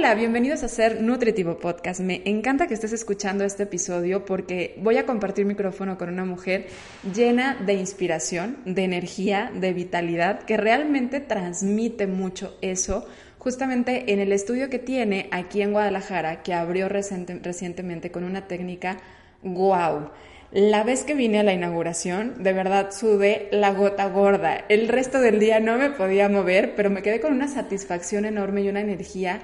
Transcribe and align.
Hola, 0.00 0.14
bienvenidos 0.14 0.62
a 0.62 0.68
Ser 0.68 1.02
Nutritivo 1.02 1.58
Podcast. 1.58 2.00
Me 2.00 2.22
encanta 2.24 2.66
que 2.66 2.72
estés 2.72 2.94
escuchando 2.94 3.44
este 3.44 3.64
episodio 3.64 4.24
porque 4.24 4.74
voy 4.78 4.96
a 4.96 5.04
compartir 5.04 5.44
micrófono 5.44 5.98
con 5.98 6.08
una 6.08 6.24
mujer 6.24 6.68
llena 7.14 7.54
de 7.56 7.74
inspiración, 7.74 8.56
de 8.64 8.84
energía, 8.84 9.52
de 9.54 9.74
vitalidad, 9.74 10.40
que 10.44 10.56
realmente 10.56 11.20
transmite 11.20 12.06
mucho 12.06 12.56
eso 12.62 13.06
justamente 13.36 14.10
en 14.10 14.20
el 14.20 14.32
estudio 14.32 14.70
que 14.70 14.78
tiene 14.78 15.28
aquí 15.32 15.60
en 15.60 15.72
Guadalajara, 15.72 16.42
que 16.42 16.54
abrió 16.54 16.88
recientemente 16.88 18.10
con 18.10 18.24
una 18.24 18.48
técnica 18.48 18.96
wow. 19.42 20.12
La 20.50 20.82
vez 20.82 21.04
que 21.04 21.14
vine 21.14 21.40
a 21.40 21.44
la 21.44 21.52
inauguración, 21.52 22.42
de 22.42 22.54
verdad 22.54 22.90
sudé 22.90 23.48
la 23.52 23.72
gota 23.72 24.08
gorda. 24.08 24.64
El 24.70 24.88
resto 24.88 25.20
del 25.20 25.38
día 25.38 25.60
no 25.60 25.76
me 25.76 25.90
podía 25.90 26.30
mover, 26.30 26.74
pero 26.74 26.88
me 26.88 27.02
quedé 27.02 27.20
con 27.20 27.34
una 27.34 27.48
satisfacción 27.48 28.24
enorme 28.24 28.62
y 28.62 28.68
una 28.70 28.80
energía 28.80 29.42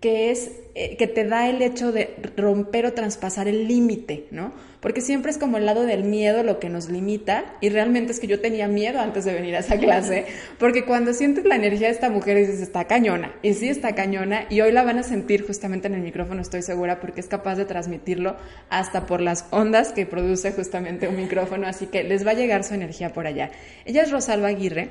que 0.00 0.30
es 0.30 0.52
eh, 0.76 0.96
que 0.96 1.08
te 1.08 1.24
da 1.24 1.48
el 1.48 1.60
hecho 1.60 1.90
de 1.90 2.14
romper 2.36 2.86
o 2.86 2.92
traspasar 2.92 3.48
el 3.48 3.66
límite, 3.66 4.26
¿no? 4.30 4.52
Porque 4.78 5.00
siempre 5.00 5.32
es 5.32 5.38
como 5.38 5.56
el 5.56 5.66
lado 5.66 5.82
del 5.82 6.04
miedo 6.04 6.44
lo 6.44 6.60
que 6.60 6.68
nos 6.68 6.88
limita 6.88 7.56
y 7.60 7.68
realmente 7.68 8.12
es 8.12 8.20
que 8.20 8.28
yo 8.28 8.40
tenía 8.40 8.68
miedo 8.68 9.00
antes 9.00 9.24
de 9.24 9.34
venir 9.34 9.56
a 9.56 9.58
esa 9.58 9.76
clase, 9.76 10.26
porque 10.58 10.84
cuando 10.84 11.14
sientes 11.14 11.44
la 11.44 11.56
energía 11.56 11.88
de 11.88 11.94
esta 11.94 12.10
mujer 12.10 12.36
dices, 12.36 12.60
está 12.60 12.84
cañona, 12.84 13.34
y 13.42 13.54
sí 13.54 13.68
está 13.68 13.96
cañona, 13.96 14.46
y 14.50 14.60
hoy 14.60 14.70
la 14.70 14.84
van 14.84 14.98
a 14.98 15.02
sentir 15.02 15.44
justamente 15.44 15.88
en 15.88 15.94
el 15.94 16.02
micrófono, 16.02 16.40
estoy 16.40 16.62
segura, 16.62 17.00
porque 17.00 17.20
es 17.20 17.26
capaz 17.26 17.56
de 17.56 17.64
transmitirlo 17.64 18.36
hasta 18.70 19.04
por 19.04 19.20
las 19.20 19.46
ondas 19.50 19.92
que 19.92 20.06
produce 20.06 20.52
justamente 20.52 21.08
un 21.08 21.16
micrófono, 21.16 21.66
así 21.66 21.86
que 21.86 22.04
les 22.04 22.24
va 22.24 22.30
a 22.30 22.34
llegar 22.34 22.62
su 22.62 22.74
energía 22.74 23.12
por 23.12 23.26
allá. 23.26 23.50
Ella 23.84 24.02
es 24.02 24.12
Rosalba 24.12 24.46
Aguirre, 24.46 24.90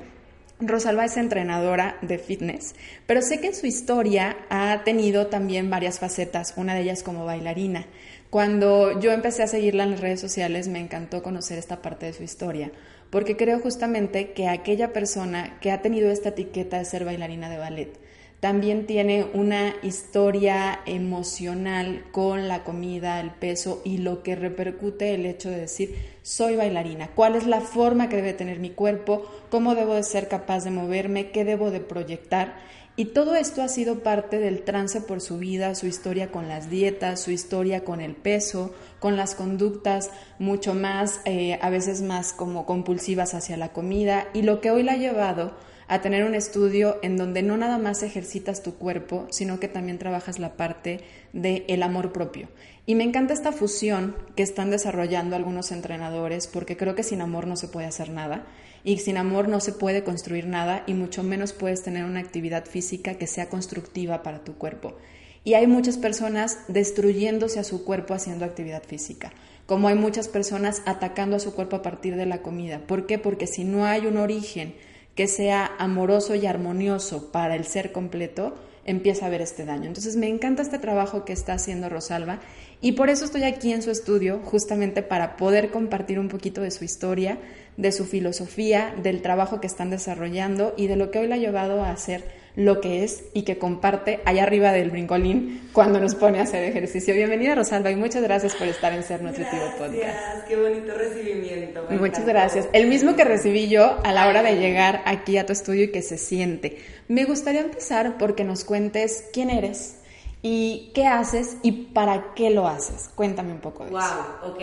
Rosalba 0.59 1.05
es 1.05 1.17
entrenadora 1.17 1.97
de 2.01 2.17
fitness, 2.17 2.73
pero 3.05 3.21
sé 3.21 3.39
que 3.39 3.47
en 3.47 3.55
su 3.55 3.67
historia 3.67 4.37
ha 4.49 4.83
tenido 4.83 5.27
también 5.27 5.69
varias 5.69 5.99
facetas, 5.99 6.55
una 6.57 6.73
de 6.73 6.81
ellas 6.81 7.03
como 7.03 7.25
bailarina. 7.25 7.85
Cuando 8.31 8.99
yo 8.99 9.11
empecé 9.11 9.43
a 9.43 9.47
seguirla 9.47 9.83
en 9.83 9.91
las 9.91 10.01
redes 10.01 10.19
sociales 10.19 10.67
me 10.67 10.79
encantó 10.79 11.21
conocer 11.21 11.59
esta 11.59 11.83
parte 11.83 12.07
de 12.07 12.13
su 12.13 12.23
historia, 12.23 12.71
porque 13.11 13.37
creo 13.37 13.59
justamente 13.59 14.31
que 14.31 14.47
aquella 14.47 14.93
persona 14.93 15.59
que 15.61 15.71
ha 15.71 15.83
tenido 15.83 16.09
esta 16.09 16.29
etiqueta 16.29 16.79
de 16.79 16.85
ser 16.85 17.05
bailarina 17.05 17.49
de 17.49 17.59
ballet, 17.59 17.99
también 18.39 18.85
tiene 18.85 19.25
una 19.33 19.75
historia 19.81 20.81
emocional 20.85 22.05
con 22.11 22.47
la 22.47 22.63
comida, 22.63 23.19
el 23.19 23.31
peso 23.31 23.81
y 23.83 23.97
lo 23.97 24.21
que 24.21 24.35
repercute 24.35 25.15
el 25.15 25.25
hecho 25.25 25.49
de 25.49 25.57
decir 25.57 25.95
soy 26.21 26.55
bailarina, 26.55 27.07
cuál 27.15 27.35
es 27.35 27.47
la 27.47 27.61
forma 27.61 28.09
que 28.09 28.17
debe 28.17 28.33
tener 28.33 28.59
mi 28.59 28.69
cuerpo, 28.69 29.25
cómo 29.49 29.75
debo 29.75 29.95
de 29.95 30.03
ser 30.03 30.27
capaz 30.27 30.65
de 30.65 30.71
moverme, 30.71 31.31
qué 31.31 31.45
debo 31.45 31.71
de 31.71 31.79
proyectar. 31.79 32.55
Y 32.97 33.05
todo 33.05 33.35
esto 33.35 33.61
ha 33.61 33.69
sido 33.69 33.99
parte 33.99 34.37
del 34.37 34.63
trance 34.63 35.01
por 35.01 35.21
su 35.21 35.37
vida, 35.37 35.73
su 35.75 35.87
historia 35.87 36.31
con 36.31 36.47
las 36.47 36.69
dietas, 36.69 37.21
su 37.21 37.31
historia 37.31 37.85
con 37.85 38.01
el 38.01 38.15
peso, 38.15 38.73
con 38.99 39.15
las 39.15 39.35
conductas 39.35 40.09
mucho 40.37 40.73
más, 40.73 41.21
eh, 41.25 41.59
a 41.61 41.69
veces 41.69 42.01
más 42.01 42.33
como 42.33 42.65
compulsivas 42.65 43.33
hacia 43.33 43.55
la 43.55 43.71
comida. 43.71 44.27
Y 44.33 44.41
lo 44.41 44.61
que 44.61 44.71
hoy 44.71 44.83
la 44.83 44.93
ha 44.93 44.97
llevado 44.97 45.53
a 45.87 46.01
tener 46.01 46.23
un 46.25 46.35
estudio 46.35 46.97
en 47.01 47.17
donde 47.17 47.43
no 47.43 47.57
nada 47.57 47.77
más 47.77 48.03
ejercitas 48.03 48.61
tu 48.61 48.75
cuerpo, 48.75 49.27
sino 49.29 49.59
que 49.59 49.67
también 49.67 49.97
trabajas 49.97 50.39
la 50.39 50.57
parte 50.57 51.01
del 51.33 51.63
el 51.67 51.83
amor 51.83 52.11
propio. 52.11 52.49
Y 52.85 52.95
me 52.95 53.03
encanta 53.03 53.33
esta 53.33 53.51
fusión 53.51 54.15
que 54.35 54.43
están 54.43 54.69
desarrollando 54.69 55.35
algunos 55.35 55.71
entrenadores, 55.71 56.47
porque 56.47 56.77
creo 56.77 56.95
que 56.95 57.03
sin 57.03 57.21
amor 57.21 57.47
no 57.47 57.55
se 57.55 57.67
puede 57.67 57.87
hacer 57.87 58.09
nada, 58.09 58.45
y 58.83 58.97
sin 58.99 59.17
amor 59.17 59.49
no 59.49 59.59
se 59.59 59.73
puede 59.73 60.03
construir 60.03 60.45
nada, 60.45 60.83
y 60.87 60.93
mucho 60.93 61.23
menos 61.23 61.53
puedes 61.53 61.83
tener 61.83 62.05
una 62.05 62.19
actividad 62.19 62.65
física 62.65 63.15
que 63.15 63.27
sea 63.27 63.49
constructiva 63.49 64.23
para 64.23 64.43
tu 64.43 64.55
cuerpo. 64.55 64.95
Y 65.43 65.53
hay 65.53 65.67
muchas 65.67 65.97
personas 65.97 66.59
destruyéndose 66.67 67.59
a 67.59 67.63
su 67.63 67.85
cuerpo 67.85 68.13
haciendo 68.13 68.43
actividad 68.43 68.83
física, 68.83 69.31
como 69.65 69.87
hay 69.87 69.95
muchas 69.95 70.27
personas 70.27 70.81
atacando 70.85 71.37
a 71.37 71.39
su 71.39 71.53
cuerpo 71.53 71.77
a 71.77 71.81
partir 71.81 72.17
de 72.17 72.25
la 72.25 72.41
comida. 72.41 72.79
¿Por 72.85 73.05
qué? 73.05 73.17
Porque 73.17 73.47
si 73.47 73.63
no 73.63 73.85
hay 73.85 74.07
un 74.07 74.17
origen 74.17 74.75
que 75.17 75.27
sea 75.27 75.75
amoroso 75.79 76.35
y 76.35 76.45
armonioso 76.45 77.31
para 77.31 77.55
el 77.55 77.65
ser 77.65 77.91
completo, 77.91 78.53
empieza 78.87 79.25
a 79.25 79.27
haber 79.27 79.41
este 79.41 79.65
daño. 79.65 79.85
Entonces 79.85 80.15
me 80.15 80.27
encanta 80.27 80.63
este 80.63 80.79
trabajo 80.79 81.25
que 81.25 81.33
está 81.33 81.53
haciendo 81.53 81.89
Rosalba 81.89 82.39
y 82.81 82.93
por 82.93 83.09
eso 83.09 83.25
estoy 83.25 83.43
aquí 83.43 83.73
en 83.73 83.81
su 83.81 83.91
estudio, 83.91 84.39
justamente 84.43 85.03
para 85.03 85.37
poder 85.37 85.69
compartir 85.69 86.19
un 86.19 86.29
poquito 86.29 86.61
de 86.61 86.71
su 86.71 86.83
historia, 86.83 87.37
de 87.75 87.91
su 87.91 88.05
filosofía, 88.05 88.95
del 89.03 89.21
trabajo 89.21 89.61
que 89.61 89.67
están 89.67 89.89
desarrollando 89.89 90.73
y 90.77 90.87
de 90.87 90.95
lo 90.95 91.11
que 91.11 91.19
hoy 91.19 91.27
la 91.27 91.35
ha 91.35 91.39
llevado 91.39 91.83
a 91.83 91.91
hacer 91.91 92.23
lo 92.57 92.81
que 92.81 93.03
es 93.03 93.23
y 93.33 93.43
que 93.43 93.59
comparte 93.59 94.19
allá 94.25 94.41
arriba 94.41 94.71
del 94.71 94.89
brincolín 94.89 95.69
cuando 95.73 95.99
nos 95.99 96.15
pone 96.15 96.39
a 96.39 96.41
hacer 96.41 96.63
ejercicio. 96.63 97.13
Bienvenida 97.13 97.53
Rosalba 97.53 97.91
y 97.91 97.95
muchas 97.95 98.23
gracias 98.23 98.55
por 98.55 98.67
estar 98.67 98.91
en 98.93 99.03
Ser 99.03 99.21
Nutritivo 99.21 99.61
Podcast. 99.77 99.93
Gracias, 99.93 100.43
qué 100.47 100.55
bonito 100.55 100.91
recibimiento. 100.95 101.85
muchas 101.91 102.25
gracias. 102.25 102.67
El 102.73 102.87
mismo 102.87 103.15
que 103.15 103.25
recibí 103.25 103.69
yo 103.69 103.99
a 104.03 104.11
la 104.11 104.27
hora 104.27 104.41
de 104.41 104.55
llegar 104.55 105.03
aquí 105.05 105.37
a 105.37 105.45
tu 105.45 105.53
estudio 105.53 105.83
y 105.83 105.91
que 105.91 106.01
se 106.01 106.17
siente. 106.17 106.77
Me 107.07 107.25
gustaría 107.25 107.61
empezar 107.61 108.17
porque 108.17 108.43
nos 108.43 108.63
cuentes 108.63 109.29
quién 109.31 109.49
eres 109.49 109.97
y 110.41 110.91
qué 110.93 111.07
haces 111.07 111.57
y 111.63 111.71
para 111.71 112.33
qué 112.33 112.49
lo 112.49 112.67
haces. 112.67 113.09
Cuéntame 113.15 113.53
un 113.53 113.59
poco 113.59 113.85
de 113.85 113.89
eso. 113.89 113.97
Wow, 113.97 114.51
ok. 114.51 114.61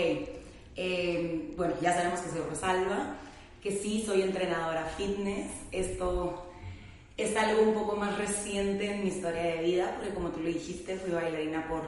Eh, 0.76 1.54
bueno, 1.56 1.74
ya 1.80 1.94
sabemos 1.94 2.20
que 2.20 2.30
soy 2.30 2.40
Rosalba, 2.48 3.16
que 3.62 3.72
sí 3.72 4.02
soy 4.04 4.22
entrenadora 4.22 4.84
fitness. 4.96 5.50
Esto 5.72 6.44
es 7.16 7.36
algo 7.36 7.62
un 7.62 7.74
poco 7.74 7.96
más 7.96 8.18
reciente 8.18 8.92
en 8.92 9.02
mi 9.02 9.08
historia 9.08 9.42
de 9.42 9.62
vida, 9.62 9.94
porque 9.96 10.14
como 10.14 10.28
tú 10.28 10.40
lo 10.40 10.48
dijiste, 10.48 10.96
fui 10.96 11.12
bailarina 11.12 11.68
por 11.68 11.82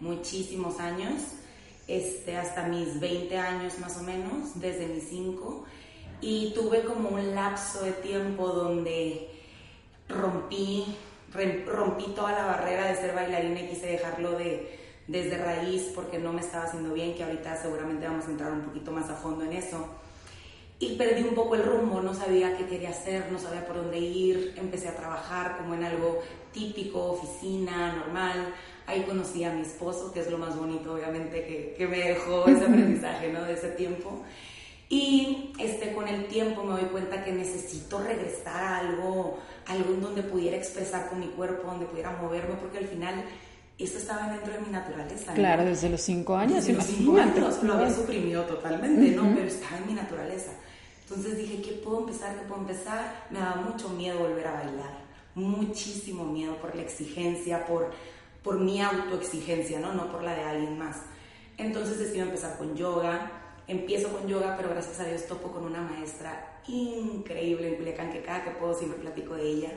muchísimos 0.00 0.80
años, 0.80 1.22
este, 1.86 2.36
hasta 2.36 2.66
mis 2.66 2.98
20 3.00 3.38
años 3.38 3.78
más 3.78 3.96
o 3.98 4.02
menos, 4.02 4.60
desde 4.60 4.86
mis 4.88 5.04
5, 5.08 5.64
y 6.20 6.52
tuve 6.54 6.82
como 6.82 7.10
un 7.10 7.34
lapso 7.34 7.82
de 7.82 7.92
tiempo 7.92 8.48
donde 8.48 9.28
rompí, 10.08 10.96
rompí 11.66 12.06
toda 12.14 12.32
la 12.32 12.46
barrera 12.46 12.86
de 12.88 12.96
ser 12.96 13.14
bailarina 13.14 13.60
y 13.60 13.68
quise 13.68 13.86
dejarlo 13.86 14.32
de, 14.32 14.78
desde 15.06 15.38
raíz 15.38 15.92
porque 15.94 16.18
no 16.18 16.32
me 16.32 16.40
estaba 16.40 16.64
haciendo 16.64 16.92
bien, 16.94 17.14
que 17.14 17.24
ahorita 17.24 17.56
seguramente 17.56 18.06
vamos 18.06 18.26
a 18.26 18.30
entrar 18.30 18.52
un 18.52 18.62
poquito 18.62 18.92
más 18.92 19.08
a 19.10 19.14
fondo 19.14 19.44
en 19.44 19.52
eso 19.54 19.88
y 20.82 20.96
perdí 20.96 21.22
un 21.22 21.36
poco 21.36 21.54
el 21.54 21.62
rumbo, 21.62 22.00
no 22.00 22.12
sabía 22.12 22.56
qué 22.56 22.66
quería 22.66 22.90
hacer, 22.90 23.30
no 23.30 23.38
sabía 23.38 23.64
por 23.64 23.76
dónde 23.76 24.00
ir, 24.00 24.54
empecé 24.56 24.88
a 24.88 24.96
trabajar 24.96 25.56
como 25.58 25.74
en 25.74 25.84
algo 25.84 26.20
típico, 26.52 27.12
oficina, 27.12 27.92
normal. 27.92 28.52
Ahí 28.86 29.02
conocí 29.02 29.44
a 29.44 29.52
mi 29.52 29.62
esposo, 29.62 30.12
que 30.12 30.18
es 30.18 30.28
lo 30.28 30.38
más 30.38 30.58
bonito, 30.58 30.94
obviamente, 30.94 31.44
que, 31.44 31.76
que 31.78 31.86
me 31.86 31.98
dejó 31.98 32.48
ese 32.48 32.64
aprendizaje, 32.64 33.32
¿no? 33.32 33.44
De 33.44 33.52
ese 33.52 33.68
tiempo. 33.68 34.24
Y 34.92 35.54
este, 35.58 35.94
con 35.94 36.06
el 36.06 36.26
tiempo 36.26 36.62
me 36.64 36.72
doy 36.72 36.90
cuenta 36.90 37.24
que 37.24 37.32
necesito 37.32 37.98
regresar 37.98 38.62
a 38.62 38.76
algo, 38.76 39.38
algo 39.66 39.94
en 39.94 40.02
donde 40.02 40.22
pudiera 40.22 40.54
expresar 40.54 41.08
con 41.08 41.18
mi 41.18 41.28
cuerpo, 41.28 41.66
donde 41.66 41.86
pudiera 41.86 42.10
moverme, 42.20 42.56
porque 42.56 42.76
al 42.76 42.86
final 42.86 43.24
esto 43.78 43.96
estaba 43.96 44.28
dentro 44.28 44.52
de 44.52 44.60
mi 44.60 44.68
naturaleza. 44.68 45.32
Claro, 45.32 45.64
desde 45.64 45.88
los 45.88 46.02
cinco 46.02 46.36
años. 46.36 46.56
Desde 46.56 46.74
los 46.74 46.84
cinco 46.84 47.16
años, 47.16 47.62
lo 47.62 47.72
había 47.72 47.90
suprimido 47.90 48.42
totalmente, 48.42 49.16
¿no? 49.16 49.34
Pero 49.34 49.46
estaba 49.46 49.78
en 49.78 49.86
mi 49.86 49.94
naturaleza. 49.94 50.52
Entonces 51.08 51.38
dije, 51.38 51.62
¿qué 51.62 51.72
puedo 51.82 52.00
empezar? 52.00 52.38
¿Qué 52.38 52.44
puedo 52.46 52.60
empezar? 52.60 53.28
Me 53.30 53.38
daba 53.38 53.62
mucho 53.62 53.88
miedo 53.88 54.18
volver 54.18 54.46
a 54.46 54.52
bailar, 54.52 54.98
muchísimo 55.34 56.26
miedo 56.26 56.56
por 56.56 56.76
la 56.76 56.82
exigencia, 56.82 57.64
por, 57.64 57.92
por 58.42 58.60
mi 58.60 58.82
autoexigencia, 58.82 59.80
¿no? 59.80 59.94
No 59.94 60.12
por 60.12 60.22
la 60.22 60.34
de 60.34 60.42
alguien 60.42 60.76
más. 60.76 60.98
Entonces 61.56 61.98
decido 61.98 62.26
empezar 62.26 62.58
con 62.58 62.76
yoga. 62.76 63.38
Empiezo 63.68 64.08
con 64.08 64.26
yoga, 64.26 64.56
pero 64.56 64.70
gracias 64.70 65.00
a 65.00 65.04
Dios 65.04 65.26
topo 65.26 65.52
con 65.52 65.64
una 65.64 65.80
maestra 65.80 66.60
increíble 66.66 67.68
en 67.68 67.76
Culiacán, 67.76 68.12
que 68.12 68.22
cada 68.22 68.44
que 68.44 68.50
puedo 68.50 68.74
siempre 68.74 69.00
platico 69.00 69.34
de 69.34 69.48
ella, 69.48 69.72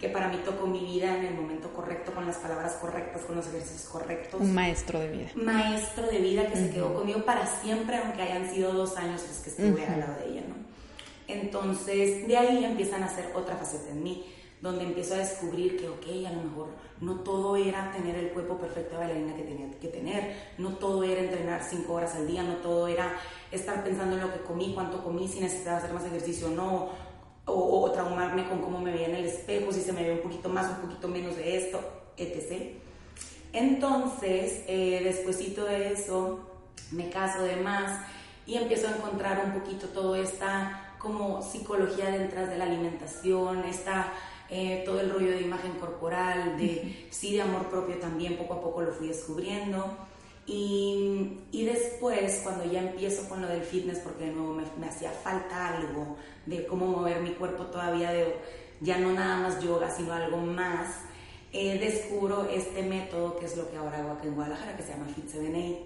que 0.00 0.08
para 0.08 0.28
mí 0.28 0.38
tocó 0.44 0.66
mi 0.66 0.80
vida 0.80 1.16
en 1.16 1.24
el 1.24 1.34
momento 1.34 1.72
correcto, 1.72 2.12
con 2.12 2.26
las 2.26 2.36
palabras 2.36 2.74
correctas, 2.74 3.22
con 3.22 3.36
los 3.36 3.46
ejercicios 3.48 3.88
correctos. 3.90 4.40
Un 4.40 4.54
maestro 4.54 5.00
de 5.00 5.08
vida. 5.08 5.28
Maestro 5.34 6.06
de 6.06 6.18
vida 6.18 6.46
que 6.46 6.56
se 6.56 6.70
quedó 6.70 6.94
conmigo 6.94 7.24
para 7.24 7.46
siempre, 7.46 7.96
aunque 7.96 8.22
hayan 8.22 8.50
sido 8.50 8.72
dos 8.72 8.96
años 8.96 9.22
los 9.26 9.38
que 9.38 9.50
estuve 9.50 9.86
al 9.86 10.00
lado 10.00 10.14
de 10.20 10.30
ella, 10.30 10.42
¿no? 10.48 10.54
Entonces, 11.28 12.26
de 12.26 12.36
ahí 12.36 12.64
empiezan 12.64 13.02
a 13.02 13.06
hacer 13.06 13.32
otra 13.34 13.56
faceta 13.56 13.90
en 13.90 14.02
mí, 14.02 14.24
donde 14.60 14.84
empiezo 14.84 15.14
a 15.14 15.18
descubrir 15.18 15.76
que, 15.76 15.88
ok, 15.88 16.26
a 16.26 16.32
lo 16.32 16.42
mejor 16.42 16.68
no 17.00 17.20
todo 17.20 17.56
era 17.56 17.92
tener 17.92 18.16
el 18.16 18.30
cuerpo 18.30 18.58
perfecto 18.58 18.92
de 18.92 19.04
bailarina 19.04 19.36
que 19.36 19.42
tenía 19.42 19.70
que 19.78 19.88
tener, 19.88 20.34
no 20.58 20.70
todo 20.76 21.04
era 21.04 21.20
entrenar 21.20 21.62
cinco 21.62 21.94
horas 21.94 22.14
al 22.16 22.26
día, 22.26 22.42
no 22.42 22.56
todo 22.56 22.88
era 22.88 23.14
estar 23.52 23.84
pensando 23.84 24.16
en 24.16 24.22
lo 24.22 24.32
que 24.32 24.40
comí, 24.40 24.72
cuánto 24.74 25.02
comí, 25.04 25.28
si 25.28 25.40
necesitaba 25.40 25.78
hacer 25.78 25.92
más 25.92 26.04
ejercicio 26.04 26.48
o 26.48 26.50
no. 26.50 26.88
o, 27.46 27.90
traumarme 27.92 28.46
con 28.48 28.60
cómo 28.60 28.80
me 28.80 28.92
veía 28.92 29.08
en 29.08 29.14
el 29.14 29.24
espejo, 29.24 29.72
si 29.72 29.80
se 29.80 29.92
me 29.92 30.02
ve 30.02 30.12
un 30.12 30.20
poquito 30.20 30.48
más, 30.50 30.68
un 30.70 30.88
poquito 30.88 31.08
menos 31.08 31.36
de 31.36 31.56
esto, 31.56 31.80
etc. 32.16 32.78
Entonces, 33.52 34.64
eh, 34.66 35.00
despuésito 35.02 35.64
de 35.64 35.92
eso, 35.92 36.40
me 36.92 37.08
caso 37.08 37.42
de 37.42 37.56
más 37.56 38.00
y 38.46 38.56
empiezo 38.56 38.88
a 38.88 38.96
encontrar 38.96 39.42
un 39.44 39.60
poquito 39.60 39.88
todo 39.88 40.16
esta 40.16 40.94
como 40.98 41.42
psicología 41.42 42.10
detrás 42.10 42.50
de 42.50 42.58
la 42.58 42.64
alimentación, 42.64 43.64
esta, 43.64 44.12
eh, 44.50 44.82
todo 44.84 45.00
el 45.00 45.10
rollo 45.10 45.30
de 45.30 45.42
imagen 45.42 45.72
corporal, 45.72 46.56
de 46.58 47.06
sí 47.10 47.34
de 47.34 47.42
amor 47.42 47.68
propio 47.68 47.96
también, 47.96 48.36
poco 48.36 48.54
a 48.54 48.60
poco 48.62 48.82
lo 48.82 48.92
fui 48.92 49.08
descubriendo. 49.08 49.96
Y, 50.46 51.40
y, 51.52 51.66
después, 51.66 52.40
cuando 52.42 52.64
ya 52.64 52.80
empiezo 52.80 53.28
con 53.28 53.42
lo 53.42 53.48
del 53.48 53.60
fitness, 53.60 53.98
porque 53.98 54.24
de 54.24 54.32
nuevo 54.32 54.54
me, 54.54 54.64
me, 54.80 54.86
hacía 54.86 55.10
falta 55.10 55.76
algo 55.76 56.16
de 56.46 56.64
cómo 56.66 56.86
mover 56.86 57.20
mi 57.20 57.32
cuerpo 57.32 57.66
todavía, 57.66 58.12
de 58.12 58.34
ya 58.80 58.98
no 58.98 59.12
nada 59.12 59.36
más 59.40 59.62
yoga, 59.62 59.90
sino 59.90 60.14
algo 60.14 60.38
más, 60.38 61.02
eh, 61.52 61.78
descubro 61.78 62.48
este 62.48 62.82
método 62.82 63.36
que 63.38 63.46
es 63.46 63.56
lo 63.56 63.70
que 63.70 63.76
ahora 63.76 63.98
hago 63.98 64.12
aquí 64.12 64.28
en 64.28 64.34
Guadalajara, 64.34 64.76
que 64.76 64.82
se 64.82 64.92
llama 64.92 65.06
Fit 65.14 65.28
78. 65.28 65.78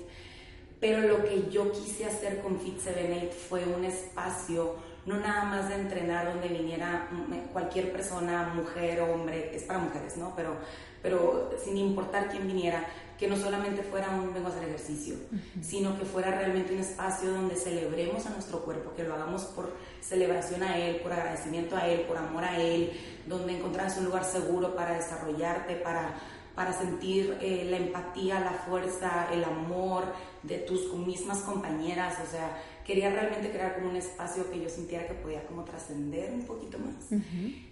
Pero 0.80 1.00
lo 1.02 1.24
que 1.24 1.48
yo 1.50 1.70
quise 1.70 2.04
hacer 2.04 2.40
con 2.40 2.58
Fit 2.58 2.78
78 2.78 3.32
fue 3.48 3.64
un 3.64 3.84
espacio 3.84 4.74
no 5.06 5.18
nada 5.18 5.44
más 5.44 5.68
de 5.68 5.76
entrenar 5.76 6.32
donde 6.32 6.48
viniera 6.48 7.08
cualquier 7.52 7.92
persona, 7.92 8.52
mujer 8.54 9.00
o 9.00 9.12
hombre, 9.12 9.54
es 9.54 9.64
para 9.64 9.78
mujeres, 9.78 10.16
¿no? 10.16 10.34
Pero, 10.36 10.56
pero 11.02 11.50
sin 11.64 11.76
importar 11.76 12.28
quién 12.28 12.46
viniera, 12.46 12.86
que 13.22 13.28
no 13.28 13.36
solamente 13.36 13.84
fuera 13.84 14.10
un 14.10 14.34
vengo 14.34 14.48
a 14.48 14.50
hacer 14.50 14.64
ejercicio, 14.64 15.14
sino 15.60 15.96
que 15.96 16.04
fuera 16.04 16.32
realmente 16.32 16.74
un 16.74 16.80
espacio 16.80 17.30
donde 17.30 17.54
celebremos 17.54 18.26
a 18.26 18.30
nuestro 18.30 18.64
cuerpo, 18.64 18.94
que 18.96 19.04
lo 19.04 19.14
hagamos 19.14 19.44
por 19.44 19.72
celebración 20.00 20.64
a 20.64 20.76
él, 20.76 20.96
por 20.96 21.12
agradecimiento 21.12 21.76
a 21.76 21.86
él, 21.86 22.00
por 22.00 22.16
amor 22.16 22.42
a 22.42 22.58
él, 22.58 22.92
donde 23.26 23.56
encontrarás 23.56 23.96
un 23.98 24.06
lugar 24.06 24.24
seguro 24.24 24.74
para 24.74 24.94
desarrollarte, 24.94 25.76
para, 25.76 26.14
para 26.56 26.72
sentir 26.72 27.38
eh, 27.40 27.68
la 27.70 27.76
empatía, 27.76 28.40
la 28.40 28.54
fuerza, 28.66 29.28
el 29.32 29.44
amor 29.44 30.04
de 30.42 30.58
tus 30.58 30.92
mismas 30.94 31.38
compañeras, 31.42 32.18
o 32.26 32.28
sea, 32.28 32.60
quería 32.86 33.10
realmente 33.10 33.50
crear 33.50 33.74
como 33.74 33.90
un 33.90 33.96
espacio 33.96 34.50
que 34.50 34.60
yo 34.60 34.68
sintiera 34.68 35.06
que 35.06 35.14
podía 35.14 35.42
como 35.44 35.64
trascender 35.64 36.32
un 36.32 36.42
poquito 36.42 36.78
más. 36.78 37.20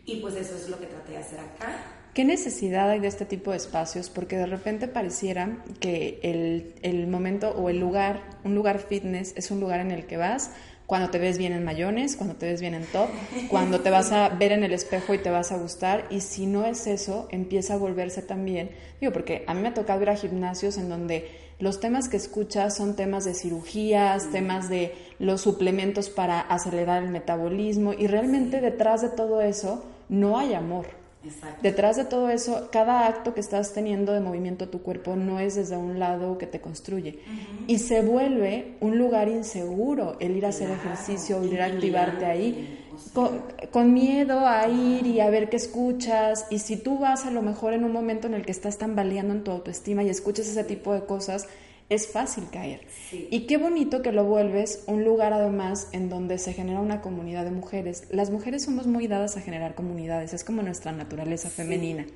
Y 0.04 0.16
pues 0.20 0.34
eso 0.36 0.54
es 0.54 0.68
lo 0.68 0.78
que 0.78 0.86
traté 0.86 1.12
de 1.12 1.18
hacer 1.18 1.40
acá. 1.40 1.96
¿Qué 2.14 2.24
necesidad 2.24 2.90
hay 2.90 2.98
de 2.98 3.06
este 3.06 3.24
tipo 3.24 3.52
de 3.52 3.56
espacios? 3.56 4.10
Porque 4.10 4.36
de 4.36 4.46
repente 4.46 4.88
pareciera 4.88 5.62
que 5.78 6.18
el, 6.22 6.74
el 6.82 7.06
momento 7.06 7.50
o 7.50 7.70
el 7.70 7.78
lugar, 7.78 8.38
un 8.42 8.54
lugar 8.56 8.80
fitness, 8.80 9.32
es 9.36 9.50
un 9.52 9.60
lugar 9.60 9.80
en 9.80 9.92
el 9.92 10.06
que 10.06 10.16
vas 10.16 10.50
cuando 10.90 11.08
te 11.08 11.20
ves 11.20 11.38
bien 11.38 11.52
en 11.52 11.64
mayones, 11.64 12.16
cuando 12.16 12.34
te 12.34 12.46
ves 12.46 12.60
bien 12.60 12.74
en 12.74 12.84
top, 12.84 13.08
cuando 13.48 13.78
te 13.78 13.90
vas 13.90 14.10
a 14.10 14.28
ver 14.40 14.50
en 14.50 14.64
el 14.64 14.72
espejo 14.72 15.14
y 15.14 15.18
te 15.18 15.30
vas 15.30 15.52
a 15.52 15.56
gustar. 15.56 16.08
Y 16.10 16.20
si 16.20 16.46
no 16.46 16.66
es 16.66 16.88
eso, 16.88 17.28
empieza 17.30 17.74
a 17.74 17.76
volverse 17.76 18.22
también. 18.22 18.72
Digo, 19.00 19.12
porque 19.12 19.44
a 19.46 19.54
mí 19.54 19.60
me 19.60 19.68
ha 19.68 19.74
tocado 19.74 20.02
ir 20.02 20.10
a 20.10 20.16
gimnasios 20.16 20.78
en 20.78 20.88
donde 20.88 21.28
los 21.60 21.78
temas 21.78 22.08
que 22.08 22.16
escuchas 22.16 22.76
son 22.76 22.96
temas 22.96 23.24
de 23.24 23.34
cirugías, 23.34 24.30
temas 24.30 24.68
de 24.68 24.94
los 25.18 25.42
suplementos 25.42 26.08
para 26.08 26.40
acelerar 26.40 27.02
el 27.02 27.10
metabolismo 27.10 27.92
y 27.92 28.06
realmente 28.06 28.60
detrás 28.60 29.02
de 29.02 29.10
todo 29.10 29.40
eso 29.40 29.84
no 30.08 30.38
hay 30.38 30.54
amor. 30.54 30.86
Detrás 31.62 31.96
de 31.96 32.06
todo 32.06 32.30
eso, 32.30 32.70
cada 32.72 33.06
acto 33.06 33.34
que 33.34 33.40
estás 33.40 33.74
teniendo 33.74 34.14
de 34.14 34.20
movimiento 34.20 34.70
tu 34.70 34.80
cuerpo 34.80 35.16
no 35.16 35.38
es 35.38 35.54
desde 35.54 35.76
un 35.76 35.98
lado 35.98 36.38
que 36.38 36.46
te 36.46 36.62
construye. 36.62 37.18
Y 37.66 37.78
se 37.78 38.00
vuelve 38.00 38.76
un 38.80 38.96
lugar 38.96 39.28
inseguro 39.28 40.16
el 40.18 40.34
ir 40.36 40.46
a 40.46 40.48
hacer 40.48 40.70
ejercicio, 40.70 41.44
ir 41.44 41.60
a 41.60 41.66
activarte 41.66 42.24
ahí 42.24 42.86
con, 43.72 43.92
miedo 43.92 44.46
a 44.46 44.68
ir 44.68 45.06
y 45.06 45.20
a 45.20 45.30
ver 45.30 45.48
qué 45.48 45.56
escuchas. 45.56 46.46
Y 46.50 46.58
si 46.58 46.76
tú 46.76 46.98
vas 46.98 47.26
a 47.26 47.30
lo 47.30 47.42
mejor 47.42 47.72
en 47.72 47.84
un 47.84 47.92
momento 47.92 48.26
en 48.26 48.34
el 48.34 48.44
que 48.44 48.52
estás 48.52 48.78
tambaleando 48.78 49.34
en 49.34 49.44
tu 49.44 49.50
autoestima 49.50 50.02
y 50.02 50.08
escuchas 50.08 50.46
ese 50.46 50.64
tipo 50.64 50.94
de 50.94 51.04
cosas, 51.04 51.46
es 51.88 52.06
fácil 52.06 52.44
caer. 52.52 52.86
Y 53.12 53.46
qué 53.46 53.56
bonito 53.56 54.00
que 54.00 54.12
lo 54.12 54.24
vuelves 54.24 54.84
un 54.86 55.04
lugar 55.04 55.32
además 55.32 55.88
en 55.92 56.08
donde 56.08 56.38
se 56.38 56.52
genera 56.52 56.80
una 56.80 57.00
comunidad 57.00 57.44
de 57.44 57.50
mujeres. 57.50 58.06
Las 58.10 58.30
mujeres 58.30 58.64
somos 58.64 58.86
muy 58.86 59.08
dadas 59.08 59.36
a 59.36 59.40
generar 59.40 59.74
comunidades, 59.74 60.32
es 60.32 60.44
como 60.44 60.62
nuestra 60.62 60.92
naturaleza 60.92 61.50
femenina. 61.50 62.06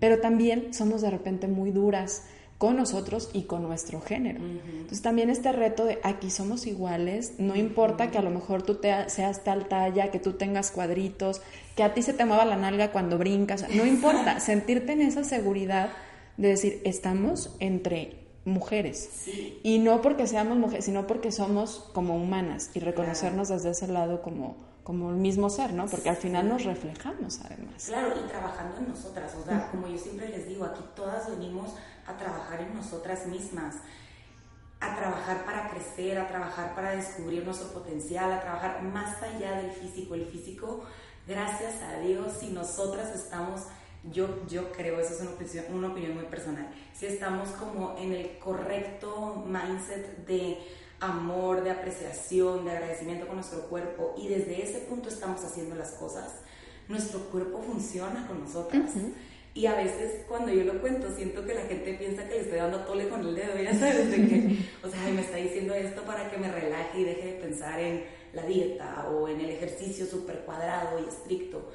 Pero 0.00 0.18
también 0.18 0.74
somos 0.74 1.02
de 1.02 1.10
repente 1.10 1.46
muy 1.46 1.70
duras 1.70 2.24
con 2.62 2.76
nosotros 2.76 3.28
y 3.32 3.42
con 3.42 3.64
nuestro 3.64 4.00
género. 4.00 4.38
Entonces 4.38 5.02
también 5.02 5.30
este 5.30 5.50
reto 5.50 5.84
de 5.84 5.98
aquí 6.04 6.30
somos 6.30 6.68
iguales, 6.68 7.32
no 7.38 7.56
importa 7.56 8.12
que 8.12 8.18
a 8.18 8.22
lo 8.22 8.30
mejor 8.30 8.62
tú 8.62 8.76
te, 8.76 9.10
seas 9.10 9.42
tal 9.42 9.66
talla, 9.66 10.12
que 10.12 10.20
tú 10.20 10.34
tengas 10.34 10.70
cuadritos, 10.70 11.42
que 11.74 11.82
a 11.82 11.92
ti 11.92 12.02
se 12.02 12.12
te 12.12 12.24
mueva 12.24 12.44
la 12.44 12.54
nalga 12.54 12.92
cuando 12.92 13.18
brincas, 13.18 13.66
no 13.74 13.84
importa, 13.84 14.38
sentirte 14.40 14.92
en 14.92 15.00
esa 15.00 15.24
seguridad 15.24 15.90
de 16.36 16.50
decir, 16.50 16.80
estamos 16.84 17.52
entre 17.58 18.28
mujeres. 18.44 19.10
Y 19.64 19.80
no 19.80 20.00
porque 20.00 20.28
seamos 20.28 20.56
mujeres, 20.56 20.84
sino 20.84 21.08
porque 21.08 21.32
somos 21.32 21.90
como 21.92 22.14
humanas 22.14 22.70
y 22.74 22.78
reconocernos 22.78 23.48
desde 23.48 23.70
ese 23.70 23.88
lado 23.88 24.22
como, 24.22 24.54
como 24.82 25.10
el 25.10 25.16
mismo 25.16 25.48
ser, 25.48 25.72
¿no? 25.72 25.86
Porque 25.86 26.10
al 26.10 26.16
final 26.16 26.48
nos 26.48 26.64
reflejamos 26.64 27.40
además. 27.44 27.84
Claro, 27.86 28.14
y 28.18 28.28
trabajando 28.28 28.78
en 28.78 28.88
nosotras, 28.88 29.34
o 29.40 29.44
sea, 29.44 29.70
como 29.70 29.86
yo 29.86 29.96
siempre 29.96 30.28
les 30.28 30.46
digo, 30.48 30.64
aquí 30.64 30.82
todas 30.96 31.28
venimos 31.30 31.74
a 32.06 32.16
trabajar 32.16 32.60
en 32.60 32.74
nosotras 32.74 33.26
mismas, 33.26 33.76
a 34.80 34.96
trabajar 34.96 35.44
para 35.44 35.70
crecer, 35.70 36.18
a 36.18 36.26
trabajar 36.26 36.74
para 36.74 36.96
descubrir 36.96 37.44
nuestro 37.44 37.68
potencial, 37.68 38.32
a 38.32 38.40
trabajar 38.40 38.82
más 38.82 39.22
allá 39.22 39.62
del 39.62 39.70
físico. 39.70 40.14
El 40.14 40.26
físico, 40.26 40.84
gracias 41.28 41.80
a 41.82 42.00
Dios, 42.00 42.32
si 42.40 42.48
nosotras 42.48 43.14
estamos, 43.14 43.62
yo, 44.10 44.44
yo 44.48 44.72
creo, 44.72 44.98
eso 44.98 45.14
es 45.14 45.20
una 45.20 45.30
opinión, 45.30 45.64
una 45.70 45.88
opinión 45.88 46.14
muy 46.14 46.24
personal, 46.24 46.68
si 46.92 47.06
estamos 47.06 47.50
como 47.50 47.96
en 47.96 48.12
el 48.12 48.38
correcto 48.40 49.44
mindset 49.46 50.26
de 50.26 50.58
amor, 51.02 51.64
de 51.64 51.72
apreciación, 51.72 52.64
de 52.64 52.70
agradecimiento 52.70 53.26
con 53.26 53.36
nuestro 53.36 53.62
cuerpo 53.68 54.14
y 54.16 54.28
desde 54.28 54.62
ese 54.62 54.78
punto 54.78 55.08
estamos 55.08 55.42
haciendo 55.44 55.74
las 55.74 55.90
cosas, 55.92 56.36
nuestro 56.88 57.20
cuerpo 57.30 57.60
funciona 57.60 58.26
con 58.26 58.40
nosotras. 58.40 58.92
Y 59.54 59.66
a 59.66 59.74
veces 59.74 60.24
cuando 60.28 60.50
yo 60.50 60.64
lo 60.64 60.80
cuento, 60.80 61.14
siento 61.14 61.44
que 61.44 61.54
la 61.54 61.62
gente 61.62 61.92
piensa 61.94 62.26
que 62.26 62.34
le 62.36 62.40
estoy 62.40 62.58
dando 62.58 62.78
tole 62.84 63.08
con 63.08 63.20
el 63.20 63.34
dedo, 63.34 63.58
ya 63.58 63.74
sabes, 63.74 64.10
de 64.10 64.16
que, 64.16 64.58
o 64.82 64.88
sea, 64.88 65.02
me 65.12 65.20
está 65.20 65.36
diciendo 65.36 65.74
esto 65.74 66.02
para 66.02 66.30
que 66.30 66.38
me 66.38 66.50
relaje 66.50 67.00
y 67.00 67.04
deje 67.04 67.26
de 67.26 67.32
pensar 67.34 67.78
en 67.78 68.04
la 68.32 68.44
dieta 68.44 69.08
o 69.10 69.28
en 69.28 69.40
el 69.40 69.50
ejercicio 69.50 70.06
súper 70.06 70.40
cuadrado 70.46 70.98
y 71.00 71.08
estricto. 71.08 71.70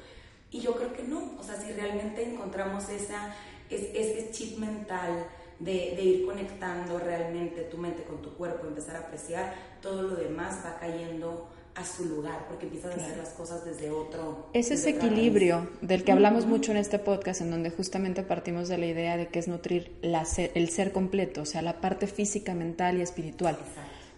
Y 0.50 0.60
yo 0.60 0.74
creo 0.74 0.92
que 0.92 1.04
no, 1.04 1.36
o 1.38 1.42
sea, 1.42 1.60
si 1.60 1.70
realmente 1.72 2.22
encontramos 2.22 2.88
esa, 2.88 3.36
ese 3.70 4.30
chip 4.32 4.58
mental 4.58 5.28
de, 5.58 5.94
de, 5.96 6.02
ir 6.02 6.26
conectando 6.26 6.98
realmente 6.98 7.62
tu 7.62 7.78
mente 7.78 8.02
con 8.04 8.22
tu 8.22 8.34
cuerpo, 8.34 8.66
empezar 8.66 8.96
a 8.96 9.00
apreciar, 9.00 9.54
todo 9.82 10.02
lo 10.02 10.16
demás 10.16 10.60
va 10.64 10.78
cayendo 10.78 11.48
a 11.78 11.84
su 11.84 12.06
lugar, 12.06 12.46
porque 12.48 12.66
empiezas 12.66 12.92
a 12.98 13.00
hacer 13.00 13.16
las 13.16 13.28
cosas 13.30 13.64
desde 13.64 13.90
otro. 13.90 14.48
Es 14.52 14.72
ese 14.72 14.90
equilibrio 14.90 15.68
del 15.80 16.02
que 16.02 16.10
hablamos 16.10 16.44
mucho 16.44 16.72
en 16.72 16.76
este 16.76 16.98
podcast, 16.98 17.40
en 17.40 17.52
donde 17.52 17.70
justamente 17.70 18.24
partimos 18.24 18.68
de 18.68 18.78
la 18.78 18.86
idea 18.86 19.16
de 19.16 19.28
que 19.28 19.38
es 19.38 19.46
nutrir 19.46 19.96
la 20.02 20.26
el 20.54 20.68
ser 20.70 20.90
completo, 20.90 21.42
o 21.42 21.46
sea, 21.46 21.62
la 21.62 21.80
parte 21.80 22.08
física, 22.08 22.54
mental 22.54 22.98
y 22.98 23.02
espiritual. 23.02 23.56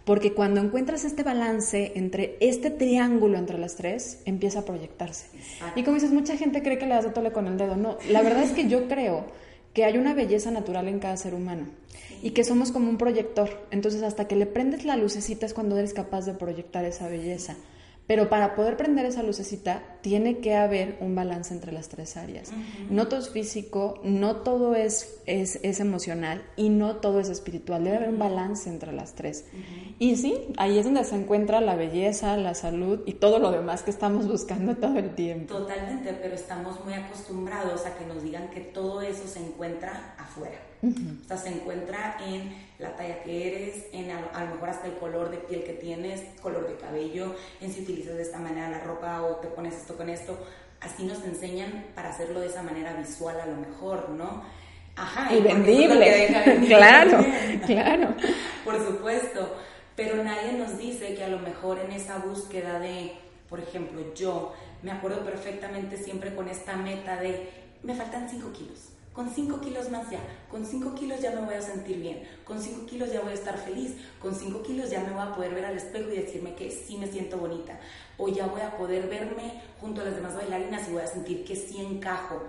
Porque 0.06 0.32
cuando 0.32 0.62
encuentras 0.62 1.04
este 1.04 1.22
balance 1.22 1.92
entre 1.96 2.38
este 2.40 2.70
triángulo 2.70 3.36
entre 3.36 3.58
las 3.58 3.76
tres, 3.76 4.22
empieza 4.24 4.60
a 4.60 4.64
proyectarse. 4.64 5.26
Y 5.76 5.82
como 5.84 5.96
dices, 5.96 6.12
mucha 6.12 6.38
gente 6.38 6.62
cree 6.62 6.78
que 6.78 6.86
le 6.86 6.94
das 6.94 7.04
de 7.04 7.10
tole 7.10 7.30
con 7.30 7.46
el 7.46 7.58
dedo. 7.58 7.76
No, 7.76 7.98
la 8.08 8.22
verdad 8.22 8.42
es 8.42 8.52
que 8.52 8.68
yo 8.68 8.88
creo 8.88 9.26
que 9.72 9.84
hay 9.84 9.98
una 9.98 10.14
belleza 10.14 10.50
natural 10.50 10.88
en 10.88 10.98
cada 10.98 11.16
ser 11.16 11.34
humano 11.34 11.66
y 12.22 12.30
que 12.30 12.44
somos 12.44 12.72
como 12.72 12.90
un 12.90 12.98
proyector. 12.98 13.66
Entonces, 13.70 14.02
hasta 14.02 14.26
que 14.26 14.36
le 14.36 14.46
prendes 14.46 14.84
la 14.84 14.96
lucecita 14.96 15.46
es 15.46 15.54
cuando 15.54 15.78
eres 15.78 15.94
capaz 15.94 16.26
de 16.26 16.34
proyectar 16.34 16.84
esa 16.84 17.08
belleza. 17.08 17.56
Pero 18.10 18.28
para 18.28 18.56
poder 18.56 18.76
prender 18.76 19.06
esa 19.06 19.22
lucecita, 19.22 19.84
tiene 20.00 20.38
que 20.38 20.56
haber 20.56 20.98
un 20.98 21.14
balance 21.14 21.54
entre 21.54 21.70
las 21.70 21.88
tres 21.88 22.16
áreas. 22.16 22.50
No 22.88 23.06
todo 23.06 23.20
es 23.20 23.30
físico, 23.30 24.00
no 24.02 24.38
todo 24.38 24.74
es, 24.74 25.20
es, 25.26 25.78
emocional 25.78 26.42
y 26.56 26.70
no 26.70 26.96
todo 26.96 27.20
es 27.20 27.28
espiritual. 27.28 27.84
Debe 27.84 27.98
haber 27.98 28.08
un 28.08 28.18
balance 28.18 28.68
entre 28.68 28.90
las 28.90 29.14
tres. 29.14 29.44
Y 30.00 30.16
sí, 30.16 30.48
ahí 30.56 30.76
es 30.76 30.86
donde 30.86 31.04
se 31.04 31.14
encuentra 31.14 31.60
la 31.60 31.76
belleza, 31.76 32.36
la 32.36 32.54
salud 32.54 32.98
y 33.06 33.12
todo 33.12 33.38
lo 33.38 33.52
demás 33.52 33.84
que 33.84 33.92
estamos 33.92 34.26
buscando 34.26 34.74
todo 34.74 34.98
el 34.98 35.14
tiempo. 35.14 35.54
Totalmente, 35.54 36.12
pero 36.20 36.34
estamos 36.34 36.84
muy 36.84 36.94
acostumbrados 36.94 37.86
a 37.86 37.96
que 37.96 38.06
nos 38.06 38.24
digan 38.24 38.50
que 38.50 38.58
todo 38.58 39.02
eso 39.02 39.28
se 39.28 39.38
encuentra 39.38 40.16
afuera. 40.18 40.58
O 40.82 41.28
sea, 41.28 41.36
se 41.36 41.50
encuentra 41.50 42.16
en 42.26 42.54
la 42.78 42.96
talla 42.96 43.22
que 43.22 43.48
eres, 43.48 43.84
en 43.92 44.10
a, 44.10 44.44
lo 44.44 44.54
mejor 44.54 44.70
hasta 44.70 44.86
el 44.86 44.94
color 44.94 45.30
de 45.30 45.36
piel 45.36 45.62
que 45.62 45.74
tienes, 45.74 46.22
color 46.40 46.66
de 46.66 46.76
cabello, 46.76 47.34
en 47.60 47.70
si 47.70 47.82
utilizas 47.82 48.16
de 48.16 48.22
esta 48.22 48.38
manera 48.38 48.70
la 48.70 48.80
ropa 48.80 49.22
o 49.22 49.36
te 49.36 49.48
pones 49.48 49.74
esto 49.74 49.96
con 49.96 50.08
esto. 50.08 50.38
Así 50.80 51.04
nos 51.04 51.22
enseñan 51.24 51.84
para 51.94 52.08
hacerlo 52.08 52.40
de 52.40 52.46
esa 52.46 52.62
manera 52.62 52.94
visual 52.94 53.38
a 53.38 53.46
lo 53.46 53.56
mejor, 53.56 54.08
¿no? 54.08 54.42
Ajá. 54.96 55.34
Y, 55.34 55.42
vendible. 55.42 56.28
claro, 56.66 57.18
claro. 57.66 58.14
Por 58.64 58.78
supuesto. 58.82 59.56
Pero 59.96 60.24
nadie 60.24 60.54
nos 60.54 60.78
dice 60.78 61.14
que 61.14 61.24
a 61.24 61.28
lo 61.28 61.40
mejor 61.40 61.78
en 61.78 61.92
esa 61.92 62.16
búsqueda 62.18 62.78
de 62.78 63.12
Por 63.50 63.60
ejemplo, 63.60 64.14
yo 64.14 64.54
me 64.82 64.92
acuerdo 64.92 65.22
perfectamente 65.24 65.98
siempre 65.98 66.34
con 66.34 66.48
esta 66.48 66.74
meta 66.76 67.20
de, 67.20 67.50
me 67.82 67.94
faltan 67.94 68.30
5 68.30 68.52
kilos. 68.52 68.92
Con 69.12 69.28
5 69.28 69.60
kilos 69.60 69.90
más 69.90 70.08
ya, 70.08 70.20
con 70.50 70.64
5 70.64 70.94
kilos 70.94 71.20
ya 71.20 71.32
me 71.32 71.42
voy 71.42 71.54
a 71.54 71.60
sentir 71.60 71.98
bien, 71.98 72.22
con 72.44 72.62
5 72.62 72.86
kilos 72.86 73.12
ya 73.12 73.20
voy 73.20 73.32
a 73.32 73.34
estar 73.34 73.58
feliz, 73.58 73.96
con 74.22 74.34
5 74.34 74.62
kilos 74.62 74.88
ya 74.88 75.00
me 75.00 75.10
voy 75.10 75.22
a 75.22 75.34
poder 75.34 75.52
ver 75.52 75.64
al 75.64 75.76
espejo 75.76 76.10
y 76.10 76.16
decirme 76.16 76.54
que 76.54 76.70
sí 76.70 76.96
me 76.96 77.08
siento 77.08 77.36
bonita, 77.36 77.78
o 78.18 78.28
ya 78.28 78.46
voy 78.46 78.60
a 78.60 78.76
poder 78.76 79.08
verme 79.08 79.62
junto 79.80 80.00
a 80.00 80.04
las 80.04 80.14
demás 80.14 80.36
bailarinas 80.36 80.88
y 80.88 80.92
voy 80.92 81.02
a 81.02 81.08
sentir 81.08 81.44
que 81.44 81.56
sí 81.56 81.84
encajo 81.84 82.40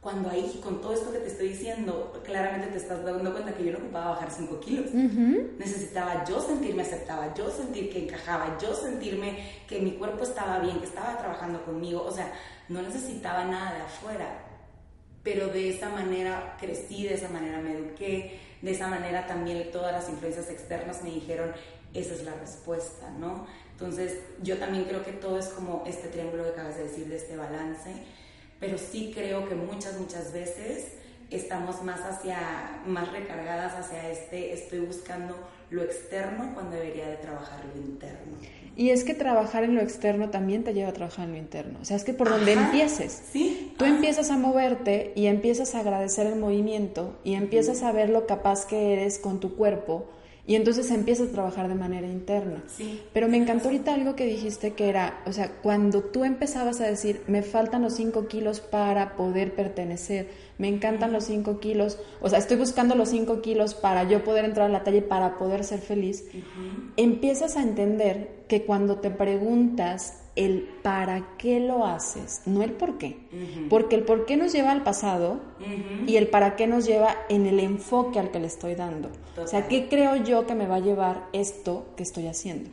cuando 0.00 0.30
ahí, 0.30 0.60
con 0.62 0.80
todo 0.80 0.92
esto 0.92 1.12
que 1.12 1.18
te 1.18 1.26
estoy 1.26 1.48
diciendo, 1.50 2.20
claramente 2.24 2.68
te 2.68 2.78
estás 2.78 3.04
dando 3.04 3.32
cuenta 3.32 3.52
que 3.52 3.64
yo 3.64 3.72
no 3.72 3.78
ocupaba 3.78 4.10
bajar 4.10 4.30
5 4.30 4.60
kilos. 4.60 4.94
Necesitaba 4.94 6.24
yo 6.24 6.40
sentirme 6.40 6.82
aceptada, 6.82 7.34
yo 7.34 7.50
sentir 7.50 7.90
que 7.90 8.04
encajaba, 8.04 8.56
yo 8.58 8.74
sentirme 8.74 9.38
que 9.66 9.80
mi 9.80 9.92
cuerpo 9.92 10.22
estaba 10.22 10.60
bien, 10.60 10.78
que 10.78 10.86
estaba 10.86 11.18
trabajando 11.18 11.64
conmigo. 11.64 12.04
O 12.04 12.12
sea, 12.12 12.32
no 12.68 12.80
necesitaba 12.80 13.44
nada 13.44 13.74
de 13.74 13.82
afuera. 13.82 14.47
Pero 15.28 15.48
de 15.48 15.68
esa 15.68 15.90
manera 15.90 16.56
crecí, 16.58 17.04
de 17.04 17.14
esa 17.14 17.28
manera 17.28 17.58
me 17.58 17.72
eduqué, 17.72 18.38
de 18.62 18.70
esa 18.70 18.88
manera 18.88 19.26
también 19.26 19.70
todas 19.70 19.92
las 19.92 20.08
influencias 20.08 20.48
externas 20.48 21.02
me 21.02 21.10
dijeron, 21.10 21.52
esa 21.92 22.14
es 22.14 22.24
la 22.24 22.34
respuesta, 22.34 23.10
¿no? 23.10 23.46
Entonces, 23.72 24.20
yo 24.42 24.56
también 24.56 24.84
creo 24.84 25.04
que 25.04 25.12
todo 25.12 25.38
es 25.38 25.48
como 25.48 25.84
este 25.86 26.08
triángulo 26.08 26.44
que 26.44 26.50
acabas 26.50 26.76
de 26.76 26.84
decir, 26.84 27.06
de 27.08 27.16
este 27.16 27.36
balance 27.36 27.92
pero 28.60 28.76
sí 28.76 29.12
creo 29.14 29.48
que 29.48 29.54
muchas, 29.54 29.98
muchas 29.98 30.32
veces 30.32 30.92
estamos 31.30 31.82
más 31.82 32.00
hacia, 32.00 32.82
más 32.86 33.12
recargadas 33.12 33.74
hacia 33.74 34.10
este, 34.10 34.52
estoy 34.52 34.80
buscando 34.80 35.36
lo 35.70 35.82
externo 35.82 36.54
cuando 36.54 36.76
debería 36.76 37.08
de 37.08 37.16
trabajar 37.16 37.64
lo 37.64 37.80
interno. 37.80 38.38
Y 38.78 38.90
es 38.90 39.02
que 39.02 39.12
trabajar 39.12 39.64
en 39.64 39.74
lo 39.74 39.80
externo 39.80 40.30
también 40.30 40.62
te 40.62 40.72
lleva 40.72 40.90
a 40.90 40.92
trabajar 40.92 41.26
en 41.26 41.32
lo 41.32 41.38
interno. 41.38 41.80
O 41.82 41.84
sea, 41.84 41.96
es 41.96 42.04
que 42.04 42.14
por 42.14 42.30
donde 42.30 42.52
empieces, 42.52 43.24
¿Sí? 43.32 43.72
tú 43.76 43.84
empiezas 43.84 44.30
a 44.30 44.38
moverte 44.38 45.12
y 45.16 45.26
empiezas 45.26 45.74
a 45.74 45.80
agradecer 45.80 46.28
el 46.28 46.38
movimiento 46.38 47.18
y 47.24 47.34
empiezas 47.34 47.82
a 47.82 47.90
ver 47.90 48.08
lo 48.08 48.28
capaz 48.28 48.66
que 48.66 48.92
eres 48.92 49.18
con 49.18 49.40
tu 49.40 49.56
cuerpo 49.56 50.06
y 50.46 50.54
entonces 50.54 50.92
empiezas 50.92 51.28
a 51.28 51.32
trabajar 51.32 51.68
de 51.68 51.74
manera 51.74 52.06
interna. 52.06 52.62
Sí. 52.68 53.02
Pero 53.12 53.28
me 53.28 53.36
encantó 53.36 53.66
ahorita 53.66 53.92
algo 53.92 54.14
que 54.14 54.24
dijiste 54.24 54.74
que 54.74 54.88
era, 54.88 55.22
o 55.26 55.32
sea, 55.32 55.50
cuando 55.60 56.04
tú 56.04 56.24
empezabas 56.24 56.80
a 56.80 56.86
decir, 56.86 57.22
me 57.26 57.42
faltan 57.42 57.82
los 57.82 57.94
5 57.94 58.28
kilos 58.28 58.60
para 58.60 59.16
poder 59.16 59.54
pertenecer, 59.56 60.30
me 60.58 60.68
encantan 60.68 61.12
los 61.12 61.24
5 61.24 61.60
kilos, 61.60 61.98
o 62.20 62.28
sea, 62.28 62.38
estoy 62.38 62.56
buscando 62.56 62.94
los 62.94 63.08
5 63.10 63.40
kilos 63.40 63.74
para 63.74 64.04
yo 64.04 64.24
poder 64.24 64.44
entrar 64.44 64.66
a 64.66 64.72
la 64.72 64.84
talla 64.84 64.98
y 64.98 65.02
para 65.02 65.38
poder 65.38 65.64
ser 65.64 65.80
feliz, 65.80 66.24
empiezas 66.96 67.56
a 67.56 67.62
entender 67.62 68.44
que 68.48 68.64
cuando 68.64 68.96
te 68.96 69.10
preguntas 69.10 70.24
el 70.34 70.68
para 70.82 71.36
qué 71.36 71.58
lo 71.58 71.84
haces, 71.84 72.42
no 72.46 72.62
el 72.62 72.72
por 72.72 72.96
qué. 72.98 73.18
Porque 73.68 73.96
el 73.96 74.04
por 74.04 74.24
qué 74.24 74.36
nos 74.36 74.52
lleva 74.52 74.70
al 74.70 74.84
pasado 74.84 75.40
y 76.06 76.16
el 76.16 76.28
para 76.28 76.54
qué 76.54 76.66
nos 76.66 76.86
lleva 76.86 77.16
en 77.28 77.46
el 77.46 77.58
enfoque 77.60 78.18
al 78.18 78.30
que 78.30 78.38
le 78.38 78.46
estoy 78.46 78.74
dando. 78.74 79.10
O 79.36 79.46
sea, 79.46 79.66
¿qué 79.66 79.88
creo 79.88 80.16
yo 80.16 80.46
que 80.46 80.54
me 80.54 80.66
va 80.66 80.76
a 80.76 80.80
llevar 80.80 81.26
esto 81.32 81.86
que 81.96 82.04
estoy 82.04 82.26
haciendo? 82.28 82.70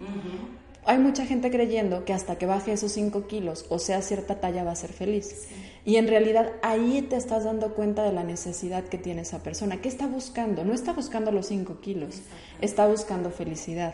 Hay 0.86 1.00
mucha 1.00 1.26
gente 1.26 1.50
creyendo 1.50 2.06
que 2.06 2.14
hasta 2.14 2.38
que 2.38 2.46
baje 2.46 2.72
esos 2.72 2.92
5 2.92 3.26
kilos 3.26 3.66
o 3.70 3.80
sea 3.80 4.04
cierta 4.04 4.40
talla 4.40 4.64
va 4.64 4.72
a 4.72 4.76
ser 4.76 4.94
feliz. 4.94 5.48
Y 5.86 5.98
en 5.98 6.08
realidad 6.08 6.52
ahí 6.64 7.04
te 7.04 7.16
estás 7.16 7.44
dando 7.44 7.76
cuenta 7.76 8.04
de 8.04 8.12
la 8.12 8.24
necesidad 8.24 8.84
que 8.86 8.98
tiene 8.98 9.22
esa 9.22 9.44
persona. 9.44 9.82
¿Qué 9.82 9.88
está 9.88 10.08
buscando? 10.08 10.66
No 10.66 10.74
está 10.74 10.94
buscando 10.94 11.32
los 11.32 11.46
5 11.46 11.80
kilos, 11.80 12.22
está 12.60 12.88
buscando 12.88 13.30
felicidad. 13.30 13.94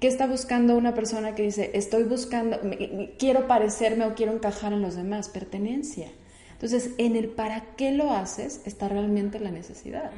¿Qué 0.00 0.08
está 0.08 0.26
buscando 0.26 0.76
una 0.76 0.92
persona 0.92 1.36
que 1.36 1.44
dice, 1.44 1.70
estoy 1.74 2.02
buscando, 2.02 2.58
quiero 3.18 3.46
parecerme 3.46 4.04
o 4.04 4.14
quiero 4.14 4.32
encajar 4.32 4.72
en 4.72 4.82
los 4.82 4.96
demás? 4.96 5.28
Pertenencia. 5.28 6.08
Entonces, 6.52 6.90
en 6.98 7.14
el 7.14 7.28
para 7.28 7.74
qué 7.76 7.92
lo 7.92 8.12
haces 8.12 8.62
está 8.64 8.88
realmente 8.88 9.38
la 9.38 9.50
necesidad. 9.50 10.10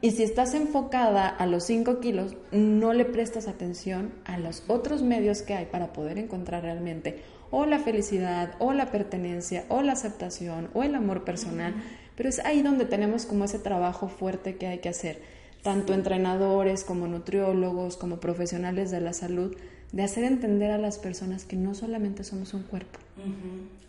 Y 0.00 0.10
si 0.10 0.22
estás 0.22 0.54
enfocada 0.54 1.28
a 1.28 1.46
los 1.46 1.64
5 1.64 2.00
kilos, 2.00 2.36
no 2.50 2.92
le 2.92 3.04
prestas 3.04 3.48
atención 3.48 4.12
a 4.24 4.38
los 4.38 4.64
otros 4.68 5.02
medios 5.02 5.42
que 5.42 5.54
hay 5.54 5.66
para 5.66 5.92
poder 5.92 6.18
encontrar 6.18 6.62
realmente 6.62 7.22
o 7.50 7.66
la 7.66 7.78
felicidad, 7.78 8.54
o 8.58 8.72
la 8.72 8.90
pertenencia, 8.90 9.64
o 9.68 9.82
la 9.82 9.92
aceptación, 9.92 10.70
o 10.74 10.82
el 10.82 10.94
amor 10.94 11.24
personal. 11.24 11.74
Pero 12.16 12.28
es 12.28 12.38
ahí 12.40 12.62
donde 12.62 12.84
tenemos 12.84 13.26
como 13.26 13.44
ese 13.44 13.58
trabajo 13.58 14.08
fuerte 14.08 14.56
que 14.56 14.66
hay 14.66 14.78
que 14.78 14.88
hacer 14.88 15.20
tanto 15.62 15.94
entrenadores 15.94 16.84
como 16.84 17.08
nutriólogos, 17.08 17.96
como 17.96 18.20
profesionales 18.20 18.90
de 18.90 19.00
la 19.00 19.12
salud, 19.12 19.56
de 19.92 20.02
hacer 20.02 20.24
entender 20.24 20.70
a 20.70 20.78
las 20.78 20.98
personas 20.98 21.44
que 21.44 21.56
no 21.56 21.74
solamente 21.74 22.22
somos 22.24 22.54
un 22.54 22.62
cuerpo. 22.62 22.98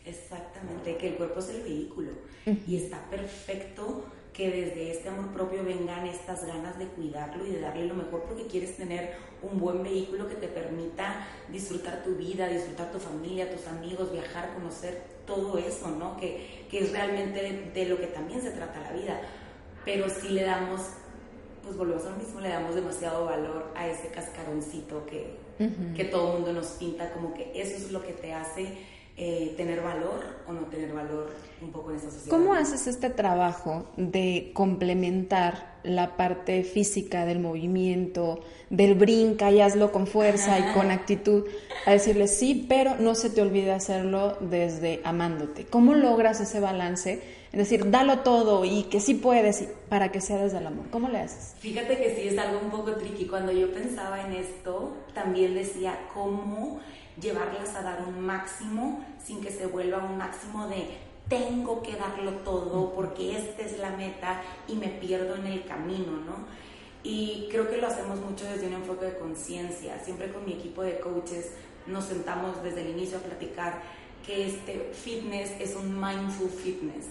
Exactamente, 0.05 0.97
que 0.97 1.09
el 1.09 1.15
cuerpo 1.15 1.39
es 1.39 1.49
el 1.49 1.61
vehículo 1.61 2.11
y 2.67 2.77
está 2.77 2.99
perfecto 3.09 4.05
que 4.37 4.51
desde 4.51 4.91
este 4.91 5.09
amor 5.09 5.29
propio 5.33 5.63
vengan 5.63 6.05
estas 6.05 6.45
ganas 6.45 6.77
de 6.77 6.85
cuidarlo 6.85 7.43
y 7.43 7.53
de 7.53 7.59
darle 7.59 7.87
lo 7.87 7.95
mejor 7.95 8.21
porque 8.21 8.45
quieres 8.45 8.77
tener 8.77 9.15
un 9.41 9.59
buen 9.59 9.81
vehículo 9.81 10.29
que 10.29 10.35
te 10.35 10.47
permita 10.47 11.27
disfrutar 11.51 12.03
tu 12.03 12.13
vida, 12.13 12.47
disfrutar 12.47 12.91
tu 12.91 12.99
familia, 12.99 13.51
tus 13.51 13.65
amigos, 13.65 14.11
viajar, 14.11 14.53
conocer 14.53 15.01
todo 15.25 15.57
eso, 15.57 15.89
¿no? 15.89 16.17
Que, 16.17 16.65
que 16.69 16.81
es 16.81 16.91
realmente 16.91 17.41
de, 17.41 17.71
de 17.71 17.89
lo 17.89 17.97
que 17.97 18.05
también 18.05 18.39
se 18.43 18.51
trata 18.51 18.79
la 18.79 18.91
vida. 18.91 19.19
Pero 19.83 20.07
si 20.07 20.29
le 20.29 20.43
damos 20.43 20.81
pues 21.63 21.75
volvemos 21.75 22.05
a 22.05 22.11
lo 22.11 22.17
mismo, 22.17 22.39
le 22.39 22.47
damos 22.47 22.75
demasiado 22.75 23.25
valor 23.25 23.73
a 23.75 23.87
ese 23.87 24.07
cascaroncito 24.09 25.05
que, 25.05 25.35
que 25.95 26.05
todo 26.05 26.27
el 26.27 26.33
mundo 26.35 26.53
nos 26.53 26.67
pinta 26.67 27.11
como 27.11 27.33
que 27.33 27.51
eso 27.55 27.75
es 27.75 27.91
lo 27.91 28.01
que 28.03 28.13
te 28.13 28.33
hace 28.33 28.77
eh, 29.19 29.55
tener 29.57 29.81
valor 29.81 30.23
o 30.47 30.53
no 30.53 30.61
tener 30.67 30.93
valor 30.93 31.31
un 31.59 31.71
poco 31.71 31.89
en 31.89 31.97
esa 31.97 32.11
sociedad. 32.11 32.29
¿Cómo 32.29 32.53
haces 32.53 32.85
este 32.85 33.09
trabajo 33.09 33.87
de 33.97 34.51
complementar 34.53 35.77
la 35.81 36.15
parte 36.17 36.63
física 36.63 37.25
del 37.25 37.39
movimiento, 37.39 38.41
del 38.69 38.93
brinca 38.93 39.49
y 39.49 39.59
hazlo 39.59 39.91
con 39.91 40.05
fuerza 40.05 40.59
y 40.59 40.71
con 40.73 40.91
actitud, 40.91 41.45
a 41.87 41.93
decirle 41.93 42.27
sí, 42.27 42.67
pero 42.69 42.97
no 42.97 43.15
se 43.15 43.31
te 43.31 43.41
olvide 43.41 43.71
hacerlo 43.71 44.37
desde 44.39 45.01
amándote? 45.03 45.65
¿Cómo 45.65 45.95
logras 45.95 46.39
ese 46.39 46.59
balance? 46.59 47.19
Es 47.51 47.57
decir, 47.57 47.89
dalo 47.89 48.19
todo 48.19 48.65
y 48.65 48.83
que 48.83 48.99
sí 48.99 49.15
puedes 49.15 49.67
para 49.89 50.11
que 50.11 50.21
sea 50.21 50.37
desde 50.37 50.59
el 50.59 50.67
amor. 50.67 50.91
¿Cómo 50.91 51.09
le 51.09 51.17
haces? 51.17 51.55
Fíjate 51.59 51.97
que 51.97 52.15
sí 52.15 52.27
es 52.27 52.37
algo 52.37 52.59
un 52.63 52.69
poco 52.69 52.91
tricky. 52.97 53.25
Cuando 53.25 53.51
yo 53.51 53.73
pensaba 53.73 54.21
en 54.27 54.33
esto, 54.33 54.95
también 55.15 55.55
decía 55.55 55.97
cómo 56.13 56.81
llevarlas 57.19 57.75
a 57.75 57.81
dar 57.81 58.03
un 58.07 58.21
máximo 58.21 59.05
sin 59.23 59.41
que 59.41 59.51
se 59.51 59.65
vuelva 59.67 60.03
un 60.03 60.17
máximo 60.17 60.67
de 60.67 60.87
tengo 61.27 61.81
que 61.81 61.95
darlo 61.95 62.31
todo 62.43 62.93
porque 62.93 63.37
esta 63.37 63.63
es 63.63 63.79
la 63.79 63.91
meta 63.91 64.41
y 64.67 64.75
me 64.75 64.87
pierdo 64.87 65.35
en 65.35 65.47
el 65.47 65.65
camino, 65.65 66.13
¿no? 66.25 66.45
Y 67.03 67.47
creo 67.51 67.69
que 67.69 67.77
lo 67.77 67.87
hacemos 67.87 68.19
mucho 68.19 68.45
desde 68.45 68.67
un 68.67 68.73
enfoque 68.73 69.05
de 69.05 69.17
conciencia. 69.17 69.99
Siempre 70.03 70.31
con 70.31 70.45
mi 70.45 70.53
equipo 70.53 70.83
de 70.83 70.99
coaches 70.99 71.51
nos 71.85 72.05
sentamos 72.05 72.63
desde 72.63 72.81
el 72.81 72.89
inicio 72.91 73.17
a 73.17 73.21
platicar 73.21 73.81
que 74.25 74.47
este 74.47 74.91
fitness 74.93 75.51
es 75.59 75.75
un 75.75 75.99
mindful 75.99 76.49
fitness 76.49 77.05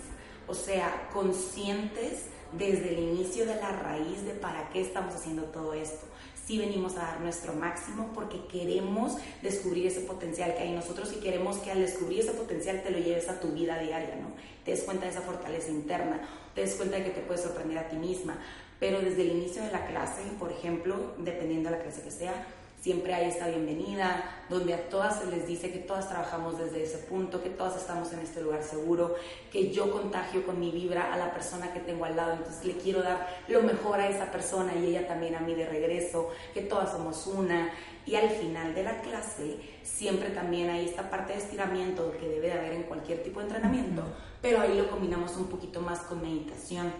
o 0.48 0.54
sea, 0.54 1.08
conscientes 1.12 2.26
desde 2.52 2.94
el 2.94 3.00
inicio 3.00 3.46
de 3.46 3.56
la 3.56 3.72
raíz 3.72 4.24
de 4.24 4.32
para 4.32 4.68
qué 4.70 4.80
estamos 4.80 5.14
haciendo 5.14 5.42
todo 5.44 5.74
esto. 5.74 6.06
Si 6.46 6.58
venimos 6.58 6.96
a 6.96 7.00
dar 7.00 7.20
nuestro 7.20 7.54
máximo 7.54 8.12
porque 8.14 8.46
queremos 8.46 9.16
descubrir 9.42 9.88
ese 9.88 10.02
potencial 10.02 10.54
que 10.54 10.62
hay 10.62 10.68
en 10.68 10.76
nosotros 10.76 11.12
y 11.12 11.20
queremos 11.20 11.56
que 11.56 11.72
al 11.72 11.80
descubrir 11.80 12.20
ese 12.20 12.34
potencial 12.34 12.84
te 12.84 12.92
lo 12.92 12.98
lleves 12.98 13.28
a 13.28 13.40
tu 13.40 13.48
vida 13.48 13.80
diaria, 13.80 14.14
¿no? 14.14 14.28
Te 14.64 14.70
des 14.70 14.84
cuenta 14.84 15.06
de 15.06 15.10
esa 15.10 15.22
fortaleza 15.22 15.70
interna, 15.70 16.20
te 16.54 16.60
des 16.60 16.76
cuenta 16.76 16.98
de 16.98 17.04
que 17.04 17.10
te 17.10 17.20
puedes 17.22 17.42
sorprender 17.42 17.78
a 17.78 17.88
ti 17.88 17.96
misma. 17.96 18.38
Pero 18.78 19.00
desde 19.00 19.22
el 19.22 19.32
inicio 19.32 19.64
de 19.64 19.72
la 19.72 19.88
clase, 19.88 20.22
por 20.38 20.52
ejemplo, 20.52 21.14
dependiendo 21.18 21.68
de 21.68 21.78
la 21.78 21.82
clase 21.82 22.02
que 22.02 22.12
sea, 22.12 22.46
siempre 22.86 23.12
hay 23.14 23.30
esta 23.30 23.48
bienvenida, 23.48 24.44
donde 24.48 24.72
a 24.72 24.88
todas 24.88 25.18
se 25.18 25.26
les 25.26 25.44
dice 25.48 25.72
que 25.72 25.80
todas 25.80 26.08
trabajamos 26.08 26.56
desde 26.56 26.84
ese 26.84 26.98
punto, 26.98 27.42
que 27.42 27.50
todas 27.50 27.76
estamos 27.76 28.12
en 28.12 28.20
este 28.20 28.40
lugar 28.40 28.62
seguro, 28.62 29.16
que 29.50 29.72
yo 29.72 29.90
contagio 29.90 30.46
con 30.46 30.60
mi 30.60 30.70
vibra 30.70 31.12
a 31.12 31.16
la 31.16 31.32
persona 31.32 31.72
que 31.72 31.80
tengo 31.80 32.04
al 32.04 32.14
lado, 32.14 32.34
entonces 32.34 32.64
le 32.64 32.74
quiero 32.74 33.02
dar 33.02 33.26
lo 33.48 33.60
mejor 33.62 33.98
a 33.98 34.08
esa 34.08 34.30
persona 34.30 34.72
y 34.76 34.86
ella 34.86 35.08
también 35.08 35.34
a 35.34 35.40
mí 35.40 35.56
de 35.56 35.66
regreso, 35.66 36.30
que 36.54 36.60
todas 36.60 36.92
somos 36.92 37.26
una. 37.26 37.72
Y 38.06 38.14
al 38.14 38.30
final 38.30 38.72
de 38.72 38.84
la 38.84 39.00
clase 39.00 39.56
siempre 39.82 40.28
también 40.28 40.70
hay 40.70 40.84
esta 40.84 41.10
parte 41.10 41.32
de 41.32 41.40
estiramiento 41.40 42.12
que 42.20 42.28
debe 42.28 42.46
de 42.46 42.52
haber 42.52 42.72
en 42.72 42.84
cualquier 42.84 43.20
tipo 43.24 43.40
de 43.40 43.46
entrenamiento, 43.46 44.04
pero 44.40 44.60
ahí 44.60 44.78
lo 44.78 44.88
combinamos 44.88 45.36
un 45.36 45.46
poquito 45.46 45.80
más 45.80 46.02
con 46.02 46.22
meditación. 46.22 46.92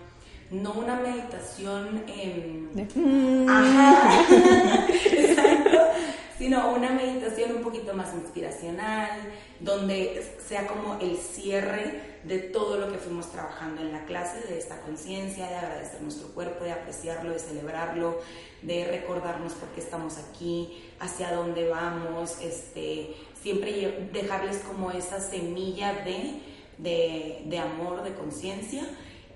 No 0.50 0.74
una 0.74 0.94
meditación 0.94 2.04
en... 2.06 3.48
Ajá, 3.48 4.20
exacto, 4.88 5.22
sino 6.38 6.72
una 6.74 6.90
meditación 6.90 7.56
un 7.56 7.62
poquito 7.62 7.94
más 7.94 8.12
inspiracional, 8.14 9.10
donde 9.60 10.22
sea 10.46 10.66
como 10.66 10.98
el 11.00 11.16
cierre 11.16 12.16
de 12.24 12.38
todo 12.38 12.78
lo 12.78 12.90
que 12.90 12.98
fuimos 12.98 13.30
trabajando 13.30 13.80
en 13.80 13.92
la 13.92 14.04
clase, 14.04 14.46
de 14.48 14.58
esta 14.58 14.80
conciencia, 14.80 15.48
de 15.48 15.54
agradecer 15.54 16.02
nuestro 16.02 16.28
cuerpo, 16.28 16.64
de 16.64 16.72
apreciarlo, 16.72 17.32
de 17.32 17.38
celebrarlo, 17.38 18.20
de 18.62 18.84
recordarnos 18.84 19.54
por 19.54 19.68
qué 19.70 19.80
estamos 19.80 20.18
aquí, 20.18 20.84
hacia 20.98 21.32
dónde 21.32 21.68
vamos, 21.68 22.38
este, 22.42 23.14
siempre 23.40 24.08
dejarles 24.12 24.58
como 24.58 24.90
esa 24.90 25.20
semilla 25.20 25.92
de, 26.04 26.40
de, 26.78 27.42
de 27.46 27.58
amor, 27.58 28.02
de 28.02 28.14
conciencia. 28.14 28.84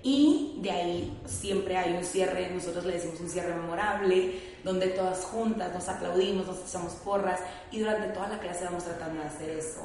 Y 0.03 0.57
de 0.61 0.71
ahí 0.71 1.21
siempre 1.25 1.77
hay 1.77 1.93
un 1.93 2.03
cierre, 2.03 2.49
nosotros 2.49 2.85
le 2.85 2.93
decimos 2.93 3.19
un 3.19 3.29
cierre 3.29 3.53
memorable, 3.53 4.39
donde 4.63 4.87
todas 4.87 5.25
juntas 5.25 5.73
nos 5.73 5.87
aplaudimos, 5.89 6.47
nos 6.47 6.67
echamos 6.67 6.93
porras 6.93 7.39
y 7.71 7.79
durante 7.79 8.07
toda 8.09 8.29
la 8.29 8.39
clase 8.39 8.65
vamos 8.65 8.83
tratando 8.83 9.21
de 9.21 9.27
hacer 9.27 9.49
eso. 9.51 9.81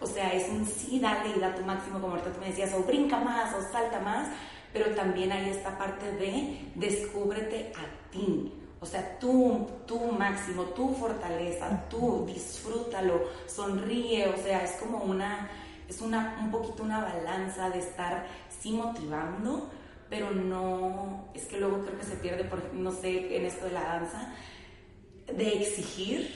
O 0.00 0.06
sea, 0.06 0.32
es 0.34 0.48
un 0.50 0.66
sí, 0.66 1.00
dale 1.00 1.34
y 1.34 1.40
da 1.40 1.54
tu 1.54 1.62
máximo, 1.62 2.00
como 2.00 2.14
ahorita 2.14 2.32
tú 2.32 2.40
me 2.40 2.48
decías, 2.48 2.74
o 2.74 2.82
brinca 2.82 3.18
más, 3.18 3.54
o 3.54 3.72
salta 3.72 4.00
más, 4.00 4.28
pero 4.72 4.94
también 4.94 5.32
hay 5.32 5.48
esta 5.48 5.78
parte 5.78 6.12
de 6.12 6.70
descúbrete 6.74 7.72
a 7.76 8.10
ti. 8.10 8.52
O 8.80 8.86
sea, 8.86 9.18
tú, 9.18 9.66
tu 9.86 9.98
máximo, 10.12 10.64
tu 10.64 10.94
fortaleza, 10.94 11.84
tú 11.88 12.24
disfrútalo, 12.26 13.22
sonríe, 13.46 14.28
o 14.28 14.36
sea, 14.36 14.62
es 14.62 14.72
como 14.72 14.98
una, 14.98 15.48
es 15.88 16.02
una, 16.02 16.38
un 16.42 16.50
poquito 16.50 16.82
una 16.82 17.00
balanza 17.00 17.70
de 17.70 17.78
estar 17.78 18.26
sí 18.64 18.72
motivando, 18.72 19.68
pero 20.08 20.30
no, 20.30 21.28
es 21.34 21.44
que 21.44 21.60
luego 21.60 21.84
creo 21.84 21.98
que 21.98 22.04
se 22.04 22.16
pierde, 22.16 22.44
por, 22.44 22.72
no 22.72 22.90
sé, 22.90 23.36
en 23.36 23.44
esto 23.44 23.66
de 23.66 23.72
la 23.72 23.82
danza, 23.82 24.34
de 25.26 25.48
exigir 25.60 26.30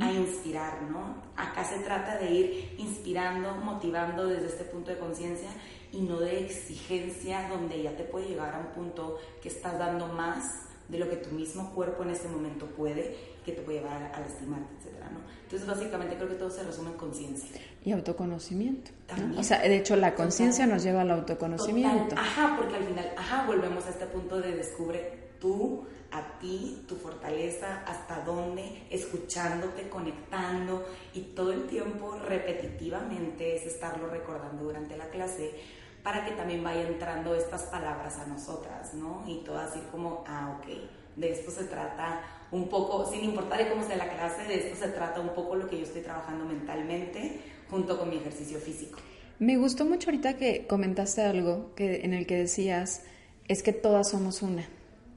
a 0.00 0.10
inspirar, 0.10 0.82
¿no? 0.82 1.22
Acá 1.36 1.62
se 1.62 1.80
trata 1.80 2.16
de 2.16 2.30
ir 2.30 2.74
inspirando, 2.78 3.54
motivando 3.56 4.26
desde 4.26 4.46
este 4.46 4.64
punto 4.64 4.92
de 4.92 4.98
conciencia 4.98 5.50
y 5.92 6.00
no 6.00 6.20
de 6.20 6.44
exigencia 6.44 7.48
donde 7.48 7.82
ya 7.82 7.94
te 7.94 8.04
puede 8.04 8.28
llegar 8.28 8.54
a 8.54 8.60
un 8.60 8.68
punto 8.68 9.18
que 9.42 9.48
estás 9.48 9.78
dando 9.78 10.08
más 10.08 10.62
de 10.88 10.98
lo 10.98 11.08
que 11.08 11.16
tu 11.16 11.30
mismo 11.30 11.72
cuerpo 11.74 12.02
en 12.02 12.10
este 12.10 12.28
momento 12.28 12.66
puede, 12.66 13.16
que 13.44 13.52
te 13.52 13.62
puede 13.62 13.78
llevar 13.78 14.12
a, 14.14 14.20
lastimarte, 14.20 14.74
etcétera, 14.78 15.10
¿no? 15.10 15.20
Entonces, 15.42 15.66
básicamente 15.66 16.16
creo 16.16 16.28
que 16.28 16.34
todo 16.34 16.50
se 16.50 16.62
resume 16.62 16.90
en 16.90 16.96
conciencia. 16.96 17.60
Y 17.84 17.92
autoconocimiento. 17.92 18.90
O 19.36 19.42
sea, 19.42 19.60
de 19.60 19.76
hecho, 19.76 19.96
la 19.96 20.14
conciencia 20.14 20.66
nos 20.66 20.82
lleva 20.82 21.02
al 21.02 21.10
autoconocimiento. 21.10 22.16
Ajá, 22.18 22.56
porque 22.58 22.76
al 22.76 22.84
final, 22.84 23.12
ajá, 23.16 23.46
volvemos 23.46 23.86
a 23.86 23.90
este 23.90 24.06
punto 24.06 24.40
de 24.40 24.56
descubre 24.56 25.24
tú, 25.40 25.86
a 26.10 26.38
ti, 26.38 26.84
tu 26.88 26.96
fortaleza, 26.96 27.82
hasta 27.86 28.20
dónde, 28.20 28.86
escuchándote, 28.90 29.88
conectando 29.88 30.86
y 31.12 31.20
todo 31.20 31.52
el 31.52 31.66
tiempo 31.66 32.16
repetitivamente 32.18 33.56
es 33.56 33.66
estarlo 33.66 34.08
recordando 34.08 34.64
durante 34.64 34.96
la 34.96 35.08
clase 35.08 35.54
para 36.04 36.24
que 36.26 36.32
también 36.32 36.62
vaya 36.62 36.82
entrando 36.82 37.34
estas 37.34 37.62
palabras 37.62 38.18
a 38.18 38.26
nosotras, 38.26 38.92
¿no? 38.94 39.24
Y 39.26 39.38
todo 39.38 39.58
así 39.58 39.80
como, 39.90 40.22
ah, 40.28 40.58
ok, 40.58 40.68
de 41.16 41.32
esto 41.32 41.50
se 41.50 41.64
trata 41.64 42.20
un 42.52 42.68
poco, 42.68 43.10
sin 43.10 43.24
importar 43.24 43.68
cómo 43.70 43.82
sea 43.84 43.96
la 43.96 44.10
clase, 44.10 44.44
de 44.46 44.54
esto 44.68 44.84
se 44.84 44.92
trata 44.92 45.20
un 45.20 45.30
poco 45.30 45.56
lo 45.56 45.66
que 45.66 45.78
yo 45.78 45.84
estoy 45.84 46.02
trabajando 46.02 46.44
mentalmente 46.44 47.40
junto 47.70 47.98
con 47.98 48.10
mi 48.10 48.16
ejercicio 48.16 48.58
físico. 48.58 48.98
Me 49.38 49.56
gustó 49.56 49.86
mucho 49.86 50.10
ahorita 50.10 50.36
que 50.36 50.66
comentaste 50.66 51.22
algo 51.22 51.74
que, 51.74 52.04
en 52.04 52.12
el 52.12 52.26
que 52.26 52.36
decías, 52.36 53.02
es 53.48 53.62
que 53.62 53.72
todas 53.72 54.10
somos 54.10 54.42
una. 54.42 54.68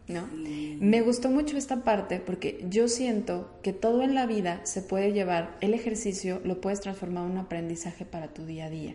¿No? 0.07 0.27
Me 0.79 1.01
gustó 1.01 1.29
mucho 1.29 1.57
esta 1.57 1.83
parte 1.83 2.19
porque 2.19 2.65
yo 2.69 2.87
siento 2.87 3.49
que 3.61 3.73
todo 3.73 4.01
en 4.03 4.15
la 4.15 4.25
vida 4.25 4.61
se 4.65 4.81
puede 4.81 5.11
llevar, 5.11 5.57
el 5.61 5.73
ejercicio 5.73 6.39
lo 6.43 6.61
puedes 6.61 6.79
transformar 6.81 7.25
en 7.25 7.31
un 7.31 7.37
aprendizaje 7.37 8.05
para 8.05 8.29
tu 8.29 8.45
día 8.45 8.65
a 8.65 8.69
día. 8.69 8.93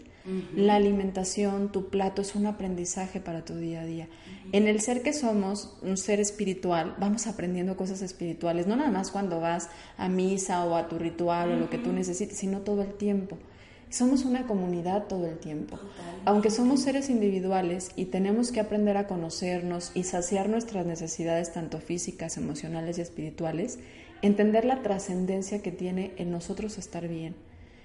La 0.54 0.76
alimentación, 0.76 1.72
tu 1.72 1.88
plato 1.90 2.22
es 2.22 2.34
un 2.34 2.46
aprendizaje 2.46 3.20
para 3.20 3.44
tu 3.44 3.56
día 3.56 3.82
a 3.82 3.84
día. 3.84 4.08
En 4.52 4.68
el 4.68 4.80
ser 4.80 5.02
que 5.02 5.12
somos, 5.12 5.76
un 5.82 5.96
ser 5.96 6.20
espiritual, 6.20 6.94
vamos 6.98 7.26
aprendiendo 7.26 7.76
cosas 7.76 8.02
espirituales, 8.02 8.66
no 8.66 8.76
nada 8.76 8.90
más 8.90 9.10
cuando 9.10 9.40
vas 9.40 9.68
a 9.96 10.08
misa 10.08 10.64
o 10.64 10.76
a 10.76 10.88
tu 10.88 10.98
ritual 10.98 11.52
o 11.52 11.56
lo 11.56 11.68
que 11.68 11.78
tú 11.78 11.92
necesites, 11.92 12.38
sino 12.38 12.60
todo 12.60 12.82
el 12.82 12.94
tiempo. 12.94 13.36
Somos 13.92 14.24
una 14.24 14.46
comunidad 14.46 15.06
todo 15.06 15.26
el 15.26 15.36
tiempo. 15.36 15.78
Aunque 16.24 16.50
somos 16.50 16.80
seres 16.80 17.10
individuales 17.10 17.90
y 17.94 18.06
tenemos 18.06 18.50
que 18.50 18.60
aprender 18.60 18.96
a 18.96 19.06
conocernos 19.06 19.92
y 19.94 20.04
saciar 20.04 20.48
nuestras 20.48 20.86
necesidades 20.86 21.52
tanto 21.52 21.78
físicas, 21.78 22.38
emocionales 22.38 22.96
y 22.96 23.02
espirituales, 23.02 23.80
entender 24.22 24.64
la 24.64 24.80
trascendencia 24.80 25.60
que 25.60 25.72
tiene 25.72 26.14
en 26.16 26.30
nosotros 26.30 26.78
estar 26.78 27.06
bien, 27.06 27.36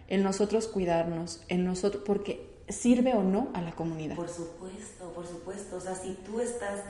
en 0.07 0.23
nosotros 0.23 0.69
cuidarnos, 0.69 1.43
en 1.49 1.65
nosotros 1.65 2.03
porque 2.05 2.49
sirve 2.69 3.13
o 3.13 3.23
no 3.23 3.49
a 3.53 3.61
la 3.61 3.73
comunidad. 3.73 4.15
Por 4.15 4.29
supuesto, 4.29 5.11
por 5.13 5.27
supuesto. 5.27 5.75
O 5.75 5.81
sea, 5.81 5.95
si 5.95 6.13
tú 6.25 6.39
estás 6.39 6.85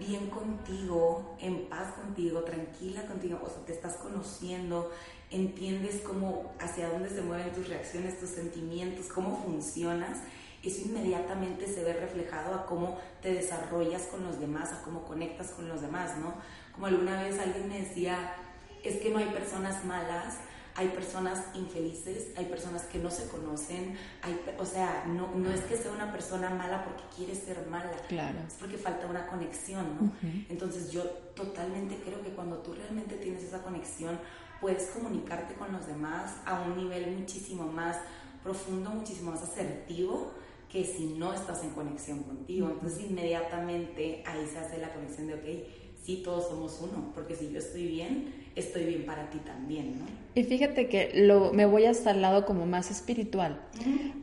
bien 0.00 0.30
contigo, 0.30 1.36
en 1.40 1.68
paz 1.68 1.94
contigo, 1.94 2.42
tranquila 2.42 3.06
contigo, 3.06 3.40
o 3.40 3.48
sea, 3.48 3.64
te 3.64 3.72
estás 3.72 3.94
conociendo, 3.98 4.90
entiendes 5.30 6.00
cómo, 6.06 6.52
hacia 6.58 6.88
dónde 6.88 7.10
se 7.10 7.22
mueven 7.22 7.52
tus 7.52 7.68
reacciones, 7.68 8.18
tus 8.18 8.30
sentimientos, 8.30 9.06
cómo 9.06 9.42
funcionas, 9.44 10.18
eso 10.62 10.82
inmediatamente 10.82 11.66
se 11.66 11.84
ve 11.84 11.92
reflejado 11.92 12.54
a 12.54 12.66
cómo 12.66 12.98
te 13.22 13.32
desarrollas 13.32 14.02
con 14.02 14.24
los 14.24 14.40
demás, 14.40 14.72
a 14.72 14.82
cómo 14.82 15.04
conectas 15.04 15.50
con 15.50 15.68
los 15.68 15.80
demás, 15.80 16.18
¿no? 16.18 16.34
Como 16.72 16.86
alguna 16.86 17.22
vez 17.22 17.38
alguien 17.38 17.68
me 17.68 17.80
decía, 17.80 18.34
es 18.82 18.96
que 18.96 19.10
no 19.10 19.18
hay 19.18 19.26
personas 19.26 19.84
malas, 19.84 20.38
hay 20.74 20.88
personas 20.88 21.44
infelices, 21.54 22.28
hay 22.36 22.44
personas 22.44 22.82
que 22.84 22.98
no 22.98 23.10
se 23.10 23.26
conocen, 23.28 23.96
hay, 24.22 24.40
o 24.58 24.64
sea, 24.64 25.04
no, 25.08 25.28
no 25.34 25.52
es 25.52 25.60
que 25.62 25.76
sea 25.76 25.90
una 25.90 26.12
persona 26.12 26.50
mala 26.50 26.84
porque 26.84 27.02
quiere 27.16 27.34
ser 27.34 27.66
mala, 27.66 27.90
claro. 28.06 28.38
es 28.46 28.54
porque 28.54 28.78
falta 28.78 29.06
una 29.06 29.26
conexión, 29.26 29.86
¿no? 30.00 30.12
Entonces 30.48 30.92
yo 30.92 31.02
totalmente 31.34 31.96
creo 32.04 32.22
que 32.22 32.30
cuando 32.30 32.58
tú 32.58 32.74
realmente 32.74 33.16
tienes 33.16 33.42
esa 33.42 33.60
conexión, 33.60 34.20
puedes 34.60 34.86
comunicarte 34.86 35.54
con 35.54 35.72
los 35.72 35.86
demás 35.86 36.34
a 36.44 36.62
un 36.62 36.76
nivel 36.76 37.16
muchísimo 37.16 37.64
más 37.64 37.96
profundo, 38.42 38.90
muchísimo 38.90 39.30
más 39.30 39.42
asertivo 39.42 40.32
que 40.70 40.84
si 40.84 41.06
no 41.06 41.32
estás 41.32 41.64
en 41.64 41.70
conexión 41.70 42.22
contigo. 42.22 42.68
Entonces 42.70 43.04
inmediatamente 43.08 44.22
ahí 44.26 44.46
se 44.46 44.58
hace 44.58 44.78
la 44.78 44.92
conexión 44.92 45.26
de, 45.26 45.34
ok, 45.34 45.68
sí, 46.04 46.22
todos 46.24 46.48
somos 46.48 46.78
uno, 46.80 47.12
porque 47.14 47.34
si 47.34 47.50
yo 47.50 47.58
estoy 47.58 47.86
bien, 47.86 48.34
estoy 48.54 48.84
bien 48.84 49.06
para 49.06 49.30
ti 49.30 49.38
también, 49.38 49.98
¿no? 49.98 50.06
Y 50.34 50.44
fíjate 50.44 50.88
que 50.88 51.10
lo, 51.14 51.52
me 51.52 51.66
voy 51.66 51.86
hasta 51.86 52.10
el 52.10 52.22
lado 52.22 52.44
como 52.44 52.66
más 52.66 52.90
espiritual, 52.90 53.60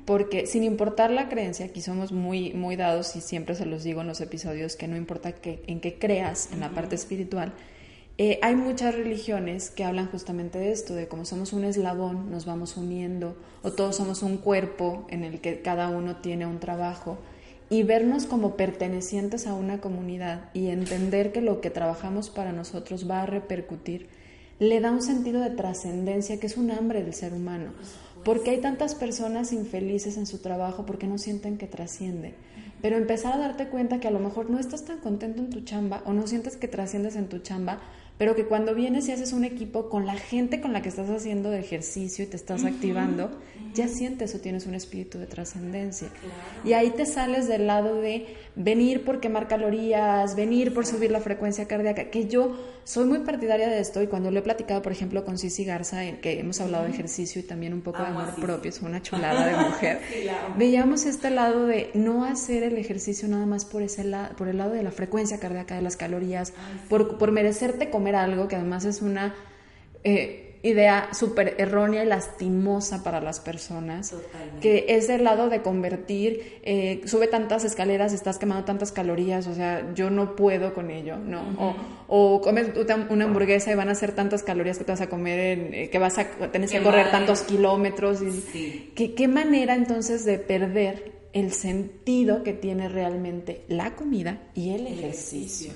porque 0.05 0.45
sin 0.45 0.63
importar 0.63 1.11
la 1.11 1.29
creencia, 1.29 1.65
aquí 1.65 1.81
somos 1.81 2.11
muy, 2.11 2.53
muy 2.53 2.75
dados 2.75 3.15
y 3.15 3.21
siempre 3.21 3.55
se 3.55 3.65
los 3.65 3.83
digo 3.83 4.01
en 4.01 4.07
los 4.07 4.21
episodios 4.21 4.75
que 4.75 4.87
no 4.87 4.95
importa 4.95 5.33
que, 5.33 5.63
en 5.67 5.81
qué 5.81 5.97
creas 5.97 6.51
en 6.51 6.59
la 6.59 6.69
parte 6.69 6.95
espiritual, 6.95 7.53
eh, 8.17 8.39
hay 8.41 8.55
muchas 8.55 8.95
religiones 8.95 9.69
que 9.69 9.83
hablan 9.83 10.09
justamente 10.09 10.57
de 10.57 10.71
esto, 10.71 10.95
de 10.95 11.07
cómo 11.07 11.25
somos 11.25 11.51
un 11.51 11.65
eslabón, 11.65 12.31
nos 12.31 12.45
vamos 12.45 12.77
uniendo, 12.77 13.35
o 13.61 13.71
todos 13.71 13.97
somos 13.97 14.23
un 14.23 14.37
cuerpo 14.37 15.05
en 15.09 15.23
el 15.23 15.41
que 15.41 15.61
cada 15.61 15.89
uno 15.89 16.17
tiene 16.17 16.45
un 16.45 16.59
trabajo, 16.59 17.17
y 17.69 17.83
vernos 17.83 18.25
como 18.25 18.55
pertenecientes 18.55 19.47
a 19.47 19.53
una 19.53 19.81
comunidad 19.81 20.49
y 20.53 20.67
entender 20.67 21.31
que 21.31 21.41
lo 21.41 21.61
que 21.61 21.71
trabajamos 21.71 22.29
para 22.29 22.51
nosotros 22.51 23.09
va 23.09 23.23
a 23.23 23.25
repercutir, 23.25 24.07
le 24.59 24.79
da 24.79 24.91
un 24.91 25.01
sentido 25.01 25.41
de 25.41 25.49
trascendencia 25.49 26.39
que 26.39 26.47
es 26.47 26.57
un 26.57 26.71
hambre 26.71 27.03
del 27.03 27.13
ser 27.13 27.33
humano. 27.33 27.71
Porque 28.23 28.51
hay 28.51 28.61
tantas 28.61 28.95
personas 28.95 29.51
infelices 29.51 30.17
en 30.17 30.25
su 30.25 30.39
trabajo 30.39 30.85
porque 30.85 31.07
no 31.07 31.17
sienten 31.17 31.57
que 31.57 31.67
trasciende. 31.67 32.33
Pero 32.81 32.97
empezar 32.97 33.33
a 33.33 33.37
darte 33.37 33.67
cuenta 33.67 33.99
que 33.99 34.07
a 34.07 34.11
lo 34.11 34.19
mejor 34.19 34.49
no 34.49 34.59
estás 34.59 34.85
tan 34.85 34.99
contento 34.99 35.41
en 35.41 35.49
tu 35.49 35.61
chamba 35.61 36.01
o 36.05 36.13
no 36.13 36.25
sientes 36.27 36.55
que 36.55 36.67
trasciendes 36.67 37.15
en 37.15 37.27
tu 37.27 37.39
chamba 37.39 37.79
pero 38.17 38.35
que 38.35 38.45
cuando 38.45 38.73
vienes 38.73 39.07
y 39.07 39.11
haces 39.11 39.33
un 39.33 39.43
equipo 39.43 39.89
con 39.89 40.05
la 40.05 40.15
gente 40.15 40.61
con 40.61 40.71
la 40.71 40.81
que 40.81 40.89
estás 40.89 41.09
haciendo 41.09 41.49
de 41.49 41.59
ejercicio 41.59 42.23
y 42.23 42.27
te 42.27 42.37
estás 42.37 42.63
activando, 42.63 43.29
ya 43.73 43.87
sientes 43.89 44.33
o 44.35 44.39
tienes 44.39 44.65
un 44.65 44.75
espíritu 44.75 45.17
de 45.17 45.27
trascendencia. 45.27 46.07
Y 46.63 46.73
ahí 46.73 46.91
te 46.91 47.05
sales 47.05 47.47
del 47.47 47.67
lado 47.67 47.95
de 47.95 48.27
venir 48.55 49.03
por 49.03 49.19
quemar 49.19 49.47
calorías, 49.47 50.35
venir 50.35 50.73
por 50.73 50.85
subir 50.85 51.11
la 51.11 51.19
frecuencia 51.19 51.67
cardíaca, 51.67 52.09
que 52.09 52.27
yo 52.27 52.55
soy 52.85 53.05
muy 53.05 53.19
partidaria 53.19 53.67
de 53.67 53.79
esto 53.79 54.01
y 54.03 54.07
cuando 54.07 54.29
lo 54.29 54.39
he 54.39 54.41
platicado, 54.43 54.83
por 54.83 54.91
ejemplo, 54.91 55.25
con 55.25 55.39
Cici 55.39 55.65
Garza, 55.65 56.05
en 56.05 56.21
que 56.21 56.39
hemos 56.39 56.61
hablado 56.61 56.83
de 56.83 56.91
ejercicio 56.91 57.41
y 57.41 57.43
también 57.43 57.73
un 57.73 57.81
poco 57.81 58.03
de 58.03 58.09
amor 58.09 58.35
propio, 58.35 58.69
es 58.69 58.79
una 58.81 59.01
chulada 59.01 59.47
de 59.47 59.57
mujer, 59.57 59.99
veíamos 60.57 61.05
este 61.05 61.31
lado 61.31 61.65
de 61.65 61.89
no 61.95 62.25
hacer 62.25 62.61
el 62.61 62.77
ejercicio 62.77 63.27
nada 63.27 63.47
más 63.47 63.65
por, 63.65 63.81
ese 63.81 64.05
por 64.37 64.47
el 64.47 64.59
lado 64.59 64.73
de 64.73 64.83
la 64.83 64.91
frecuencia 64.91 65.39
cardíaca, 65.39 65.75
de 65.75 65.81
las 65.81 65.97
calorías, 65.97 66.53
por, 66.87 67.17
por 67.17 67.31
merecerte 67.31 67.89
comer 67.89 68.15
algo, 68.15 68.47
que 68.47 68.55
además 68.55 68.85
es 68.85 69.01
una 69.01 69.33
eh, 70.03 70.44
idea 70.65 71.09
súper 71.13 71.55
errónea 71.59 72.03
y 72.03 72.07
lastimosa 72.07 73.03
para 73.03 73.21
las 73.21 73.39
personas, 73.39 74.15
que 74.61 74.85
es 74.89 75.09
el 75.09 75.23
lado 75.23 75.49
de 75.49 75.61
convertir, 75.61 76.59
eh, 76.63 77.01
sube 77.05 77.27
tantas 77.27 77.63
escaleras, 77.63 78.13
estás 78.13 78.39
quemando 78.39 78.65
tantas 78.65 78.91
calorías, 78.91 79.45
o 79.47 79.53
sea, 79.53 79.93
yo 79.93 80.09
no 80.09 80.35
puedo 80.35 80.73
con 80.73 80.89
ello, 80.89 81.17
¿no? 81.17 81.75
o, 82.07 82.41
comes 82.41 82.69
una 83.09 83.25
hamburguesa 83.25 83.71
y 83.71 83.75
van 83.75 83.89
a 83.89 83.95
ser 83.95 84.13
tantas 84.13 84.43
calorías 84.43 84.77
que 84.77 84.83
te 84.83 84.91
vas 84.91 85.01
a 85.01 85.07
comer, 85.07 85.69
eh, 85.73 85.89
que 85.91 85.99
vas 85.99 86.17
a 86.17 86.27
tener 86.51 86.69
que 86.69 86.81
correr 86.81 87.11
tantos 87.11 87.41
kilómetros. 87.41 88.21
Y, 88.21 88.91
¿qué, 88.95 89.27
manera 89.27 89.75
entonces 89.75 90.25
de 90.25 90.37
perder 90.37 91.14
el 91.35 91.51
sentido 91.51 92.43
que 92.43 92.53
tiene 92.53 92.87
realmente 92.87 93.65
la 93.67 93.93
comida 93.93 94.41
y 94.53 94.69
el, 94.69 94.87
ejercicio. 94.87 95.73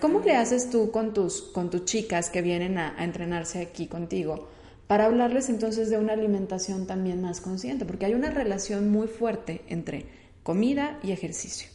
¿Cómo 0.00 0.20
le 0.20 0.36
haces 0.36 0.70
tú 0.70 0.92
con 0.92 1.12
tus, 1.12 1.42
con 1.42 1.70
tus 1.70 1.84
chicas 1.84 2.30
que 2.30 2.40
vienen 2.40 2.78
a, 2.78 2.94
entrenarse 3.02 3.60
aquí 3.60 3.88
contigo 3.88 4.48
para 4.86 5.06
hablarles 5.06 5.48
entonces 5.48 5.90
de 5.90 5.98
una 5.98 6.12
alimentación 6.12 6.86
también 6.86 7.20
más 7.20 7.40
consciente, 7.40 7.84
porque 7.84 8.06
hay 8.06 8.14
una 8.14 8.30
relación 8.30 8.92
muy 8.92 9.08
fuerte 9.08 9.62
entre 9.66 10.06
comida 10.44 11.00
y 11.02 11.10
ejercicio. 11.10 11.68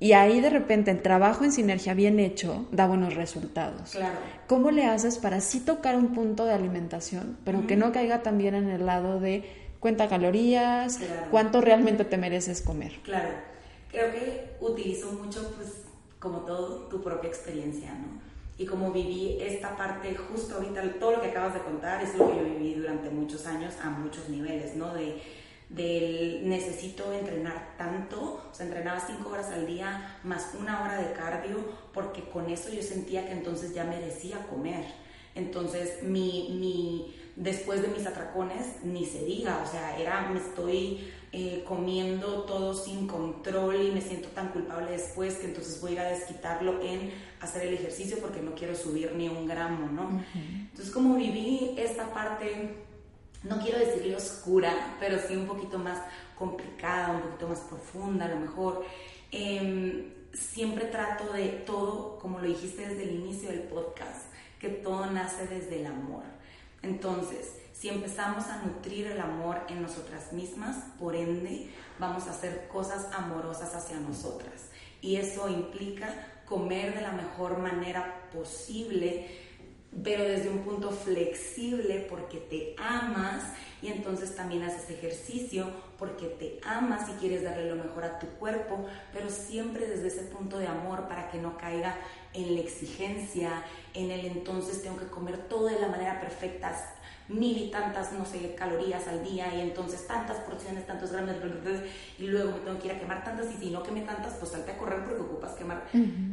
Y 0.00 0.12
ahí 0.12 0.40
de 0.40 0.48
repente 0.48 0.90
el 0.90 1.02
trabajo 1.02 1.44
en 1.44 1.52
sinergia 1.52 1.92
bien 1.92 2.20
hecho 2.20 2.68
da 2.72 2.86
buenos 2.86 3.16
resultados. 3.16 3.90
Claro. 3.90 4.18
¿Cómo 4.46 4.70
le 4.70 4.86
haces 4.86 5.18
para 5.18 5.42
sí 5.42 5.60
tocar 5.60 5.94
un 5.94 6.14
punto 6.14 6.46
de 6.46 6.54
alimentación, 6.54 7.36
pero 7.44 7.66
que 7.66 7.76
no 7.76 7.92
caiga 7.92 8.22
también 8.22 8.54
en 8.54 8.70
el 8.70 8.86
lado 8.86 9.20
de 9.20 9.67
cuenta 9.80 10.08
calorías, 10.08 11.00
cuánto 11.30 11.60
realmente 11.60 12.04
te 12.04 12.16
mereces 12.16 12.62
comer? 12.62 12.92
Claro. 13.02 13.30
Creo 13.90 14.12
que 14.12 14.56
utilizo 14.60 15.12
mucho, 15.12 15.54
pues, 15.56 15.82
como 16.18 16.40
todo, 16.40 16.88
tu 16.88 17.02
propia 17.02 17.28
experiencia, 17.28 17.90
¿no? 17.94 18.20
Y 18.58 18.66
como 18.66 18.90
viví 18.90 19.38
esta 19.40 19.76
parte 19.76 20.16
justo 20.16 20.56
ahorita, 20.56 20.82
todo 20.98 21.12
lo 21.12 21.20
que 21.22 21.28
acabas 21.28 21.54
de 21.54 21.60
contar 21.60 22.02
es 22.02 22.16
lo 22.16 22.30
que 22.30 22.38
yo 22.38 22.44
viví 22.44 22.74
durante 22.74 23.08
muchos 23.08 23.46
años 23.46 23.74
a 23.82 23.90
muchos 23.90 24.28
niveles, 24.28 24.74
¿no? 24.74 24.92
De 24.94 25.22
del 25.68 26.48
necesito 26.48 27.12
entrenar 27.12 27.74
tanto, 27.76 28.42
o 28.50 28.54
sea, 28.54 28.66
entrenaba 28.66 29.00
cinco 29.00 29.30
horas 29.30 29.50
al 29.50 29.66
día 29.66 30.18
más 30.24 30.54
una 30.58 30.82
hora 30.82 30.96
de 30.96 31.12
cardio, 31.12 31.58
porque 31.92 32.22
con 32.30 32.48
eso 32.48 32.70
yo 32.72 32.82
sentía 32.82 33.26
que 33.26 33.32
entonces 33.32 33.74
ya 33.74 33.84
merecía 33.84 34.46
comer. 34.46 34.84
Entonces, 35.38 36.02
mi, 36.02 36.56
mi, 36.60 37.14
después 37.36 37.80
de 37.82 37.88
mis 37.88 38.06
atracones, 38.06 38.84
ni 38.84 39.06
se 39.06 39.24
diga, 39.24 39.62
o 39.66 39.70
sea, 39.70 39.98
era, 39.98 40.28
me 40.28 40.38
estoy 40.38 41.08
eh, 41.32 41.64
comiendo 41.66 42.42
todo 42.44 42.74
sin 42.74 43.06
control 43.06 43.76
y 43.82 43.90
me 43.92 44.00
siento 44.00 44.28
tan 44.28 44.48
culpable 44.48 44.90
después 44.90 45.36
que 45.36 45.46
entonces 45.46 45.80
voy 45.80 45.90
a 45.90 45.94
ir 45.94 46.00
a 46.00 46.10
desquitarlo 46.10 46.82
en 46.82 47.12
hacer 47.40 47.66
el 47.66 47.74
ejercicio 47.74 48.18
porque 48.20 48.40
no 48.40 48.54
quiero 48.54 48.74
subir 48.74 49.12
ni 49.14 49.28
un 49.28 49.46
gramo, 49.46 49.88
¿no? 49.92 50.22
Entonces, 50.34 50.92
como 50.92 51.16
viví 51.16 51.74
esta 51.76 52.12
parte 52.12 52.86
no 53.44 53.60
quiero 53.60 53.78
decirle 53.78 54.16
oscura, 54.16 54.96
pero 54.98 55.18
sí 55.18 55.36
un 55.36 55.46
poquito 55.46 55.78
más 55.78 55.98
complicada, 56.36 57.12
un 57.12 57.22
poquito 57.22 57.48
más 57.48 57.60
profunda 57.60 58.24
a 58.24 58.28
lo 58.28 58.40
mejor. 58.40 58.84
Em, 59.30 60.12
siempre 60.32 60.86
trato 60.86 61.32
de 61.32 61.48
todo, 61.48 62.18
como 62.18 62.40
lo 62.40 62.46
dijiste 62.46 62.88
desde 62.88 63.04
el 63.04 63.16
inicio 63.16 63.50
del 63.50 63.62
podcast, 63.62 64.27
que 64.58 64.68
todo 64.68 65.06
nace 65.06 65.46
desde 65.46 65.80
el 65.80 65.86
amor. 65.86 66.24
Entonces, 66.82 67.52
si 67.72 67.88
empezamos 67.88 68.46
a 68.46 68.62
nutrir 68.62 69.06
el 69.06 69.20
amor 69.20 69.60
en 69.68 69.82
nosotras 69.82 70.32
mismas, 70.32 70.76
por 70.98 71.14
ende, 71.14 71.70
vamos 71.98 72.26
a 72.26 72.30
hacer 72.30 72.66
cosas 72.68 73.08
amorosas 73.12 73.74
hacia 73.74 74.00
nosotras. 74.00 74.70
Y 75.00 75.16
eso 75.16 75.48
implica 75.48 76.42
comer 76.44 76.94
de 76.94 77.02
la 77.02 77.12
mejor 77.12 77.58
manera 77.58 78.28
posible, 78.32 79.28
pero 80.02 80.24
desde 80.24 80.50
un 80.50 80.64
punto 80.64 80.90
flexible 80.90 82.06
porque 82.08 82.38
te 82.38 82.74
amas 82.78 83.52
y 83.80 83.88
entonces 83.88 84.34
también 84.34 84.62
haces 84.64 84.90
ejercicio 84.90 85.70
porque 85.98 86.26
te 86.26 86.60
amas 86.66 87.08
y 87.08 87.12
quieres 87.12 87.42
darle 87.42 87.68
lo 87.68 87.76
mejor 87.76 88.04
a 88.04 88.18
tu 88.18 88.26
cuerpo, 88.38 88.86
pero 89.12 89.30
siempre 89.30 89.86
desde 89.86 90.08
ese 90.08 90.22
punto 90.22 90.58
de 90.58 90.66
amor 90.66 91.08
para 91.08 91.30
que 91.30 91.38
no 91.38 91.56
caiga 91.56 91.96
en 92.34 92.54
la 92.54 92.60
exigencia, 92.60 93.64
en 93.94 94.10
el 94.10 94.26
entonces 94.26 94.82
tengo 94.82 94.98
que 94.98 95.06
comer 95.06 95.48
todo 95.48 95.66
de 95.66 95.80
la 95.80 95.88
manera 95.88 96.20
perfecta, 96.20 96.74
mil 97.28 97.58
y 97.58 97.70
tantas, 97.70 98.12
no 98.12 98.24
sé, 98.24 98.54
calorías 98.54 99.06
al 99.06 99.22
día 99.22 99.54
y 99.54 99.60
entonces 99.60 100.06
tantas 100.06 100.38
porciones, 100.38 100.86
tantos 100.86 101.12
gramos, 101.12 101.34
y 102.18 102.26
luego 102.26 102.52
me 102.52 102.58
tengo 102.60 102.78
que 102.78 102.86
ir 102.86 102.94
a 102.94 102.98
quemar 102.98 103.22
tantas 103.22 103.52
y 103.52 103.58
si 103.58 103.70
no 103.70 103.82
quemé 103.82 104.00
tantas, 104.02 104.34
pues 104.34 104.52
salte 104.52 104.72
a 104.72 104.78
correr 104.78 105.04
porque 105.04 105.20
ocupas 105.20 105.52
quemar. 105.52 105.84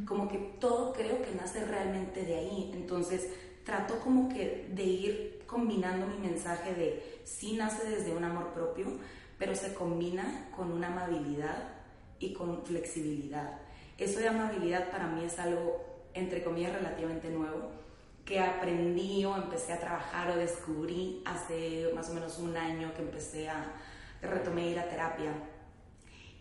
Como 0.05 0.29
que 0.29 0.37
todo 0.59 0.93
creo 0.93 1.21
que 1.21 1.35
nace 1.35 1.65
realmente 1.65 2.23
de 2.23 2.35
ahí. 2.35 2.71
Entonces, 2.73 3.29
trato 3.65 3.99
como 3.99 4.29
que 4.29 4.69
de 4.73 4.83
ir 4.83 5.43
combinando 5.45 6.07
mi 6.07 6.27
mensaje 6.27 6.73
de 6.73 7.21
sí 7.25 7.55
nace 7.57 7.89
desde 7.89 8.13
un 8.13 8.23
amor 8.23 8.53
propio, 8.53 8.87
pero 9.37 9.53
se 9.55 9.73
combina 9.73 10.49
con 10.55 10.71
una 10.71 10.87
amabilidad 10.87 11.75
y 12.19 12.33
con 12.33 12.63
flexibilidad. 12.63 13.59
Eso 13.97 14.19
de 14.19 14.27
amabilidad 14.27 14.89
para 14.91 15.07
mí 15.07 15.23
es 15.23 15.39
algo, 15.39 15.83
entre 16.13 16.43
comillas, 16.43 16.73
relativamente 16.73 17.29
nuevo, 17.29 17.71
que 18.25 18.39
aprendí 18.39 19.23
o 19.23 19.37
empecé 19.37 19.73
a 19.73 19.79
trabajar 19.79 20.31
o 20.31 20.35
descubrí 20.35 21.21
hace 21.25 21.91
más 21.95 22.09
o 22.09 22.13
menos 22.13 22.39
un 22.39 22.57
año 22.57 22.93
que 22.93 23.03
empecé 23.03 23.47
a, 23.49 23.71
retomar 24.21 24.63
ir 24.63 24.79
a 24.79 24.89
terapia. 24.89 25.31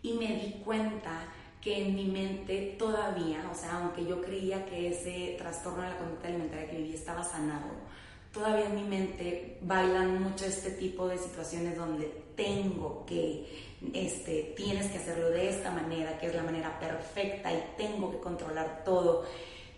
Y 0.01 0.13
me 0.13 0.27
di 0.35 0.61
cuenta 0.63 1.21
que 1.61 1.81
en 1.83 1.95
mi 1.95 2.05
mente 2.05 2.75
todavía, 2.77 3.47
o 3.51 3.55
sea, 3.55 3.77
aunque 3.77 4.05
yo 4.05 4.21
creía 4.21 4.65
que 4.65 4.89
ese 4.89 5.35
trastorno 5.37 5.83
de 5.83 5.89
la 5.89 5.97
conducta 5.97 6.27
alimentaria 6.27 6.69
que 6.69 6.77
vivía 6.77 6.95
estaba 6.95 7.23
sanado, 7.23 7.71
todavía 8.31 8.65
en 8.65 8.75
mi 8.75 8.83
mente 8.83 9.57
bailan 9.61 10.21
mucho 10.21 10.45
este 10.45 10.71
tipo 10.71 11.07
de 11.07 11.17
situaciones 11.17 11.77
donde 11.77 12.23
tengo 12.35 13.05
que, 13.05 13.74
este, 13.93 14.53
tienes 14.55 14.91
que 14.91 14.97
hacerlo 14.97 15.29
de 15.29 15.49
esta 15.49 15.71
manera, 15.71 16.17
que 16.17 16.27
es 16.27 16.35
la 16.35 16.43
manera 16.43 16.79
perfecta 16.79 17.51
y 17.51 17.63
tengo 17.77 18.11
que 18.11 18.19
controlar 18.19 18.83
todo. 18.83 19.25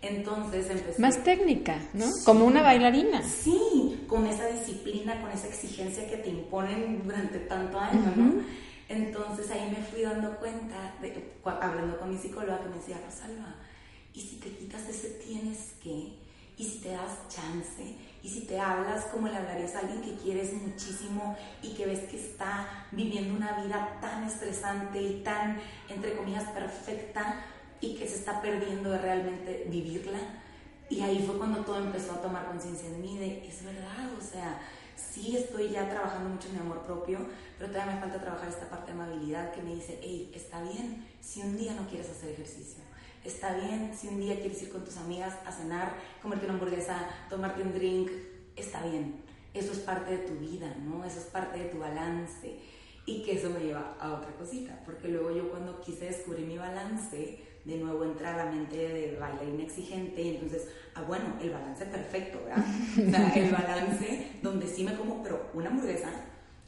Entonces 0.00 0.70
empecé... 0.70 1.00
Más 1.00 1.22
técnica, 1.24 1.80
¿no? 1.92 2.06
Como 2.24 2.44
una 2.44 2.62
bailarina. 2.62 3.22
Sí, 3.22 4.04
con 4.06 4.26
esa 4.26 4.46
disciplina, 4.46 5.20
con 5.20 5.30
esa 5.30 5.48
exigencia 5.48 6.08
que 6.08 6.18
te 6.18 6.30
imponen 6.30 7.02
durante 7.04 7.38
tanto 7.40 7.78
año, 7.78 8.12
¿no? 8.14 8.42
Entonces 8.88 9.50
ahí 9.50 9.68
me 9.70 9.84
fui 9.84 10.02
dando 10.02 10.36
cuenta, 10.38 10.94
de, 11.02 11.32
hablando 11.44 11.98
con 11.98 12.10
mi 12.10 12.16
psicóloga, 12.16 12.62
que 12.62 12.68
me 12.68 12.76
decía, 12.76 12.96
Rosalba, 13.04 13.56
¿y 14.14 14.20
si 14.20 14.36
te 14.36 14.50
quitas 14.50 14.88
ese 14.88 15.10
tienes 15.10 15.74
que? 15.82 16.14
¿Y 16.56 16.64
si 16.64 16.80
te 16.80 16.90
das 16.90 17.28
chance? 17.28 17.96
¿Y 18.22 18.28
si 18.28 18.40
te 18.46 18.58
hablas 18.58 19.04
como 19.06 19.28
le 19.28 19.36
hablarías 19.36 19.74
a 19.74 19.80
alguien 19.80 20.02
que 20.02 20.16
quieres 20.16 20.52
muchísimo 20.52 21.36
y 21.62 21.74
que 21.74 21.86
ves 21.86 22.00
que 22.10 22.18
está 22.18 22.86
viviendo 22.90 23.34
una 23.34 23.62
vida 23.62 23.98
tan 24.00 24.24
estresante 24.24 25.00
y 25.00 25.22
tan, 25.22 25.60
entre 25.88 26.16
comillas, 26.16 26.44
perfecta 26.50 27.44
y 27.80 27.94
que 27.94 28.08
se 28.08 28.16
está 28.16 28.42
perdiendo 28.42 28.90
de 28.90 28.98
realmente 28.98 29.66
vivirla? 29.68 30.18
Y 30.90 31.00
ahí 31.02 31.22
fue 31.24 31.36
cuando 31.36 31.64
todo 31.64 31.78
empezó 31.78 32.12
a 32.12 32.22
tomar 32.22 32.46
conciencia 32.46 32.90
de 32.90 32.96
mí, 32.96 33.18
de, 33.18 33.46
es 33.46 33.62
verdad, 33.64 34.10
o 34.18 34.20
sea, 34.20 34.58
sí 34.96 35.36
estoy 35.36 35.70
ya 35.70 35.88
trabajando 35.88 36.30
mucho 36.30 36.48
en 36.48 36.54
mi 36.54 36.60
amor 36.60 36.82
propio, 36.82 37.18
pero 37.58 37.70
todavía 37.70 37.94
me 37.94 38.00
falta 38.00 38.20
trabajar 38.20 38.48
esta 38.48 38.68
parte 38.68 38.86
de 38.86 38.92
amabilidad 38.92 39.52
que 39.52 39.62
me 39.62 39.74
dice, 39.74 40.00
hey, 40.02 40.32
está 40.34 40.62
bien 40.62 41.06
si 41.20 41.42
un 41.42 41.56
día 41.56 41.74
no 41.74 41.86
quieres 41.88 42.10
hacer 42.10 42.30
ejercicio. 42.30 42.87
Está 43.24 43.54
bien 43.56 43.92
si 43.94 44.08
un 44.08 44.20
día 44.20 44.38
quieres 44.40 44.62
ir 44.62 44.70
con 44.70 44.84
tus 44.84 44.96
amigas 44.96 45.34
a 45.44 45.52
cenar, 45.52 45.94
comerte 46.22 46.46
una 46.46 46.54
hamburguesa, 46.54 47.08
tomarte 47.28 47.62
un 47.62 47.72
drink. 47.72 48.10
Está 48.56 48.84
bien. 48.86 49.22
Eso 49.54 49.72
es 49.72 49.78
parte 49.78 50.12
de 50.12 50.18
tu 50.18 50.34
vida, 50.34 50.74
¿no? 50.84 51.04
Eso 51.04 51.20
es 51.20 51.26
parte 51.26 51.58
de 51.58 51.64
tu 51.66 51.78
balance. 51.78 52.58
Y 53.06 53.22
que 53.22 53.38
eso 53.38 53.50
me 53.50 53.60
lleva 53.60 53.96
a 53.98 54.12
otra 54.12 54.30
cosita, 54.32 54.82
porque 54.84 55.08
luego 55.08 55.30
yo 55.30 55.50
cuando 55.50 55.80
quise 55.80 56.06
descubrir 56.06 56.46
mi 56.46 56.58
balance, 56.58 57.38
de 57.64 57.76
nuevo 57.78 58.04
entra 58.04 58.34
a 58.34 58.44
la 58.44 58.50
mente 58.50 58.76
de 58.76 59.16
bailarina 59.18 59.62
exigente 59.62 60.20
y 60.22 60.36
entonces, 60.36 60.68
ah, 60.94 61.02
bueno, 61.02 61.34
el 61.40 61.50
balance 61.50 61.86
perfecto, 61.86 62.38
¿verdad? 62.44 62.64
El 63.36 63.50
balance 63.50 64.32
donde 64.42 64.66
sí 64.66 64.84
me 64.84 64.94
como, 64.94 65.22
pero 65.22 65.50
una 65.54 65.70
hamburguesa 65.70 66.10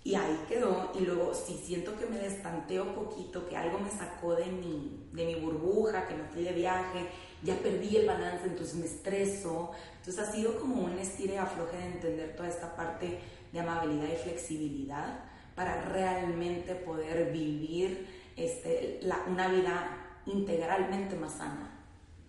y 0.02 0.14
ahí 0.14 0.44
quedó. 0.48 0.92
Y 0.98 1.04
luego, 1.04 1.34
si 1.34 1.54
siento 1.54 1.96
que 1.98 2.06
me 2.06 2.18
destanteo 2.18 2.94
poquito, 2.94 3.48
que 3.48 3.56
algo 3.56 3.78
me 3.78 3.90
sacó 3.90 4.34
de 4.34 4.46
mi, 4.46 5.06
de 5.12 5.26
mi 5.26 5.34
burbuja, 5.36 6.06
que 6.06 6.14
me 6.14 6.24
fui 6.24 6.42
de 6.42 6.52
viaje, 6.52 7.06
ya 7.42 7.56
perdí 7.56 7.96
el 7.96 8.06
balance, 8.06 8.46
entonces 8.46 8.76
me 8.76 8.86
estreso. 8.86 9.72
Entonces 9.98 10.18
ha 10.18 10.32
sido 10.32 10.58
como 10.58 10.84
un 10.84 10.98
estire 10.98 11.38
afloje 11.38 11.76
de 11.76 11.86
entender 11.86 12.36
toda 12.36 12.48
esta 12.48 12.74
parte 12.76 13.18
de 13.52 13.60
amabilidad 13.60 14.08
y 14.12 14.16
flexibilidad 14.16 15.24
para 15.54 15.82
realmente 15.84 16.74
poder 16.74 17.32
vivir 17.32 18.06
este, 18.36 19.00
la, 19.02 19.18
una 19.28 19.48
vida 19.48 20.22
integralmente 20.26 21.16
más 21.16 21.34
sana. 21.34 21.76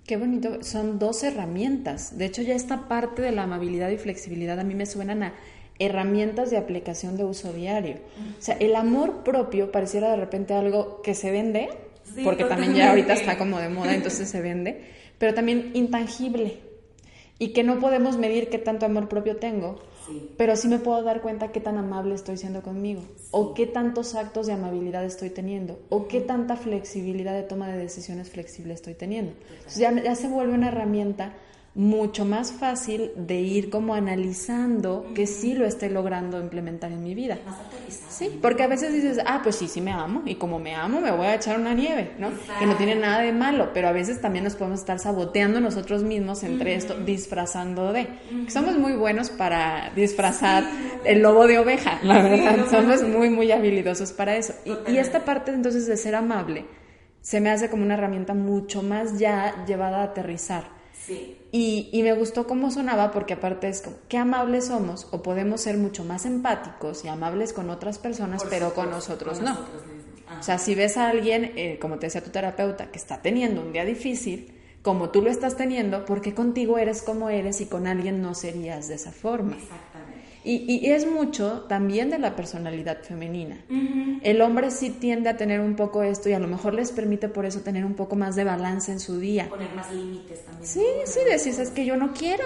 Qué 0.05 0.17
bonito, 0.17 0.63
son 0.63 0.99
dos 0.99 1.23
herramientas. 1.23 2.17
De 2.17 2.25
hecho, 2.25 2.41
ya 2.41 2.55
esta 2.55 2.89
parte 2.89 3.21
de 3.21 3.31
la 3.31 3.43
amabilidad 3.43 3.89
y 3.89 3.97
flexibilidad 3.97 4.59
a 4.59 4.63
mí 4.63 4.75
me 4.75 4.85
suenan 4.85 5.23
a 5.23 5.33
herramientas 5.81 6.51
de 6.51 6.57
aplicación 6.57 7.17
de 7.17 7.23
uso 7.23 7.51
diario. 7.53 7.95
O 8.37 8.41
sea, 8.41 8.55
el 8.59 8.75
amor 8.75 9.23
propio 9.23 9.71
pareciera 9.71 10.11
de 10.11 10.17
repente 10.17 10.53
algo 10.53 11.01
que 11.01 11.15
se 11.15 11.31
vende, 11.31 11.69
porque 12.23 12.43
también 12.43 12.75
ya 12.75 12.89
ahorita 12.89 13.13
está 13.13 13.37
como 13.37 13.59
de 13.59 13.69
moda, 13.69 13.95
entonces 13.95 14.29
se 14.29 14.41
vende, 14.41 14.83
pero 15.17 15.33
también 15.33 15.71
intangible. 15.73 16.59
Y 17.39 17.53
que 17.53 17.63
no 17.63 17.79
podemos 17.79 18.17
medir 18.17 18.49
qué 18.49 18.59
tanto 18.59 18.85
amor 18.85 19.09
propio 19.09 19.37
tengo, 19.37 19.79
pero 20.37 20.55
sí 20.55 20.67
me 20.67 20.77
puedo 20.77 21.01
dar 21.01 21.21
cuenta 21.21 21.51
qué 21.51 21.59
tan 21.59 21.77
amable 21.77 22.13
estoy 22.13 22.37
siendo 22.37 22.61
conmigo, 22.61 23.01
o 23.31 23.55
qué 23.55 23.65
tantos 23.65 24.13
actos 24.13 24.45
de 24.45 24.53
amabilidad 24.53 25.03
estoy 25.03 25.31
teniendo, 25.31 25.79
o 25.89 26.07
qué 26.07 26.21
tanta 26.21 26.55
flexibilidad 26.55 27.33
de 27.33 27.41
toma 27.41 27.69
de 27.69 27.77
decisiones 27.77 28.29
flexible 28.29 28.75
estoy 28.75 28.93
teniendo. 28.93 29.33
ya, 29.75 29.91
ya 29.99 30.13
se 30.13 30.27
vuelve 30.27 30.53
una 30.53 30.67
herramienta 30.67 31.33
mucho 31.73 32.25
más 32.25 32.51
fácil 32.51 33.11
de 33.15 33.35
ir 33.35 33.69
como 33.69 33.95
analizando 33.95 35.05
que 35.15 35.25
sí 35.25 35.53
lo 35.53 35.65
estoy 35.65 35.87
logrando 35.87 36.41
implementar 36.41 36.91
en 36.91 37.01
mi 37.01 37.15
vida. 37.15 37.37
Sí, 37.87 38.39
porque 38.41 38.63
a 38.63 38.67
veces 38.67 38.93
dices, 38.93 39.19
ah, 39.25 39.39
pues 39.41 39.55
sí, 39.55 39.69
sí 39.69 39.79
me 39.79 39.91
amo, 39.91 40.21
y 40.25 40.35
como 40.35 40.59
me 40.59 40.75
amo, 40.75 40.99
me 40.99 41.11
voy 41.11 41.27
a 41.27 41.35
echar 41.35 41.57
una 41.57 41.73
nieve, 41.73 42.11
¿no? 42.19 42.29
Que 42.59 42.65
no 42.65 42.75
tiene 42.75 42.95
nada 42.95 43.21
de 43.21 43.31
malo, 43.31 43.69
pero 43.73 43.87
a 43.87 43.93
veces 43.93 44.19
también 44.19 44.43
nos 44.43 44.55
podemos 44.55 44.81
estar 44.81 44.99
saboteando 44.99 45.61
nosotros 45.61 46.03
mismos 46.03 46.43
entre 46.43 46.75
esto, 46.75 46.95
disfrazando 46.95 47.93
de. 47.93 48.07
Somos 48.49 48.77
muy 48.77 48.93
buenos 48.93 49.29
para 49.29 49.91
disfrazar 49.95 50.65
el 51.05 51.21
lobo 51.21 51.47
de 51.47 51.59
oveja, 51.59 51.99
la 52.03 52.21
verdad, 52.21 52.65
somos 52.69 53.01
muy, 53.03 53.29
muy 53.29 53.51
habilidosos 53.51 54.11
para 54.11 54.35
eso. 54.35 54.53
Y, 54.65 54.91
y 54.91 54.97
esta 54.97 55.23
parte 55.23 55.51
entonces 55.51 55.87
de 55.87 55.95
ser 55.95 56.15
amable 56.15 56.65
se 57.21 57.39
me 57.39 57.49
hace 57.49 57.69
como 57.69 57.83
una 57.83 57.93
herramienta 57.93 58.33
mucho 58.33 58.81
más 58.81 59.19
ya 59.19 59.63
llevada 59.65 60.01
a 60.01 60.03
aterrizar 60.05 60.81
y, 61.53 62.01
me 62.01 62.13
gustó 62.13 62.47
cómo 62.47 62.71
sonaba 62.71 63.11
porque 63.11 63.33
aparte 63.33 63.67
es 63.67 63.81
como, 63.81 63.97
qué 64.07 64.17
amables 64.17 64.67
somos 64.67 65.07
o 65.11 65.21
podemos 65.21 65.61
ser 65.61 65.77
mucho 65.77 66.05
más 66.05 66.25
empáticos 66.25 67.03
y 67.03 67.09
amables 67.09 67.51
con 67.51 67.69
otras 67.69 67.99
personas, 67.99 68.45
pero 68.49 68.73
con 68.73 68.89
nosotros 68.89 69.41
no. 69.41 69.59
o 70.39 70.43
sea, 70.43 70.57
si 70.57 70.75
ves 70.75 70.95
a 70.95 71.09
alguien, 71.09 71.51
eh, 71.57 71.77
como 71.81 71.99
te 71.99 72.07
decía 72.07 72.23
tu 72.23 72.29
terapeuta, 72.29 72.89
que 72.89 72.97
está 72.97 73.21
teniendo 73.21 73.61
un 73.61 73.73
día 73.73 73.83
difícil, 73.83 74.57
como 74.81 75.09
tú 75.09 75.21
lo 75.21 75.29
estás 75.29 75.57
teniendo, 75.57 76.05
porque 76.05 76.33
contigo 76.33 76.77
eres 76.77 77.01
como 77.01 77.29
eres 77.29 77.59
y 77.61 77.65
con 77.65 77.85
alguien 77.85 78.21
no 78.21 78.33
serías 78.33 78.87
de 78.87 78.95
esa 78.95 79.11
forma? 79.11 79.57
Y, 80.43 80.89
es 80.89 81.09
mucho 81.09 81.65
también 81.69 82.09
de 82.09 82.17
la 82.17 82.35
personalidad 82.35 83.03
femenina. 83.03 83.57
El 84.23 84.41
hombre 84.41 84.71
sí 84.71 84.89
tiende 84.89 85.29
a 85.29 85.37
tener 85.37 85.59
un 85.59 85.75
poco 85.75 86.01
esto 86.03 86.29
y 86.29 86.33
a 86.33 86.39
lo 86.39 86.47
mejor 86.47 86.73
les 86.73 86.91
permite 86.91 87.29
por 87.29 87.45
eso 87.45 87.61
tener 87.61 87.85
un 87.85 87.93
poco 87.93 88.15
más 88.15 88.35
de 88.35 88.43
balance 88.43 88.91
en 88.91 88.99
su 88.99 89.19
día. 89.19 89.49
Poner 89.49 89.73
más 89.75 89.93
límites 89.93 90.43
también. 90.45 90.65
Sí, 90.67 90.85
sí, 91.05 91.19
decís, 91.29 91.59
es 91.59 91.69
que 91.69 91.85
yo 91.85 91.95
no 91.95 92.13
quiero, 92.13 92.43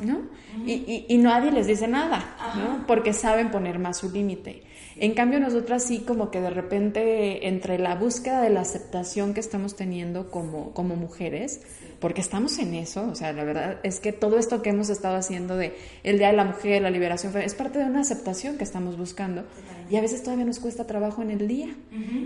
¿no? 0.00 0.22
y, 0.66 1.06
y, 1.08 1.18
nadie 1.18 1.50
les 1.50 1.66
dice 1.66 1.88
nada, 1.88 2.36
¿no? 2.56 2.86
Porque 2.86 3.12
saben 3.12 3.50
poner 3.50 3.78
más 3.78 3.98
su 3.98 4.10
límite. 4.10 4.62
En 4.96 5.14
cambio, 5.14 5.40
nosotras 5.40 5.84
sí 5.84 6.00
como 6.00 6.30
que 6.30 6.40
de 6.40 6.50
repente 6.50 7.48
entre 7.48 7.78
la 7.78 7.94
búsqueda 7.94 8.42
de 8.42 8.50
la 8.50 8.60
aceptación 8.60 9.34
que 9.34 9.40
estamos 9.40 9.74
teniendo 9.74 10.30
como, 10.30 10.72
como 10.74 10.96
mujeres, 10.96 11.62
porque 11.98 12.20
estamos 12.20 12.58
en 12.58 12.74
eso, 12.74 13.08
o 13.10 13.14
sea, 13.14 13.32
la 13.32 13.44
verdad 13.44 13.78
es 13.84 14.00
que 14.00 14.12
todo 14.12 14.38
esto 14.38 14.60
que 14.60 14.70
hemos 14.70 14.90
estado 14.90 15.16
haciendo 15.16 15.56
de 15.56 15.74
el 16.02 16.18
Día 16.18 16.28
de 16.28 16.36
la 16.36 16.44
Mujer, 16.44 16.82
la 16.82 16.90
liberación, 16.90 17.36
es 17.38 17.54
parte 17.54 17.78
de 17.78 17.84
una 17.84 18.00
aceptación 18.00 18.58
que 18.58 18.64
estamos 18.64 18.98
buscando 18.98 19.44
y 19.88 19.96
a 19.96 20.00
veces 20.00 20.22
todavía 20.22 20.44
nos 20.44 20.58
cuesta 20.58 20.86
trabajo 20.86 21.22
en 21.22 21.30
el 21.30 21.48
día. 21.48 21.74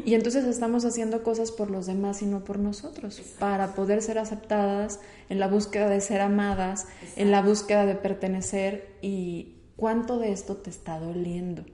Y 0.04 0.14
entonces 0.14 0.44
estamos 0.44 0.84
haciendo 0.84 1.22
cosas 1.22 1.52
por 1.52 1.70
los 1.70 1.86
demás 1.86 2.22
y 2.22 2.26
no 2.26 2.42
por 2.42 2.58
nosotros, 2.58 3.20
para 3.38 3.74
poder 3.74 4.02
ser 4.02 4.18
aceptadas, 4.18 5.00
en 5.28 5.40
la 5.40 5.48
búsqueda 5.48 5.88
de 5.88 6.00
ser 6.00 6.20
amadas, 6.20 6.86
en 7.16 7.30
la 7.30 7.42
búsqueda 7.42 7.84
de 7.86 7.94
pertenecer 7.96 8.96
y 9.02 9.55
cuánto 9.76 10.18
de 10.18 10.32
esto 10.32 10.56
te 10.56 10.70
está 10.70 10.98
doliendo, 10.98 11.64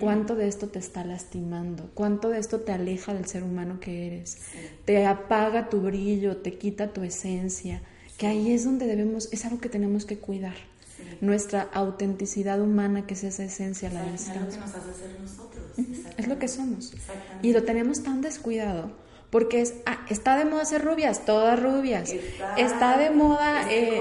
cuánto 0.00 0.34
de 0.34 0.48
esto 0.48 0.68
te 0.68 0.78
está 0.78 1.04
lastimando, 1.04 1.90
cuánto 1.94 2.28
de 2.28 2.38
esto 2.38 2.60
te 2.60 2.72
aleja 2.72 3.14
del 3.14 3.26
ser 3.26 3.42
humano 3.42 3.80
que 3.80 4.06
eres, 4.06 4.38
te 4.84 5.06
apaga 5.06 5.68
tu 5.68 5.80
brillo, 5.80 6.38
te 6.38 6.56
quita 6.56 6.92
tu 6.92 7.02
esencia, 7.02 7.82
que 8.16 8.26
ahí 8.26 8.52
es 8.52 8.64
donde 8.64 8.86
debemos, 8.86 9.28
es 9.32 9.44
algo 9.44 9.60
que 9.60 9.68
tenemos 9.68 10.04
que 10.04 10.18
cuidar. 10.18 10.54
Nuestra 11.20 11.62
autenticidad 11.62 12.60
humana, 12.60 13.06
que 13.06 13.14
es 13.14 13.24
esa 13.24 13.44
esencia, 13.44 13.90
la 13.90 14.04
necesitamos. 14.04 14.54
Es 14.54 14.58
lo 14.58 14.60
que 14.60 14.66
nos 14.66 14.74
hace 14.74 15.00
ser 15.00 15.20
nosotros. 15.20 15.64
Es 16.16 16.28
lo 16.28 16.38
que 16.38 16.48
somos. 16.48 16.92
Y 17.42 17.52
lo 17.52 17.62
tenemos 17.62 18.02
tan 18.02 18.20
descuidado 18.20 18.90
porque 19.30 19.60
es, 19.60 19.74
ah, 19.86 19.98
está 20.08 20.36
de 20.36 20.44
moda 20.44 20.64
ser 20.64 20.84
rubias, 20.84 21.24
todas 21.24 21.60
rubias. 21.60 22.14
Está, 22.56 22.96
de 22.96 23.10
moda 23.10 23.70
eh, 23.70 24.00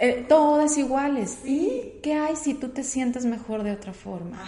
eh, 0.00 0.24
todas 0.28 0.76
iguales. 0.76 1.38
¿Y 1.44 1.94
qué 2.02 2.14
hay 2.14 2.36
si 2.36 2.54
tú 2.54 2.68
te 2.68 2.82
sientes 2.82 3.24
mejor 3.24 3.62
de 3.62 3.72
otra 3.72 3.92
forma? 3.92 4.38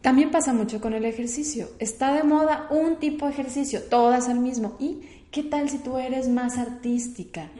También 0.00 0.30
pasa 0.30 0.52
mucho 0.52 0.80
con 0.80 0.94
el 0.94 1.04
ejercicio. 1.04 1.68
Está 1.78 2.14
de 2.14 2.24
moda 2.24 2.66
un 2.70 2.96
tipo 2.96 3.26
de 3.26 3.32
ejercicio, 3.32 3.82
todas 3.84 4.28
al 4.28 4.40
mismo. 4.40 4.76
¿Y 4.80 5.02
qué 5.32 5.42
tal 5.42 5.70
si 5.70 5.78
tú 5.78 5.96
eres 5.96 6.28
más 6.28 6.58
artística 6.58 7.50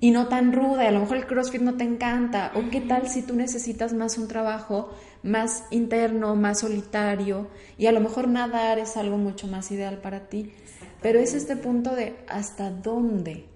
y 0.00 0.10
no 0.12 0.28
tan 0.28 0.52
ruda? 0.52 0.84
Y 0.84 0.86
a 0.86 0.92
lo 0.92 1.00
mejor 1.00 1.16
el 1.18 1.26
CrossFit 1.26 1.60
no 1.60 1.76
te 1.76 1.84
encanta. 1.84 2.52
¿O 2.54 2.70
qué 2.70 2.80
tal 2.80 3.08
si 3.08 3.22
tú 3.22 3.34
necesitas 3.34 3.92
más 3.92 4.16
un 4.16 4.28
trabajo 4.28 4.90
más 5.24 5.64
interno, 5.70 6.36
más 6.36 6.60
solitario? 6.60 7.48
Y 7.76 7.86
a 7.86 7.92
lo 7.92 8.00
mejor 8.00 8.28
nadar 8.28 8.78
es 8.78 8.96
algo 8.96 9.18
mucho 9.18 9.48
más 9.48 9.70
ideal 9.72 9.98
para 9.98 10.28
ti. 10.28 10.52
Pero 11.02 11.18
es 11.18 11.34
este 11.34 11.56
punto 11.56 11.96
de 11.96 12.16
hasta 12.28 12.70
dónde, 12.70 13.46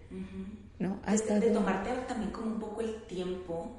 ¿no? 0.80 0.98
Hasta 1.06 1.38
de, 1.38 1.50
tomarte 1.50 1.90
también 2.08 2.32
como 2.32 2.48
un 2.48 2.58
poco 2.58 2.80
el 2.80 3.02
tiempo, 3.04 3.70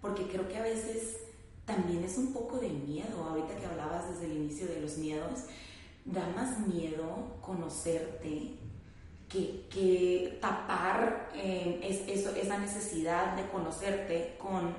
porque 0.00 0.22
creo 0.28 0.46
que 0.46 0.56
a 0.56 0.62
veces 0.62 1.16
también 1.64 2.04
es 2.04 2.16
un 2.16 2.32
poco 2.32 2.58
de 2.58 2.68
miedo. 2.68 3.24
Ahorita 3.28 3.56
que 3.56 3.66
hablabas 3.66 4.08
desde 4.08 4.26
el 4.26 4.36
inicio 4.36 4.68
de 4.68 4.80
los 4.80 4.98
miedos, 4.98 5.46
da 6.04 6.28
más 6.36 6.64
miedo 6.68 7.38
conocerte 7.40 8.60
que, 9.30 9.66
que 9.70 10.38
tapar 10.40 11.30
eh, 11.34 11.80
es, 11.82 12.20
eso, 12.20 12.34
esa 12.36 12.58
necesidad 12.58 13.36
de 13.36 13.48
conocerte 13.48 14.36
con 14.38 14.74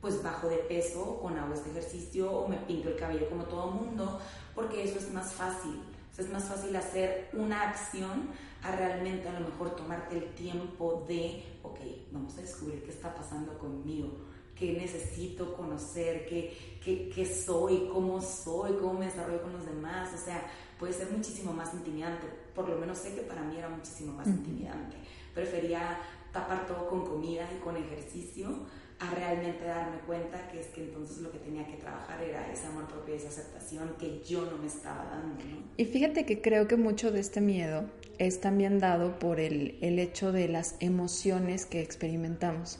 pues 0.00 0.22
bajo 0.22 0.48
de 0.48 0.58
peso, 0.58 1.18
con 1.20 1.36
hago 1.36 1.54
este 1.54 1.70
ejercicio 1.70 2.30
o 2.30 2.46
me 2.46 2.58
pinto 2.58 2.90
el 2.90 2.96
cabello 2.96 3.28
como 3.28 3.44
todo 3.44 3.72
mundo, 3.72 4.20
porque 4.54 4.84
eso 4.84 4.98
es 4.98 5.10
más 5.12 5.32
fácil 5.32 5.80
es 6.18 6.30
más 6.30 6.44
fácil 6.44 6.74
hacer 6.76 7.28
una 7.32 7.70
acción 7.70 8.28
a 8.62 8.74
realmente 8.74 9.28
a 9.28 9.38
lo 9.38 9.48
mejor 9.48 9.76
tomarte 9.76 10.16
el 10.16 10.34
tiempo 10.34 11.04
de, 11.06 11.44
ok, 11.62 11.78
vamos 12.10 12.36
a 12.38 12.40
descubrir 12.40 12.82
qué 12.84 12.90
está 12.90 13.14
pasando 13.14 13.58
conmigo, 13.58 14.12
qué 14.54 14.72
necesito 14.72 15.54
conocer, 15.54 16.26
qué, 16.26 16.78
qué, 16.82 17.10
qué 17.14 17.26
soy, 17.26 17.88
cómo 17.92 18.20
soy, 18.22 18.72
cómo 18.74 18.94
me 18.94 19.06
desarrollo 19.06 19.42
con 19.42 19.52
los 19.52 19.66
demás. 19.66 20.10
O 20.14 20.18
sea, 20.18 20.46
puede 20.78 20.94
ser 20.94 21.10
muchísimo 21.10 21.52
más 21.52 21.74
intimidante. 21.74 22.26
Por 22.56 22.68
lo 22.68 22.78
menos 22.78 22.98
sé 22.98 23.14
que 23.14 23.20
para 23.20 23.42
mí 23.42 23.56
era 23.56 23.68
muchísimo 23.68 24.14
más 24.14 24.26
intimidante. 24.26 24.96
Prefería 25.32 25.98
tapar 26.32 26.66
todo 26.66 26.88
con 26.88 27.06
comida 27.06 27.48
y 27.54 27.60
con 27.60 27.76
ejercicio 27.76 28.66
a 28.98 29.14
realmente 29.14 29.64
darme 29.64 29.98
cuenta 30.06 30.48
que 30.48 30.60
es 30.60 30.68
que 30.68 30.84
entonces 30.84 31.18
lo 31.18 31.30
que 31.30 31.38
tenía 31.38 31.66
que 31.66 31.76
trabajar 31.76 32.22
era 32.22 32.50
ese 32.50 32.66
amor 32.66 32.86
propio 32.88 33.14
y 33.14 33.18
esa 33.18 33.28
aceptación 33.28 33.94
que 33.98 34.22
yo 34.22 34.46
no 34.50 34.56
me 34.56 34.66
estaba 34.66 35.04
dando. 35.04 35.36
Y 35.76 35.84
fíjate 35.84 36.24
que 36.24 36.40
creo 36.40 36.66
que 36.66 36.76
mucho 36.76 37.12
de 37.12 37.20
este 37.20 37.42
miedo 37.42 37.84
es 38.18 38.40
también 38.40 38.78
dado 38.78 39.18
por 39.18 39.38
el, 39.38 39.76
el 39.82 39.98
hecho 39.98 40.32
de 40.32 40.48
las 40.48 40.76
emociones 40.80 41.66
que 41.66 41.82
experimentamos. 41.82 42.78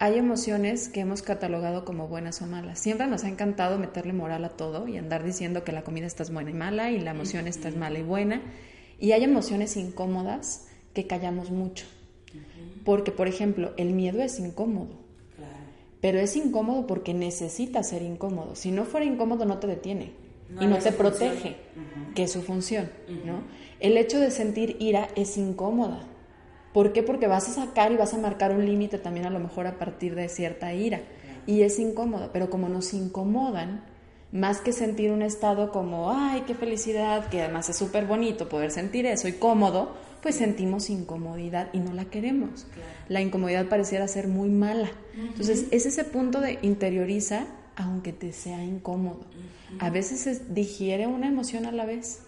Hay 0.00 0.16
emociones 0.16 0.88
que 0.88 1.00
hemos 1.00 1.22
catalogado 1.22 1.84
como 1.84 2.06
buenas 2.06 2.40
o 2.40 2.46
malas. 2.46 2.78
Siempre 2.78 3.08
nos 3.08 3.24
ha 3.24 3.28
encantado 3.28 3.78
meterle 3.78 4.12
moral 4.12 4.44
a 4.44 4.50
todo 4.50 4.86
y 4.86 4.96
andar 4.96 5.24
diciendo 5.24 5.64
que 5.64 5.72
la 5.72 5.82
comida 5.82 6.06
está 6.06 6.22
buena 6.30 6.50
y 6.50 6.54
mala 6.54 6.92
y 6.92 7.00
la 7.00 7.10
emoción 7.10 7.48
está 7.48 7.68
mala 7.72 7.98
y 7.98 8.04
buena. 8.04 8.40
Y 8.98 9.12
hay 9.12 9.24
emociones 9.24 9.76
incómodas 9.76 10.66
que 10.94 11.06
callamos 11.06 11.50
mucho. 11.50 11.86
Porque, 12.84 13.12
por 13.12 13.28
ejemplo, 13.28 13.72
el 13.76 13.92
miedo 13.92 14.22
es 14.22 14.38
incómodo 14.38 15.08
pero 16.00 16.18
es 16.18 16.36
incómodo 16.36 16.86
porque 16.86 17.14
necesita 17.14 17.82
ser 17.82 18.02
incómodo. 18.02 18.54
Si 18.54 18.70
no 18.70 18.84
fuera 18.84 19.06
incómodo 19.06 19.44
no 19.44 19.58
te 19.58 19.66
detiene 19.66 20.12
y 20.60 20.66
no 20.66 20.78
te 20.78 20.92
protege, 20.92 21.56
que 22.14 22.24
es 22.24 22.32
su 22.32 22.42
función, 22.42 22.90
¿no? 23.24 23.42
El 23.80 23.96
hecho 23.96 24.18
de 24.18 24.30
sentir 24.30 24.76
ira 24.80 25.08
es 25.16 25.36
incómoda. 25.36 26.00
¿Por 26.72 26.92
qué? 26.92 27.02
Porque 27.02 27.26
vas 27.26 27.48
a 27.48 27.64
sacar 27.64 27.92
y 27.92 27.96
vas 27.96 28.14
a 28.14 28.18
marcar 28.18 28.52
un 28.52 28.64
límite 28.64 28.98
también 28.98 29.26
a 29.26 29.30
lo 29.30 29.40
mejor 29.40 29.66
a 29.66 29.78
partir 29.78 30.14
de 30.14 30.28
cierta 30.28 30.72
ira. 30.72 31.00
Y 31.46 31.62
es 31.62 31.78
incómodo, 31.78 32.30
pero 32.32 32.50
como 32.50 32.68
nos 32.68 32.92
incomodan, 32.94 33.84
más 34.32 34.60
que 34.60 34.72
sentir 34.72 35.10
un 35.10 35.22
estado 35.22 35.70
como, 35.72 36.12
ay, 36.12 36.42
qué 36.46 36.54
felicidad, 36.54 37.28
que 37.28 37.42
además 37.42 37.68
es 37.68 37.76
súper 37.76 38.06
bonito 38.06 38.48
poder 38.48 38.70
sentir 38.70 39.06
eso 39.06 39.28
y 39.28 39.32
cómodo, 39.32 39.94
pues 40.22 40.34
sentimos 40.34 40.90
incomodidad 40.90 41.68
y 41.72 41.78
no 41.78 41.92
la 41.92 42.04
queremos. 42.04 42.66
La 43.08 43.20
incomodidad 43.20 43.66
pareciera 43.66 44.06
ser 44.08 44.28
muy 44.28 44.50
mala. 44.50 44.90
Entonces, 45.16 45.66
es 45.70 45.86
ese 45.86 46.04
punto 46.04 46.40
de 46.40 46.58
interioriza 46.62 47.46
aunque 47.78 48.12
te 48.12 48.32
sea 48.32 48.62
incómodo. 48.64 49.20
A 49.78 49.88
veces 49.88 50.20
se 50.20 50.44
digiere 50.52 51.06
una 51.06 51.28
emoción 51.28 51.64
a 51.64 51.72
la 51.72 51.86
vez. 51.86 52.22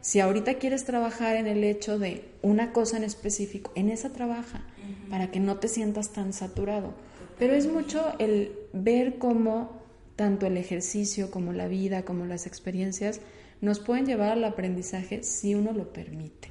Si 0.00 0.20
ahorita 0.20 0.54
quieres 0.54 0.84
trabajar 0.84 1.36
en 1.36 1.48
el 1.48 1.64
hecho 1.64 1.98
de 1.98 2.24
una 2.40 2.72
cosa 2.72 2.96
en 2.96 3.04
específico, 3.04 3.72
en 3.74 3.90
esa 3.90 4.10
trabaja, 4.10 4.62
para 5.10 5.30
que 5.30 5.40
no 5.40 5.56
te 5.56 5.68
sientas 5.68 6.12
tan 6.12 6.32
saturado. 6.32 6.94
Pero 7.38 7.54
es 7.54 7.66
mucho 7.66 8.12
el 8.20 8.52
ver 8.72 9.18
cómo 9.18 9.81
tanto 10.16 10.46
el 10.46 10.56
ejercicio 10.56 11.30
como 11.30 11.52
la 11.52 11.68
vida, 11.68 12.04
como 12.04 12.26
las 12.26 12.46
experiencias, 12.46 13.20
nos 13.60 13.80
pueden 13.80 14.06
llevar 14.06 14.32
al 14.32 14.44
aprendizaje 14.44 15.22
si 15.22 15.54
uno 15.54 15.72
lo 15.72 15.92
permite. 15.92 16.48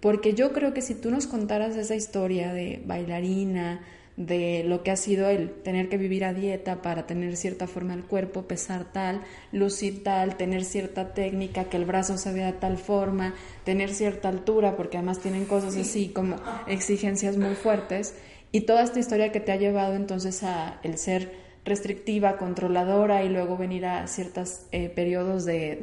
Porque 0.00 0.34
yo 0.34 0.52
creo 0.52 0.74
que 0.74 0.82
si 0.82 0.94
tú 0.94 1.10
nos 1.10 1.26
contaras 1.26 1.76
esa 1.76 1.94
historia 1.94 2.52
de 2.52 2.82
bailarina, 2.84 3.80
de 4.16 4.62
lo 4.64 4.82
que 4.82 4.92
ha 4.92 4.96
sido 4.96 5.28
el 5.28 5.50
tener 5.50 5.88
que 5.88 5.98
vivir 5.98 6.24
a 6.24 6.32
dieta 6.32 6.82
para 6.82 7.06
tener 7.06 7.36
cierta 7.36 7.66
forma 7.66 7.96
del 7.96 8.04
cuerpo, 8.04 8.42
pesar 8.42 8.92
tal, 8.92 9.22
lucir 9.50 10.04
tal, 10.04 10.36
tener 10.36 10.64
cierta 10.64 11.14
técnica, 11.14 11.64
que 11.64 11.76
el 11.76 11.84
brazo 11.84 12.16
se 12.16 12.32
vea 12.32 12.46
de 12.46 12.58
tal 12.58 12.78
forma, 12.78 13.34
tener 13.64 13.92
cierta 13.92 14.28
altura, 14.28 14.76
porque 14.76 14.98
además 14.98 15.18
tienen 15.18 15.46
cosas 15.46 15.76
así 15.76 16.08
como 16.08 16.36
exigencias 16.66 17.36
muy 17.36 17.54
fuertes, 17.54 18.14
Y 18.52 18.60
toda 18.60 18.84
esta 18.84 19.00
historia 19.00 19.32
que 19.32 19.40
te 19.40 19.50
ha 19.50 19.56
llevado 19.56 19.96
entonces 19.96 20.44
a 20.44 20.78
el 20.84 20.96
ser 20.96 21.43
restrictiva, 21.64 22.36
controladora 22.36 23.24
y 23.24 23.28
luego 23.28 23.56
venir 23.56 23.86
a 23.86 24.06
ciertos 24.06 24.66
eh, 24.70 24.90
periodos 24.90 25.44
de, 25.44 25.78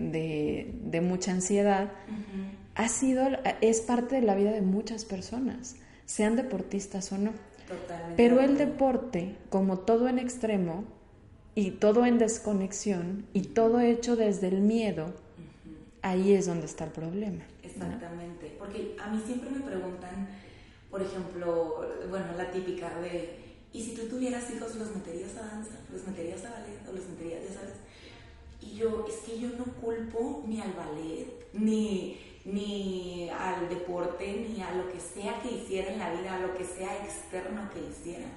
de, 0.84 1.02
mucha 1.02 1.32
ansiedad, 1.32 1.92
ha 2.76 2.88
sido, 2.88 3.28
es 3.62 3.82
parte 3.82 4.16
de 4.16 4.22
la 4.22 4.36
vida 4.36 4.52
de 4.52 4.62
muchas 4.62 5.06
personas, 5.06 5.78
sean 6.06 6.36
deportistas 6.36 7.12
o 7.12 7.18
no. 7.18 7.34
Pero 8.18 8.42
el 8.42 8.58
deporte, 8.58 9.36
como 9.50 9.80
todo 9.80 10.08
en 10.08 10.20
extremo 10.20 10.84
y 11.56 11.72
todo 11.72 12.06
en 12.06 12.18
desconexión 12.18 13.26
y 13.34 13.42
todo 13.42 13.80
hecho 13.80 14.16
desde 14.16 14.50
el 14.50 14.62
miedo, 14.62 15.14
ahí 16.02 16.34
es 16.34 16.46
donde 16.46 16.66
está 16.66 16.86
el 16.86 16.92
problema. 16.92 17.44
Exactamente, 17.64 18.56
porque 18.60 18.96
a 19.02 19.10
mí 19.10 19.22
siempre 19.26 19.50
me 19.50 19.62
preguntan, 19.62 20.28
por 20.90 21.02
ejemplo, 21.02 21.86
bueno, 22.10 22.26
la 22.38 22.52
típica 22.52 22.90
de, 23.00 23.51
¿y 23.74 23.84
si 23.84 23.96
tú 23.96 24.08
tuvieras 24.08 24.50
hijos 24.52 24.76
los 24.76 24.96
meterías 24.96 25.36
a 25.38 25.48
danza, 25.48 25.80
los 25.92 26.06
meterías 26.06 26.44
a 26.46 26.52
ballet 26.52 26.80
o 26.90 26.94
los 26.94 27.08
meterías, 27.10 27.44
ya 27.50 27.54
sabes? 27.56 27.76
Y 28.62 28.76
yo, 28.76 29.06
es 29.08 29.16
que 29.28 29.40
yo 29.40 29.50
no 29.50 29.66
culpo 29.82 30.44
ni 30.48 30.62
al 30.62 30.74
ballet, 30.74 31.28
ni, 31.54 32.20
ni 32.46 33.30
al 33.30 33.70
deporte, 33.70 34.48
ni 34.50 34.62
a 34.62 34.74
lo 34.76 34.92
que 34.92 35.00
sea 35.00 35.42
que 35.42 35.56
hiciera 35.56 35.92
en 35.92 36.00
la 36.00 36.14
vida, 36.14 36.36
a 36.36 36.40
lo 36.40 36.56
que 36.56 36.64
sea 36.64 37.04
externo 37.04 37.70
que 37.74 37.80
hiciera. 37.80 38.28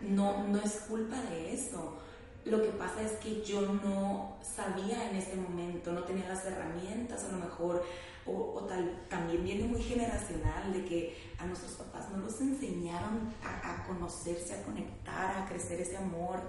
No, 0.00 0.48
no 0.48 0.60
es 0.60 0.72
culpa 0.88 1.20
de 1.30 1.54
eso. 1.54 1.98
Lo 2.44 2.60
que 2.60 2.70
pasa 2.70 3.02
es 3.02 3.12
que 3.12 3.42
yo 3.44 3.60
no 3.60 4.36
sabía 4.42 5.10
en 5.10 5.16
ese 5.16 5.36
momento, 5.36 5.92
no 5.92 6.02
tenía 6.02 6.28
las 6.28 6.44
herramientas, 6.44 7.24
a 7.24 7.32
lo 7.32 7.38
mejor, 7.38 7.84
o, 8.26 8.64
tal, 8.68 9.04
también 9.08 9.44
viene 9.44 9.64
muy 9.64 9.82
generacional 9.82 10.72
de 10.72 10.84
que 10.84 11.16
a 11.38 11.46
nuestros 11.46 11.72
papás 11.72 12.10
no 12.10 12.18
los 12.18 12.40
enseñaron 12.40 13.32
a, 13.44 13.82
a 13.82 13.86
conocerse, 13.86 14.54
a 14.54 14.62
conectar, 14.62 15.36
a 15.36 15.46
crecer 15.46 15.80
ese 15.80 15.96
amor 15.96 16.40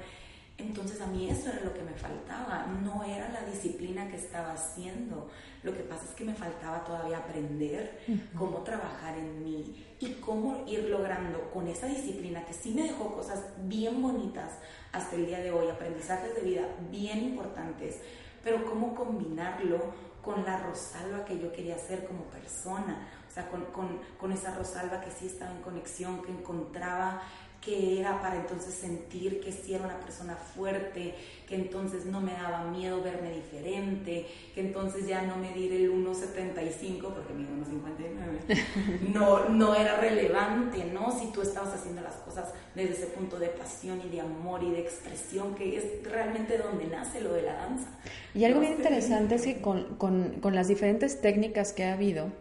entonces 0.57 1.01
a 1.01 1.07
mí 1.07 1.29
eso 1.29 1.49
era 1.49 1.61
lo 1.61 1.73
que 1.73 1.81
me 1.81 1.93
faltaba, 1.93 2.67
no 2.83 3.03
era 3.03 3.29
la 3.29 3.41
disciplina 3.41 4.07
que 4.07 4.17
estaba 4.17 4.53
haciendo. 4.53 5.29
Lo 5.63 5.75
que 5.75 5.81
pasa 5.81 6.05
es 6.05 6.11
que 6.11 6.25
me 6.25 6.35
faltaba 6.35 6.83
todavía 6.83 7.17
aprender 7.17 7.99
cómo 8.37 8.59
trabajar 8.59 9.17
en 9.17 9.43
mí 9.43 9.83
y 9.99 10.13
cómo 10.15 10.63
ir 10.67 10.83
logrando 10.89 11.49
con 11.51 11.67
esa 11.67 11.87
disciplina 11.87 12.45
que 12.45 12.53
sí 12.53 12.71
me 12.71 12.83
dejó 12.83 13.13
cosas 13.13 13.43
bien 13.63 14.01
bonitas 14.01 14.51
hasta 14.91 15.15
el 15.15 15.25
día 15.25 15.39
de 15.39 15.51
hoy, 15.51 15.69
aprendizajes 15.69 16.35
de 16.35 16.41
vida 16.41 16.67
bien 16.91 17.23
importantes, 17.23 17.99
pero 18.43 18.63
cómo 18.63 18.93
combinarlo 18.93 19.93
con 20.21 20.45
la 20.45 20.59
Rosalba 20.59 21.25
que 21.25 21.39
yo 21.39 21.51
quería 21.51 21.77
ser 21.77 22.05
como 22.05 22.25
persona, 22.25 23.07
o 23.27 23.33
sea, 23.33 23.49
con, 23.49 23.65
con, 23.65 23.99
con 24.19 24.31
esa 24.31 24.55
Rosalba 24.55 25.01
que 25.01 25.11
sí 25.11 25.25
estaba 25.25 25.51
en 25.51 25.61
conexión, 25.61 26.21
que 26.21 26.31
encontraba 26.31 27.23
que 27.63 27.99
era 27.99 28.21
para 28.21 28.35
entonces 28.35 28.73
sentir 28.73 29.39
que 29.39 29.51
sí 29.51 29.73
era 29.73 29.85
una 29.85 29.99
persona 29.99 30.35
fuerte, 30.35 31.15
que 31.47 31.55
entonces 31.55 32.05
no 32.05 32.19
me 32.19 32.33
daba 32.33 32.65
miedo 32.65 33.01
verme 33.01 33.31
diferente, 33.31 34.25
que 34.53 34.61
entonces 34.61 35.07
ya 35.07 35.21
no 35.21 35.37
medir 35.37 35.71
el 35.73 35.91
1,75 35.91 37.01
porque 37.13 37.33
mi 37.33 37.45
1,59 37.45 39.09
no, 39.13 39.49
no 39.49 39.75
era 39.75 39.97
relevante, 39.97 40.85
¿no? 40.85 41.17
Si 41.17 41.31
tú 41.31 41.41
estabas 41.41 41.73
haciendo 41.73 42.01
las 42.01 42.15
cosas 42.15 42.53
desde 42.75 42.93
ese 42.93 43.07
punto 43.07 43.39
de 43.39 43.47
pasión 43.47 44.01
y 44.05 44.09
de 44.09 44.21
amor 44.21 44.63
y 44.63 44.71
de 44.71 44.81
expresión, 44.81 45.55
que 45.55 45.77
es 45.77 46.03
realmente 46.03 46.57
donde 46.57 46.85
nace 46.87 47.21
lo 47.21 47.33
de 47.33 47.43
la 47.43 47.53
danza. 47.53 47.87
Y 48.33 48.43
algo 48.45 48.59
bien 48.59 48.73
interesante 48.73 49.35
es 49.35 49.43
que 49.43 49.61
con, 49.61 49.95
con, 49.95 50.39
con 50.41 50.55
las 50.55 50.67
diferentes 50.67 51.21
técnicas 51.21 51.71
que 51.71 51.85
ha 51.85 51.93
habido, 51.93 52.31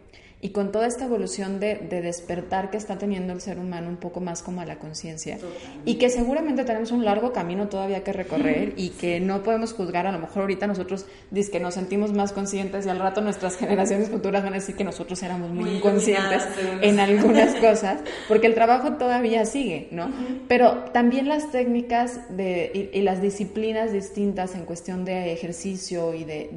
y 0.43 0.49
con 0.49 0.73
toda 0.73 0.87
esta 0.87 1.05
evolución 1.05 1.61
de, 1.61 1.75
despertar 1.89 2.69
que 2.69 2.75
está 2.75 2.97
teniendo 2.97 3.31
el 3.31 3.39
ser 3.39 3.59
humano 3.59 3.87
un 3.87 3.95
poco 3.95 4.19
más 4.19 4.43
como 4.43 4.59
a 4.59 4.65
la 4.65 4.77
conciencia. 4.77 5.37
Y 5.85 5.95
que 5.95 6.09
seguramente 6.09 6.65
tenemos 6.65 6.91
un 6.91 7.05
largo 7.05 7.31
camino 7.31 7.69
todavía 7.69 8.03
que 8.03 8.11
recorrer 8.11 8.73
y 8.75 8.89
que 8.89 9.21
no 9.21 9.41
podemos 9.41 9.71
juzgar, 9.71 10.05
a 10.05 10.11
lo 10.11 10.19
mejor 10.19 10.41
ahorita 10.41 10.67
nosotros 10.67 11.05
dice 11.31 11.49
que 11.49 11.61
nos 11.61 11.75
sentimos 11.75 12.11
más 12.11 12.33
conscientes 12.33 12.85
y 12.85 12.89
al 12.89 12.99
rato 12.99 13.21
nuestras 13.21 13.55
generaciones 13.57 14.09
futuras 14.09 14.43
van 14.43 14.51
a 14.51 14.57
decir 14.57 14.75
que 14.75 14.83
nosotros 14.83 15.23
éramos 15.23 15.49
muy, 15.51 15.77
inconscientes 15.77 16.43
en 16.81 16.99
algunas 16.99 17.55
cosas, 17.55 18.01
porque 18.27 18.47
el 18.47 18.53
trabajo 18.53 18.97
todavía 18.97 19.45
sigue, 19.45 19.87
¿no? 19.91 20.11
Pero 20.49 20.91
también 20.91 21.29
las 21.29 21.51
técnicas 21.51 22.19
de, 22.35 22.91
y, 22.93 23.01
las 23.01 23.21
disciplinas 23.21 23.93
distintas 23.93 24.55
en 24.55 24.65
cuestión 24.65 25.05
de 25.05 25.31
ejercicio 25.31 26.13
y 26.13 26.25
de, 26.25 26.49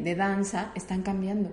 de 0.00 0.14
danza 0.14 0.70
están 0.76 1.02
cambiando 1.02 1.50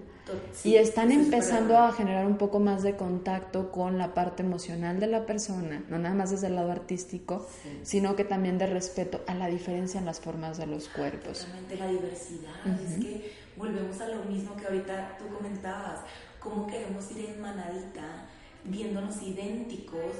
y 0.63 0.76
están 0.76 1.12
empezando 1.12 1.78
a 1.78 1.92
generar 1.92 2.26
un 2.26 2.38
poco 2.38 2.60
más 2.60 2.84
de 2.84 2.96
contacto 2.96 3.72
con 3.72 3.98
la 3.98 4.13
parte 4.13 4.44
emocional 4.44 5.00
de 5.00 5.08
la 5.08 5.26
persona, 5.26 5.84
no 5.89 5.98
nada 5.98 6.15
más 6.15 6.32
desde 6.32 6.48
el 6.48 6.56
lado 6.56 6.72
artístico, 6.72 7.48
sino 7.84 8.15
que 8.15 8.24
también 8.24 8.58
de 8.58 8.68
respeto 8.68 9.22
a 9.28 9.36
la 9.36 9.48
diferencia 9.48 10.00
en 10.00 10.06
las 10.06 10.20
formas 10.20 10.58
de 10.58 10.68
los 10.68 10.89
cuerpos. 10.89 11.42
Exactamente, 11.42 11.78
la 11.78 11.88
diversidad. 11.88 12.54
Es 12.86 13.04
que 13.04 13.32
volvemos 13.56 14.00
a 14.02 14.08
lo 14.10 14.24
mismo 14.26 14.56
que 14.56 14.65
ahorita 14.65 15.18
tú 15.18 15.36
comentabas, 15.36 16.02
cómo 16.39 16.68
queremos 16.68 17.10
ir 17.12 17.30
en 17.30 17.42
manadita, 17.42 18.26
viéndonos 18.63 19.22
idénticos, 19.22 20.15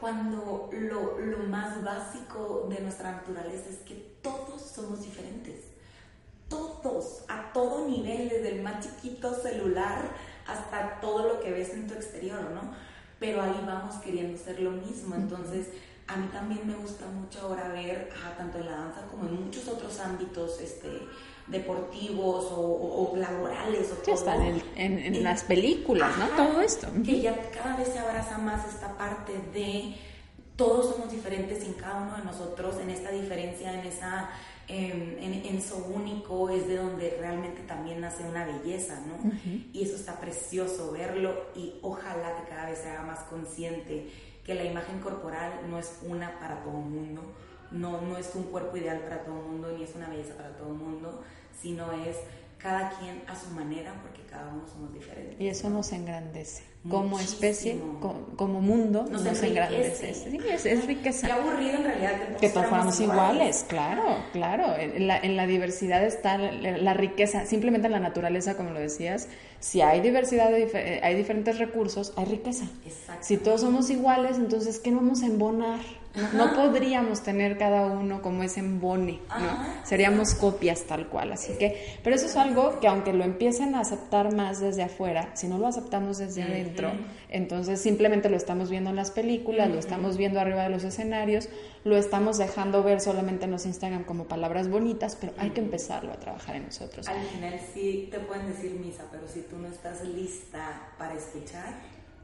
cuando 0.00 0.68
lo, 0.72 1.18
lo 1.18 1.38
más 1.44 1.82
básico 1.82 2.66
de 2.68 2.80
nuestra 2.80 3.12
naturaleza 3.12 3.70
es 3.70 3.78
que 3.78 3.94
todos 4.20 4.60
somos 4.60 5.02
diferentes 5.02 5.73
todos, 6.54 7.24
a 7.28 7.52
todo 7.52 7.86
nivel, 7.88 8.28
desde 8.28 8.56
el 8.56 8.62
más 8.62 8.84
chiquito 8.84 9.34
celular 9.34 10.10
hasta 10.46 11.00
todo 11.00 11.28
lo 11.28 11.40
que 11.40 11.50
ves 11.50 11.70
en 11.70 11.86
tu 11.86 11.94
exterior, 11.94 12.50
¿no? 12.50 12.74
Pero 13.18 13.42
ahí 13.42 13.62
vamos 13.66 13.96
queriendo 13.96 14.36
ser 14.38 14.60
lo 14.60 14.72
mismo. 14.72 15.14
Entonces, 15.14 15.68
a 16.06 16.16
mí 16.16 16.28
también 16.32 16.66
me 16.66 16.74
gusta 16.74 17.06
mucho 17.06 17.40
ahora 17.40 17.68
ver, 17.68 18.10
tanto 18.36 18.58
en 18.58 18.66
la 18.66 18.72
danza 18.72 19.06
como 19.10 19.26
en 19.28 19.44
muchos 19.44 19.68
otros 19.68 19.98
ámbitos, 20.00 20.60
este 20.60 20.88
deportivos 21.46 22.46
o, 22.50 23.12
laborales 23.16 23.92
o 23.92 23.96
todo. 23.96 24.14
Está 24.14 24.34
en, 24.76 25.22
las 25.22 25.44
películas, 25.44 26.16
¿no? 26.16 26.26
Todo 26.28 26.60
esto. 26.60 26.88
Que 27.04 27.20
ya 27.20 27.36
cada 27.50 27.76
vez 27.76 27.88
se 27.88 27.98
abraza 27.98 28.38
más 28.38 28.66
esta 28.66 28.96
parte 28.96 29.32
de 29.52 29.94
todos 30.56 30.94
somos 30.94 31.10
diferentes 31.10 31.64
en 31.64 31.74
cada 31.74 32.02
uno 32.02 32.16
de 32.16 32.24
nosotros, 32.24 32.76
en 32.80 32.90
esta 32.90 33.10
diferencia, 33.10 33.74
en 33.74 33.86
esa 33.86 34.30
en, 34.68 35.18
en, 35.20 35.56
eso 35.56 35.76
único 35.76 36.50
es 36.50 36.66
de 36.66 36.76
donde 36.76 37.16
realmente 37.18 37.62
también 37.62 38.00
nace 38.00 38.24
una 38.24 38.44
belleza, 38.44 39.00
¿no? 39.00 39.30
Y 39.72 39.82
eso 39.82 39.96
está 39.96 40.18
precioso 40.20 40.92
verlo 40.92 41.34
y 41.54 41.74
ojalá 41.82 42.34
que 42.36 42.48
cada 42.48 42.70
vez 42.70 42.78
se 42.78 42.90
haga 42.90 43.02
más 43.02 43.20
consciente 43.24 44.10
que 44.44 44.54
la 44.54 44.64
imagen 44.64 45.00
corporal 45.00 45.52
no 45.70 45.78
es 45.78 46.00
una 46.02 46.38
para 46.38 46.62
todo 46.62 46.78
el 46.78 46.86
mundo, 46.86 47.22
no, 47.70 48.00
no 48.02 48.18
es 48.18 48.34
un 48.34 48.44
cuerpo 48.44 48.76
ideal 48.76 49.00
para 49.00 49.24
todo 49.24 49.36
el 49.36 49.46
mundo, 49.46 49.72
ni 49.76 49.84
es 49.84 49.94
una 49.94 50.08
belleza 50.08 50.34
para 50.36 50.56
todo 50.56 50.68
el 50.68 50.74
mundo, 50.74 51.22
sino 51.60 51.90
es 51.92 52.18
cada 52.64 52.88
quien 52.98 53.22
a 53.28 53.36
su 53.36 53.50
manera 53.50 53.92
porque 54.00 54.22
cada 54.22 54.48
uno 54.48 54.66
somos 54.66 54.94
diferentes. 54.94 55.38
Y 55.38 55.48
eso 55.48 55.68
nos 55.68 55.92
engrandece 55.92 56.62
como 56.88 57.18
especie, 57.18 57.78
como, 58.36 58.60
mundo, 58.60 59.06
nos, 59.10 59.42
engrandece. 59.42 60.14
Sí, 60.14 60.38
es, 60.48 60.86
riqueza. 60.86 61.26
Qué 61.26 61.32
aburrido 61.32 61.76
en 61.76 61.84
realidad 61.84 62.36
que 62.38 62.48
todos, 62.48 62.66
fuéramos 62.66 63.00
iguales. 63.00 63.64
claro, 63.68 64.02
claro. 64.32 64.76
En 64.76 65.06
la, 65.06 65.18
en 65.18 65.36
la 65.36 65.46
diversidad 65.46 66.04
está 66.04 66.36
la, 66.36 66.94
riqueza, 66.94 67.46
simplemente 67.46 67.86
en 67.86 67.92
la 67.92 68.00
naturaleza, 68.00 68.56
como 68.56 68.70
lo 68.70 68.80
decías. 68.80 69.28
Si 69.60 69.80
hay 69.80 70.00
diversidad, 70.00 70.52
hay 70.54 71.14
diferentes 71.14 71.58
recursos, 71.58 72.12
hay 72.16 72.26
riqueza. 72.26 72.66
Si 73.20 73.38
todos 73.38 73.62
somos 73.62 73.88
iguales, 73.88 74.36
entonces, 74.36 74.78
¿qué 74.78 74.90
vamos 74.90 75.22
a 75.22 75.26
embonar? 75.26 75.80
No, 76.34 76.52
podríamos 76.54 77.22
tener 77.22 77.58
cada 77.58 77.86
uno 77.86 78.22
como 78.22 78.44
ese 78.44 78.60
embone, 78.60 79.20
¿no? 79.28 79.84
Seríamos 79.84 80.34
copias 80.34 80.84
tal 80.84 81.08
cual, 81.08 81.32
así 81.32 81.54
que, 81.58 81.98
pero 82.04 82.14
eso 82.14 82.26
es 82.26 82.36
algo 82.36 82.78
que 82.78 82.86
aunque 82.86 83.12
lo 83.12 83.24
empiecen 83.24 83.74
a 83.74 83.80
aceptar 83.80 84.32
más 84.32 84.60
desde 84.60 84.84
afuera, 84.84 85.30
si 85.34 85.48
no 85.48 85.58
lo 85.58 85.66
aceptamos 85.66 86.18
desde 86.18 86.44
adentro, 86.44 86.92
entonces 87.28 87.80
simplemente 87.80 88.30
lo 88.30 88.36
estamos 88.36 88.70
viendo 88.70 88.90
en 88.90 88.96
las 88.96 89.10
películas, 89.10 89.68
lo 89.68 89.78
estamos 89.78 90.16
viendo 90.16 90.38
arriba 90.38 90.62
de 90.62 90.70
los 90.70 90.84
escenarios, 90.84 91.48
lo 91.82 91.96
estamos 91.96 92.38
dejando 92.38 92.82
ver 92.82 93.00
solamente 93.00 93.46
en 93.46 93.50
los 93.50 93.66
Instagram 93.66 94.04
como 94.04 94.24
palabras 94.24 94.68
bonitas, 94.68 95.16
pero 95.20 95.32
hay 95.36 95.50
que 95.50 95.60
empezarlo 95.60 96.12
a 96.12 96.16
trabajar 96.16 96.54
en 96.56 96.66
nosotros. 96.66 97.08
Al 97.08 97.22
final 97.26 97.58
sí 97.74 98.08
te 98.10 98.20
pueden 98.20 98.46
decir 98.46 98.72
misa, 98.80 99.04
pero 99.10 99.24
si 99.26 99.40
tú 99.42 99.58
no 99.58 99.66
estás 99.66 100.02
lista 100.04 100.90
para 100.96 101.14
escuchar, 101.14 101.74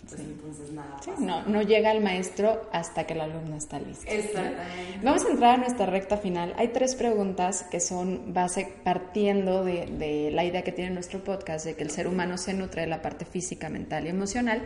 pues 0.08 0.20
entonces 0.20 0.72
nada. 0.72 0.96
no, 1.18 1.44
no 1.46 1.62
llega 1.62 1.92
el 1.92 2.02
maestro 2.02 2.68
hasta 2.72 3.06
que 3.06 3.14
el 3.14 3.20
alumno 3.20 3.56
está 3.56 3.78
listo. 3.78 4.04
Exactamente. 4.08 5.01
Vamos 5.03 5.24
a 5.24 5.28
entrar 5.28 5.55
a 5.55 5.57
nuestra 5.59 5.86
recta 5.86 6.16
final. 6.16 6.55
Hay 6.57 6.68
tres 6.68 6.94
preguntas 6.94 7.64
que 7.70 7.80
son 7.80 8.32
base 8.32 8.72
partiendo 8.82 9.64
de, 9.64 9.86
de 9.86 10.30
la 10.30 10.44
idea 10.44 10.62
que 10.62 10.72
tiene 10.72 10.90
nuestro 10.90 11.22
podcast 11.22 11.64
de 11.66 11.74
que 11.74 11.84
el 11.84 11.90
ser 11.90 12.07
humano 12.07 12.38
se 12.38 12.55
nutre 12.55 12.82
de 12.82 12.88
la 12.88 13.03
parte 13.03 13.24
física, 13.24 13.68
mental 13.68 14.07
y 14.07 14.09
emocional. 14.09 14.62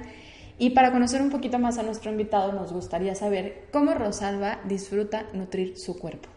Y 0.58 0.70
para 0.70 0.92
conocer 0.92 1.20
un 1.20 1.30
poquito 1.30 1.58
más 1.58 1.78
a 1.78 1.82
nuestro 1.82 2.12
invitado, 2.12 2.52
nos 2.52 2.72
gustaría 2.72 3.14
saber 3.14 3.66
cómo 3.72 3.92
Rosalba 3.94 4.60
disfruta 4.64 5.26
nutrir 5.32 5.76
su 5.78 5.98
cuerpo. 5.98 6.28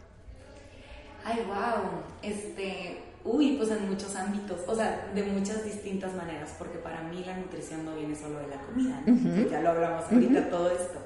Ay, 1.23 1.43
wow. 1.45 2.01
Este, 2.23 2.97
Uy, 3.29 3.57
pues 3.57 3.69
en 3.71 3.89
muchos 3.89 4.15
ámbitos, 4.15 4.61
o 4.65 4.73
sea, 4.73 5.11
de 5.13 5.21
muchas 5.23 5.65
distintas 5.65 6.15
maneras, 6.15 6.55
porque 6.57 6.77
para 6.77 7.01
mí 7.03 7.25
la 7.25 7.35
nutrición 7.35 7.83
no 7.83 7.93
viene 7.93 8.15
solo 8.15 8.39
de 8.39 8.47
la 8.47 8.61
comida, 8.61 9.03
ya 9.51 9.59
lo 9.59 9.71
hablamos 9.71 10.05
ahorita 10.09 10.49
todo 10.49 10.71
esto. 10.71 10.99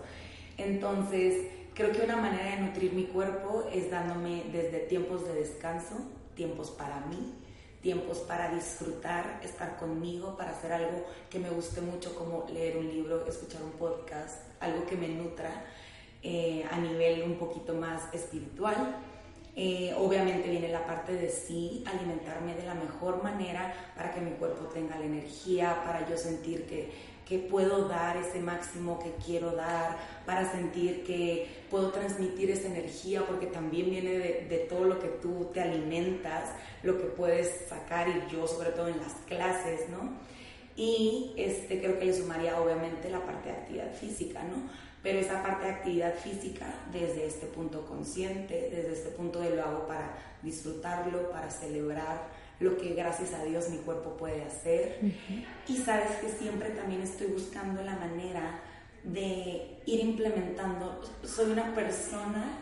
Entonces, 0.56 1.48
creo 1.74 1.92
que 1.92 2.04
una 2.04 2.18
manera 2.18 2.56
de 2.56 2.62
nutrir 2.62 2.94
mi 2.94 3.06
cuerpo 3.06 3.68
es 3.74 3.90
dándome 3.90 4.44
desde 4.52 4.82
tiempos 4.82 5.26
de 5.26 5.34
descanso, 5.34 5.96
tiempos 6.36 6.70
para 6.70 7.00
mí, 7.08 7.34
tiempos 7.82 8.20
para 8.20 8.54
disfrutar, 8.54 9.40
estar 9.44 9.78
conmigo, 9.78 10.38
para 10.38 10.52
hacer 10.52 10.74
algo 10.74 11.04
que 11.28 11.40
me 11.40 11.50
guste 11.50 11.82
mucho, 11.82 12.14
como 12.16 12.46
leer 12.54 12.78
un 12.78 12.88
libro, 12.88 13.26
escuchar 13.26 13.64
un 13.64 13.72
podcast, 13.72 14.44
algo 14.60 14.86
que 14.86 14.96
me 14.96 15.08
nutra 15.08 15.66
eh, 16.22 16.64
a 16.70 16.80
nivel 16.80 17.24
un 17.24 17.40
poquito 17.40 17.74
más 17.74 18.14
espiritual. 18.14 18.96
Eh, 19.54 19.94
obviamente 19.98 20.50
viene 20.50 20.70
la 20.70 20.86
parte 20.86 21.14
de 21.14 21.30
sí, 21.30 21.84
alimentarme 21.86 22.56
de 22.56 22.64
la 22.64 22.74
mejor 22.74 23.22
manera 23.22 23.74
para 23.96 24.14
que 24.14 24.22
mi 24.22 24.32
cuerpo 24.32 24.66
tenga 24.68 24.98
la 24.98 25.06
energía, 25.06 25.84
para 25.86 26.08
yo 26.08 26.18
sentir 26.18 26.66
que, 26.66 26.90
que 27.28 27.38
puedo 27.38 27.90
dar 27.90 28.16
ese 28.16 28.40
máximo 28.40 29.00
que 29.00 29.12
quiero 29.26 29.52
dar, 29.52 29.98
para 30.26 30.50
sentir 30.50 31.04
que 31.04 31.66
puedo 31.70 31.92
transmitir 31.92 32.50
esa 32.50 32.68
energía, 32.68 33.26
porque 33.28 33.48
también 33.48 33.90
viene 33.90 34.12
de, 34.12 34.48
de, 34.50 34.58
todo 34.70 34.86
lo 34.86 35.00
que 35.00 35.10
tú 35.10 35.50
te 35.54 35.60
alimentas, 35.60 36.52
lo 36.84 36.98
que 36.98 37.06
puedes 37.06 37.68
sacar 37.68 38.08
y 38.08 38.34
yo 38.34 38.48
sobre 38.48 38.70
todo 38.70 38.88
en 38.88 39.00
las 39.00 39.14
clases, 39.28 39.90
¿no? 39.90 40.14
Y 40.78 41.34
este, 41.36 41.82
creo 41.82 42.00
que 42.00 42.06
le 42.06 42.14
sumaría 42.14 42.60
obviamente 42.60 43.10
la 43.10 43.26
parte 43.26 43.50
de 43.50 43.56
actividad 43.56 43.94
física, 43.94 44.42
¿no? 44.44 44.70
Pero 45.04 45.20
esa 45.20 45.42
parte 45.42 45.66
de 45.66 45.72
actividad 45.72 46.14
física 46.16 46.68
desde 46.92 47.26
este 47.26 47.48
punto 47.48 47.86
consciente, 47.86 48.70
desde 48.72 48.94
este 48.94 49.10
punto 49.10 49.40
de 49.40 49.56
lo 49.56 49.64
hago 49.64 49.88
para 49.88 50.16
disfrutarlo, 50.44 51.32
para 51.32 51.50
celebrar 51.50 52.28
lo 52.60 52.78
que 52.78 52.94
gracias 52.94 53.34
a 53.34 53.44
Dios 53.44 53.70
mi 53.70 53.78
cuerpo 53.78 54.16
puede 54.18 54.44
hacer. 54.44 55.00
Y 55.68 55.78
sabes 55.78 56.12
que 56.22 56.30
siempre 56.30 56.70
también 56.70 57.02
estoy 57.02 57.28
buscando 57.28 57.82
la 57.82 57.96
manera 57.96 58.62
de 59.04 59.82
ir 59.88 60.00
implementando. 60.02 61.02
Soy 61.24 61.52
una 61.52 61.74
persona 61.74 62.60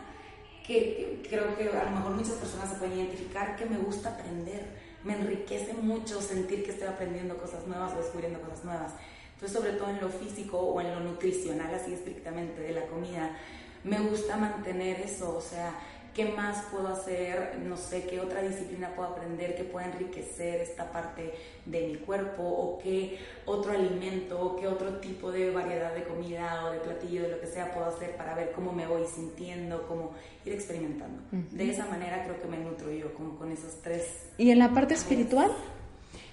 que, 0.66 1.22
creo 1.28 1.56
que 1.56 1.68
a 1.68 1.84
lo 1.84 1.90
mejor 1.90 2.12
muchas 2.12 2.34
personas 2.34 2.70
se 2.70 2.76
pueden 2.76 2.98
identificar, 2.98 3.56
que 3.56 3.66
me 3.66 3.76
gusta 3.76 4.10
aprender. 4.10 4.90
Me 5.04 5.14
enriquece 5.14 5.74
mucho 5.74 6.20
sentir 6.22 6.64
que 6.64 6.70
estoy 6.70 6.88
aprendiendo 6.88 7.36
cosas 7.36 7.66
nuevas 7.66 7.92
o 7.94 7.98
descubriendo 7.98 8.40
cosas 8.40 8.64
nuevas. 8.64 8.92
Entonces, 9.40 9.58
sobre 9.58 9.72
todo 9.78 9.88
en 9.88 10.00
lo 10.02 10.10
físico 10.10 10.58
o 10.58 10.80
en 10.82 10.92
lo 10.92 11.00
nutricional, 11.00 11.74
así 11.74 11.94
estrictamente 11.94 12.60
de 12.60 12.72
la 12.72 12.82
comida, 12.82 13.38
me 13.84 13.98
gusta 13.98 14.36
mantener 14.36 15.00
eso, 15.00 15.34
o 15.34 15.40
sea, 15.40 15.72
¿qué 16.14 16.26
más 16.26 16.66
puedo 16.70 16.88
hacer? 16.88 17.58
No 17.64 17.78
sé, 17.78 18.04
¿qué 18.04 18.20
otra 18.20 18.42
disciplina 18.42 18.94
puedo 18.94 19.08
aprender 19.08 19.56
que 19.56 19.64
pueda 19.64 19.86
enriquecer 19.86 20.60
esta 20.60 20.92
parte 20.92 21.32
de 21.64 21.86
mi 21.86 21.96
cuerpo? 21.96 22.42
¿O 22.42 22.78
qué 22.82 23.18
otro 23.46 23.72
alimento, 23.72 24.38
o 24.38 24.56
qué 24.56 24.66
otro 24.66 24.98
tipo 24.98 25.32
de 25.32 25.50
variedad 25.50 25.94
de 25.94 26.04
comida 26.04 26.66
o 26.66 26.72
de 26.72 26.80
platillo, 26.80 27.22
de 27.22 27.28
lo 27.30 27.40
que 27.40 27.46
sea, 27.46 27.72
puedo 27.72 27.86
hacer 27.86 28.16
para 28.18 28.34
ver 28.34 28.52
cómo 28.52 28.72
me 28.72 28.86
voy 28.86 29.06
sintiendo, 29.06 29.86
cómo 29.88 30.12
ir 30.44 30.52
experimentando? 30.52 31.22
De 31.30 31.70
esa 31.70 31.86
manera 31.86 32.24
creo 32.24 32.38
que 32.38 32.46
me 32.46 32.58
nutro 32.58 32.90
yo, 32.92 33.14
como 33.14 33.38
con 33.38 33.50
esos 33.50 33.80
tres. 33.80 34.28
¿Y 34.36 34.50
en 34.50 34.58
la 34.58 34.74
parte 34.74 34.92
espiritual? 34.92 35.50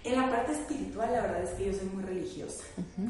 En 0.04 0.16
la 0.16 0.30
parte 0.30 0.54
espiritual, 0.54 1.12
la 1.12 1.22
verdad 1.22 1.44
es 1.44 1.50
que 1.52 1.66
yo 1.66 1.74
soy 1.74 1.88
muy 1.88 2.04
religiosa. 2.04 2.64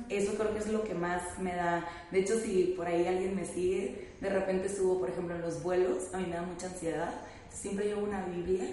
Eso 0.10 0.34
creo 0.36 0.54
que 0.54 0.60
es 0.60 0.68
lo 0.68 0.84
que 0.84 0.94
más 0.94 1.38
me 1.40 1.56
da. 1.56 1.88
De 2.12 2.20
hecho, 2.20 2.40
si 2.40 2.74
por 2.76 2.88
ahí 2.88 3.06
alguien 3.06 3.36
me 3.36 3.46
sigue, 3.46 4.14
de 4.20 4.30
repente 4.30 4.70
subo, 4.70 5.00
por 5.00 5.10
ejemplo, 5.10 5.36
en 5.36 5.42
los 5.42 5.62
vuelos, 5.62 6.14
a 6.14 6.18
mí 6.18 6.26
me 6.28 6.36
da 6.36 6.42
mucha 6.42 6.68
ansiedad. 6.68 7.14
Siempre 7.50 7.86
llevo 7.86 8.04
una 8.04 8.26
Biblia, 8.26 8.66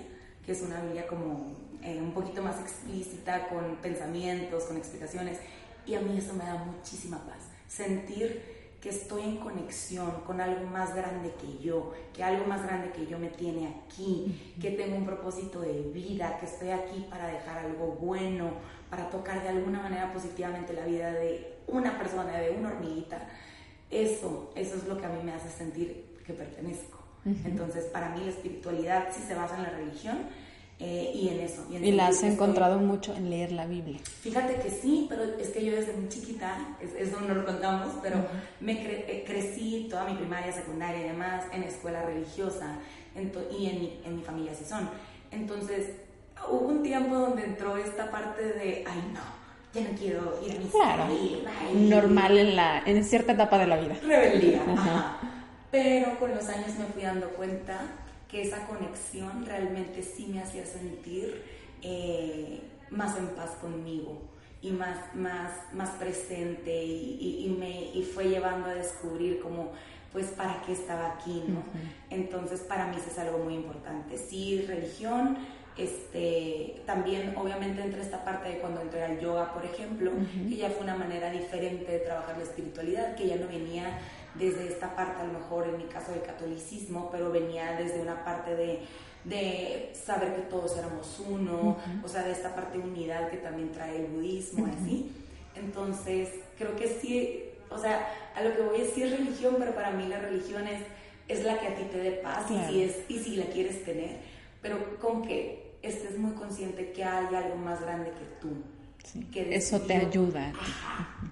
que 0.45 0.53
es 0.53 0.63
una 0.63 0.81
Biblia 0.83 1.07
como 1.07 1.55
eh, 1.83 1.99
un 2.01 2.13
poquito 2.13 2.43
más 2.43 2.61
explícita, 2.61 3.49
con 3.49 3.77
pensamientos, 3.77 4.65
con 4.65 4.77
explicaciones. 4.77 5.39
Y 5.87 5.95
a 5.95 6.01
mí 6.01 6.17
eso 6.17 6.33
me 6.33 6.45
da 6.45 6.55
muchísima 6.55 7.19
paz. 7.27 7.41
Sentir 7.69 8.64
que 8.85 8.91
estoy 8.91 9.23
en 9.23 9.39
conexión 9.39 10.11
con 10.27 10.43
algo 10.43 10.67
más 10.67 10.95
grande 10.95 11.33
que 11.41 11.65
yo, 11.65 11.95
que 12.13 12.23
algo 12.23 12.45
más 12.45 12.63
grande 12.65 12.93
que 12.93 13.07
yo 13.07 13.19
me 13.19 13.29
tiene 13.29 13.67
aquí, 13.69 14.55
que 14.61 14.73
tengo 14.73 14.97
un 14.97 15.07
propósito 15.07 15.63
de 15.63 15.81
vida, 15.85 16.37
que 16.39 16.45
estoy 16.45 16.69
aquí 16.69 17.07
para 17.09 17.29
dejar 17.29 17.65
algo 17.65 17.97
bueno, 17.99 18.51
para 18.91 19.09
tocar 19.09 19.43
de 19.43 19.49
alguna 19.49 19.81
manera 19.81 20.13
positivamente 20.13 20.75
la 20.75 20.85
vida 20.85 21.13
de 21.13 21.61
una 21.67 21.97
persona, 21.99 22.39
de 22.39 22.51
una 22.51 22.73
hormiguita. 22.73 23.27
Eso, 23.91 24.53
eso 24.55 24.77
es 24.77 24.85
lo 24.85 24.99
que 24.99 25.07
a 25.07 25.09
mí 25.09 25.23
me 25.25 25.33
hace 25.33 25.49
sentir 25.49 26.21
que 26.27 26.35
pertenezco. 26.35 26.99
Entonces, 27.25 27.85
para 27.87 28.11
mí 28.11 28.21
la 28.23 28.33
espiritualidad 28.33 29.09
sí 29.11 29.23
se 29.27 29.35
basa 29.35 29.57
en 29.57 29.63
la 29.63 29.71
religión, 29.71 30.19
eh, 30.81 31.13
y 31.15 31.29
en 31.29 31.41
eso. 31.41 31.67
Y, 31.71 31.93
la 31.93 32.09
has 32.09 32.23
encontrado 32.25 32.79
mucho 32.79 33.15
en 33.15 33.31
leer 33.31 33.53
la 33.53 33.67
Biblia. 33.67 34.01
Fíjate 34.23 34.57
que 34.57 34.71
sí, 34.71 35.07
pero 35.09 35.23
es 35.23 35.51
que 35.51 35.65
yo 35.65 35.73
desde 35.73 35.93
muy 35.93 36.09
chiquita, 36.09 36.77
eso 36.99 37.21
no 37.21 37.35
lo 37.35 37.45
contamos, 37.45 37.95
pero 38.03 38.17
me 38.61 38.73
eh, 38.73 39.25
crecí 39.27 39.87
toda 39.89 40.05
mi 40.05 40.15
primaria, 40.17 40.53
secundaria 40.53 41.01
y 41.05 41.09
demás 41.09 41.45
en 41.53 41.63
escuela 41.63 42.03
religiosa 42.03 42.79
y 43.17 43.67
en 43.67 43.81
mi, 43.81 44.01
en 44.05 44.17
mi 44.17 44.23
familia 44.23 44.53
así 44.53 44.65
son. 44.65 44.91
Entonces, 45.31 45.91
hubo 46.51 46.67
un 46.67 46.83
tiempo 46.83 47.15
donde 47.15 47.45
entró 47.45 47.77
esta 47.77 48.11
parte 48.11 48.43
de, 48.43 48.85
ay 48.87 49.13
no, 49.13 49.21
ya 49.73 49.89
no 49.89 49.97
quiero 49.97 50.41
ir 50.45 50.57
a 50.57 50.59
mi 50.59 50.65
Claro, 50.67 51.07
normal 51.75 52.39
en, 52.39 52.57
la, 52.57 52.83
en 52.85 53.05
cierta 53.05 53.33
etapa 53.33 53.59
de 53.59 53.67
la 53.69 53.77
vida. 53.77 53.97
Rebeldía, 54.03 54.63
ajá. 54.73 55.19
Pero 55.71 56.19
con 56.19 56.35
los 56.35 56.49
años 56.49 56.77
me 56.79 56.87
fui 56.87 57.03
dando 57.03 57.29
cuenta 57.31 57.81
que 58.35 58.43
esa 58.43 58.67
conexión 58.67 59.47
realmente 59.47 60.03
sí 60.03 60.27
me 60.27 60.43
hacía 60.43 60.67
sentir 60.67 61.41
eh, 61.83 62.61
más 62.91 63.17
en 63.17 63.29
paz 63.29 63.51
conmigo 63.61 64.23
y 64.61 64.73
más, 64.73 65.15
más, 65.15 65.53
más 65.73 65.91
presente 65.91 66.85
y, 66.85 67.47
y, 67.47 67.57
me 67.57 67.97
y 67.97 68.03
fue 68.03 68.25
llevando 68.25 68.67
a 68.67 68.75
descubrir 68.75 69.39
como 69.39 69.71
pues 70.13 70.27
para 70.33 70.61
qué 70.63 70.73
estaba 70.73 71.13
aquí, 71.13 71.45
¿no? 71.47 71.63
Entonces 72.11 72.61
para 72.61 72.89
mí 72.89 72.97
eso 72.97 73.09
es 73.09 73.19
algo 73.21 73.39
muy 73.39 73.55
importante. 73.55 74.19
Sí, 74.19 74.65
religión, 74.67 75.39
este, 75.77 76.83
también 76.87 77.35
obviamente 77.37 77.83
entre 77.83 78.01
esta 78.01 78.25
parte 78.25 78.49
de 78.49 78.59
cuando 78.59 78.81
entré 78.81 79.05
al 79.05 79.21
yoga, 79.21 79.55
por 79.55 79.65
ejemplo, 79.65 80.11
que 80.49 80.57
ya 80.57 80.71
fue 80.71 80.83
una 80.83 80.97
manera 80.97 81.31
diferente 81.31 81.91
de 81.91 81.99
trabajar 82.01 82.37
la 82.37 82.45
espiritualidad, 82.45 83.15
que 83.15 83.29
ya 83.29 83.37
no 83.37 83.47
venía 83.47 83.99
desde 84.35 84.69
esta 84.69 84.95
parte, 84.95 85.23
a 85.23 85.27
lo 85.27 85.39
mejor 85.39 85.69
en 85.69 85.79
mi 85.79 85.85
caso 85.85 86.13
del 86.13 86.23
catolicismo, 86.23 87.11
pero 87.11 87.31
venía 87.31 87.73
desde 87.73 88.01
una 88.01 88.25
parte 88.25 88.55
de, 88.55 88.81
de 89.25 89.93
saber 89.95 90.35
que 90.35 90.43
todos 90.43 90.77
éramos 90.77 91.21
uno, 91.29 91.79
o 92.03 92.09
sea, 92.09 92.23
de 92.23 92.33
esta 92.33 92.55
parte 92.55 92.79
de 92.79 92.85
unidad 92.85 93.31
que 93.31 93.39
también 93.39 93.73
trae 93.73 93.97
el 93.97 94.07
budismo, 94.07 94.67
así. 94.67 95.13
Entonces, 95.55 96.31
creo 96.59 96.75
que 96.77 96.89
sí, 96.89 97.45
o 97.71 97.79
sea, 97.79 98.09
a 98.35 98.43
lo 98.43 98.55
que 98.55 98.63
voy 98.63 98.81
es 98.81 98.91
sí 98.91 99.03
es 99.03 99.17
religión, 99.17 99.57
pero 99.59 99.75
para 99.75 99.91
mí 99.91 100.07
la 100.09 100.19
religión 100.19 100.67
es, 100.67 100.81
es 101.29 101.45
la 101.45 101.59
que 101.59 101.69
a 101.69 101.75
ti 101.77 101.85
te 101.91 101.99
dé 101.99 102.11
paz 102.13 102.51
y, 102.51 102.59
si 102.69 102.83
es, 102.83 102.99
y 103.09 103.19
si 103.19 103.37
la 103.37 103.47
quieres 103.47 103.85
tener, 103.85 104.19
pero 104.61 104.99
con 104.99 105.23
que 105.23 105.77
estés 105.83 106.19
muy 106.19 106.33
consciente 106.33 106.93
que 106.93 107.05
hay 107.05 107.35
algo 107.35 107.57
más 107.57 107.81
grande 107.83 108.11
que 108.11 108.25
tú 108.41 108.49
eso 109.35 109.81
te 109.81 109.95
ayuda. 109.95 110.53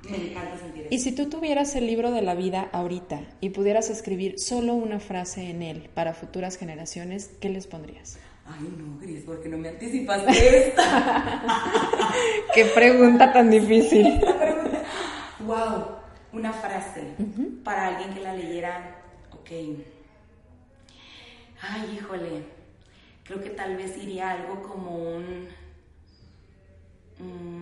me 0.09 0.31
encanta 0.31 0.59
sentir 0.59 0.87
Y 0.91 0.99
si 0.99 1.13
tú 1.13 1.29
tuvieras 1.29 1.75
el 1.75 1.87
libro 1.87 2.11
de 2.11 2.23
la 2.23 2.35
vida 2.35 2.69
ahorita 2.73 3.21
y 3.41 3.51
pudieras 3.51 3.91
escribir 3.91 4.39
solo 4.39 4.75
una 4.75 5.01
frase 5.01 5.51
en 5.51 5.63
él 5.63 5.91
para 5.95 6.15
futuras 6.15 6.57
generaciones, 6.57 7.31
¿qué 7.41 7.49
les 7.49 7.67
pondrías? 7.67 8.19
Ay, 8.47 8.69
no, 8.77 8.99
Gris, 9.01 9.23
porque 9.25 9.49
no 9.49 9.59
me 9.59 9.69
anticipaste 9.69 10.69
esta. 10.69 11.43
Qué 12.55 12.65
pregunta 12.67 13.33
tan 13.33 13.51
difícil. 13.51 14.21
wow, 15.47 15.87
una 16.33 16.53
frase 16.53 17.15
para 17.63 17.89
alguien 17.89 18.13
que 18.15 18.21
la 18.21 18.35
leyera. 18.35 18.97
Ok. 19.33 19.51
Ay, 21.61 21.97
híjole. 21.97 22.43
Creo 23.25 23.41
que 23.41 23.51
tal 23.51 23.77
vez 23.77 23.97
iría 23.97 24.33
algo 24.33 24.63
como 24.63 24.97
un 24.97 25.49
Mmm, 27.23 27.53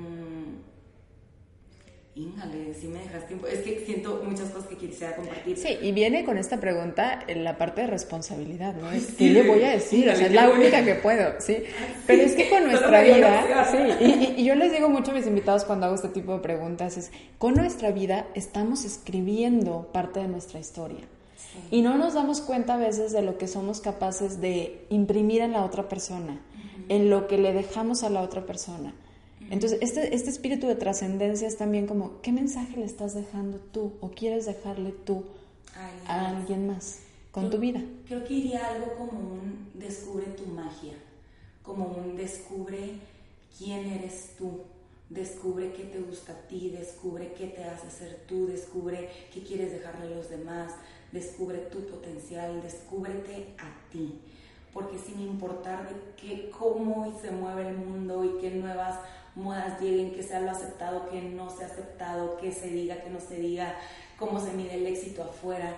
si 2.80 2.88
me 2.88 3.00
dejas 3.00 3.26
tiempo. 3.26 3.46
Es 3.46 3.60
que 3.60 3.84
siento 3.84 4.22
muchas 4.24 4.50
cosas 4.50 4.68
que 4.68 4.76
quisiera 4.76 5.14
compartir. 5.16 5.56
Sí, 5.56 5.78
y 5.80 5.92
viene 5.92 6.24
con 6.24 6.38
esta 6.38 6.58
pregunta 6.58 7.20
en 7.26 7.44
la 7.44 7.58
parte 7.58 7.82
de 7.82 7.86
responsabilidad, 7.88 8.74
¿no? 8.74 8.88
¿Qué 9.18 9.30
le 9.30 9.42
voy 9.42 9.62
a 9.64 9.70
decir? 9.70 10.08
o 10.08 10.16
sea, 10.16 10.26
es 10.26 10.32
la 10.32 10.48
única 10.50 10.84
que 10.84 10.94
puedo, 10.94 11.40
¿sí? 11.40 11.58
Pero 12.06 12.22
es 12.22 12.34
que 12.34 12.48
con 12.48 12.64
nuestra 12.64 13.02
vida, 13.02 13.68
sí, 13.70 14.36
y, 14.38 14.44
yo 14.44 14.54
les 14.54 14.72
digo 14.72 14.88
mucho 14.88 15.10
a 15.10 15.14
mis 15.14 15.26
invitados 15.26 15.64
cuando 15.64 15.86
hago 15.86 15.94
este 15.94 16.08
tipo 16.08 16.32
de 16.32 16.40
preguntas, 16.40 16.96
es, 16.96 17.10
con 17.38 17.54
nuestra 17.54 17.90
vida 17.90 18.26
estamos 18.34 18.84
escribiendo 18.84 19.90
parte 19.92 20.20
de 20.20 20.28
nuestra 20.28 20.58
historia. 20.58 21.00
Y 21.70 21.82
no 21.82 21.98
nos 21.98 22.14
damos 22.14 22.40
cuenta 22.40 22.74
a 22.74 22.76
veces 22.76 23.12
de 23.12 23.22
lo 23.22 23.36
que 23.36 23.48
somos 23.48 23.80
capaces 23.80 24.40
de 24.40 24.86
imprimir 24.88 25.42
en 25.42 25.52
la 25.52 25.64
otra 25.64 25.88
persona, 25.88 26.40
en 26.88 27.10
lo 27.10 27.26
que 27.26 27.38
le 27.38 27.52
dejamos 27.52 28.04
a 28.04 28.10
la 28.10 28.22
otra 28.22 28.46
persona. 28.46 28.94
Entonces, 29.50 29.80
este, 29.82 30.14
este 30.14 30.30
espíritu 30.30 30.68
de 30.68 30.76
trascendencia 30.76 31.48
es 31.48 31.56
también 31.56 31.88
como, 31.88 32.20
¿qué 32.22 32.30
mensaje 32.30 32.76
le 32.76 32.84
estás 32.84 33.14
dejando 33.14 33.58
tú 33.58 33.94
o 34.00 34.10
quieres 34.10 34.46
dejarle 34.46 34.92
tú 34.92 35.24
a 36.06 36.28
alguien 36.28 36.68
más 36.68 37.00
con 37.32 37.50
tu 37.50 37.58
vida? 37.58 37.82
Creo 38.06 38.24
que 38.24 38.34
iría 38.34 38.64
algo 38.68 38.94
como 38.94 39.18
un 39.18 39.70
descubre 39.74 40.26
tu 40.26 40.46
magia, 40.46 40.94
como 41.64 41.86
un 41.86 42.16
descubre 42.16 42.94
quién 43.58 43.86
eres 43.86 44.36
tú, 44.38 44.60
descubre 45.08 45.72
qué 45.72 45.82
te 45.82 45.98
gusta 45.98 46.32
a 46.32 46.46
ti, 46.46 46.70
descubre 46.70 47.32
qué 47.36 47.48
te 47.48 47.64
hace 47.64 47.90
ser 47.90 48.20
tú, 48.28 48.46
descubre 48.46 49.10
qué 49.34 49.42
quieres 49.42 49.72
dejarle 49.72 50.06
a 50.06 50.16
los 50.16 50.30
demás, 50.30 50.74
descubre 51.10 51.58
tu 51.58 51.80
potencial, 51.86 52.62
descúbrete 52.62 53.54
a 53.58 53.90
ti. 53.90 54.20
Porque 54.72 54.98
sin 54.98 55.20
importar 55.20 55.88
de 55.88 55.96
qué, 56.16 56.50
cómo 56.56 57.20
se 57.20 57.32
mueve 57.32 57.68
el 57.68 57.76
mundo 57.76 58.24
y 58.24 58.40
qué 58.40 58.52
nuevas 58.52 59.00
modas 59.40 59.80
lleguen, 59.80 60.12
que 60.12 60.22
sea 60.22 60.40
lo 60.40 60.50
aceptado, 60.50 61.08
que 61.10 61.20
no 61.20 61.50
sea 61.50 61.66
aceptado, 61.66 62.36
que 62.38 62.52
se 62.52 62.68
diga, 62.68 63.02
que 63.02 63.10
no 63.10 63.20
se 63.20 63.36
diga, 63.36 63.76
cómo 64.18 64.38
se 64.40 64.52
mide 64.52 64.74
el 64.74 64.86
éxito 64.86 65.24
afuera, 65.24 65.76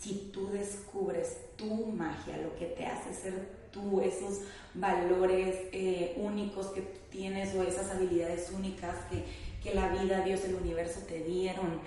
si 0.00 0.30
tú 0.32 0.48
descubres 0.50 1.38
tu 1.56 1.86
magia, 1.86 2.36
lo 2.36 2.54
que 2.56 2.66
te 2.66 2.86
hace 2.86 3.12
ser 3.14 3.48
tú, 3.72 4.00
esos 4.00 4.42
valores 4.74 5.56
eh, 5.72 6.14
únicos 6.18 6.66
que 6.68 6.82
tienes 7.10 7.54
o 7.54 7.62
esas 7.62 7.90
habilidades 7.90 8.50
únicas 8.54 8.96
que, 9.10 9.24
que, 9.62 9.74
la 9.74 9.88
vida, 9.88 10.22
Dios, 10.22 10.44
el 10.44 10.54
universo 10.54 11.00
te 11.06 11.20
dieron 11.20 11.80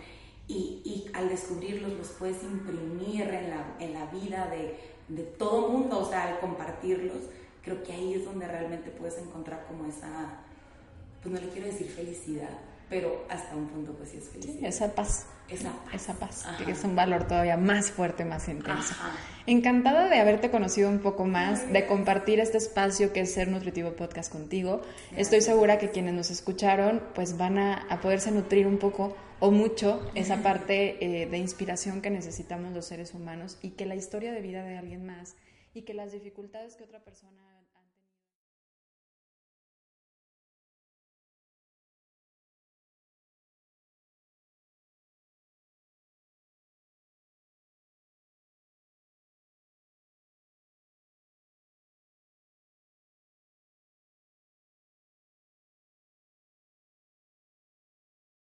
y, 0.47 0.81
y 0.83 1.05
al 1.13 1.29
descubrirlos 1.29 1.93
los 1.93 2.09
puedes 2.09 2.43
imprimir 2.43 3.21
en 3.21 3.49
la, 3.49 3.75
en 3.79 3.93
la 3.93 4.05
vida 4.07 4.47
de, 4.47 4.77
de 5.07 5.23
todo 5.23 5.69
mundo, 5.69 5.99
o 5.99 6.09
sea, 6.09 6.27
al 6.27 6.39
compartirlos, 6.39 7.29
creo 7.63 7.83
que 7.83 7.93
ahí 7.93 8.13
es 8.13 8.25
donde 8.25 8.47
realmente 8.47 8.89
puedes 8.91 9.17
encontrar 9.17 9.65
como 9.67 9.85
esa, 9.85 10.39
pues 11.21 11.33
no 11.33 11.41
le 11.41 11.49
quiero 11.49 11.67
decir 11.67 11.87
felicidad, 11.87 12.49
pero 12.89 13.25
hasta 13.29 13.55
un 13.55 13.67
punto 13.67 13.93
pues 13.93 14.09
sí 14.09 14.17
es 14.17 14.29
felicidad. 14.29 14.67
esa 14.67 14.93
paz. 14.93 15.25
Esa 15.49 15.71
paz. 15.71 15.93
Esa 15.93 16.13
paz, 16.13 16.45
que 16.63 16.71
es 16.71 16.81
un 16.85 16.95
valor 16.95 17.27
todavía 17.27 17.57
más 17.57 17.91
fuerte, 17.91 18.23
más 18.23 18.47
intenso. 18.47 18.95
Encantada 19.45 20.07
de 20.07 20.17
haberte 20.17 20.49
conocido 20.49 20.89
un 20.89 20.99
poco 20.99 21.25
más, 21.25 21.71
de 21.73 21.85
compartir 21.87 22.39
este 22.39 22.57
espacio 22.57 23.11
que 23.11 23.21
es 23.21 23.33
Ser 23.33 23.49
Nutritivo 23.49 23.91
Podcast 23.91 24.31
contigo. 24.31 24.81
Estoy 25.17 25.41
segura 25.41 25.77
que 25.77 25.89
quienes 25.89 26.13
nos 26.13 26.31
escucharon 26.31 27.03
pues 27.13 27.37
van 27.37 27.57
a, 27.57 27.81
a 27.89 27.99
poderse 27.99 28.31
nutrir 28.31 28.65
un 28.65 28.77
poco 28.77 29.17
o 29.41 29.51
mucho 29.51 30.09
esa 30.15 30.41
parte 30.43 31.03
eh, 31.03 31.25
de 31.25 31.37
inspiración 31.37 32.01
que 32.01 32.11
necesitamos 32.11 32.73
los 32.73 32.85
seres 32.85 33.13
humanos 33.13 33.57
y 33.61 33.71
que 33.71 33.85
la 33.85 33.95
historia 33.95 34.31
de 34.31 34.39
vida 34.39 34.63
de 34.63 34.77
alguien 34.77 35.05
más 35.05 35.35
y 35.73 35.81
que 35.81 35.93
las 35.93 36.11
dificultades 36.11 36.75
que 36.75 36.83
otra 36.83 37.03
persona 37.03 37.50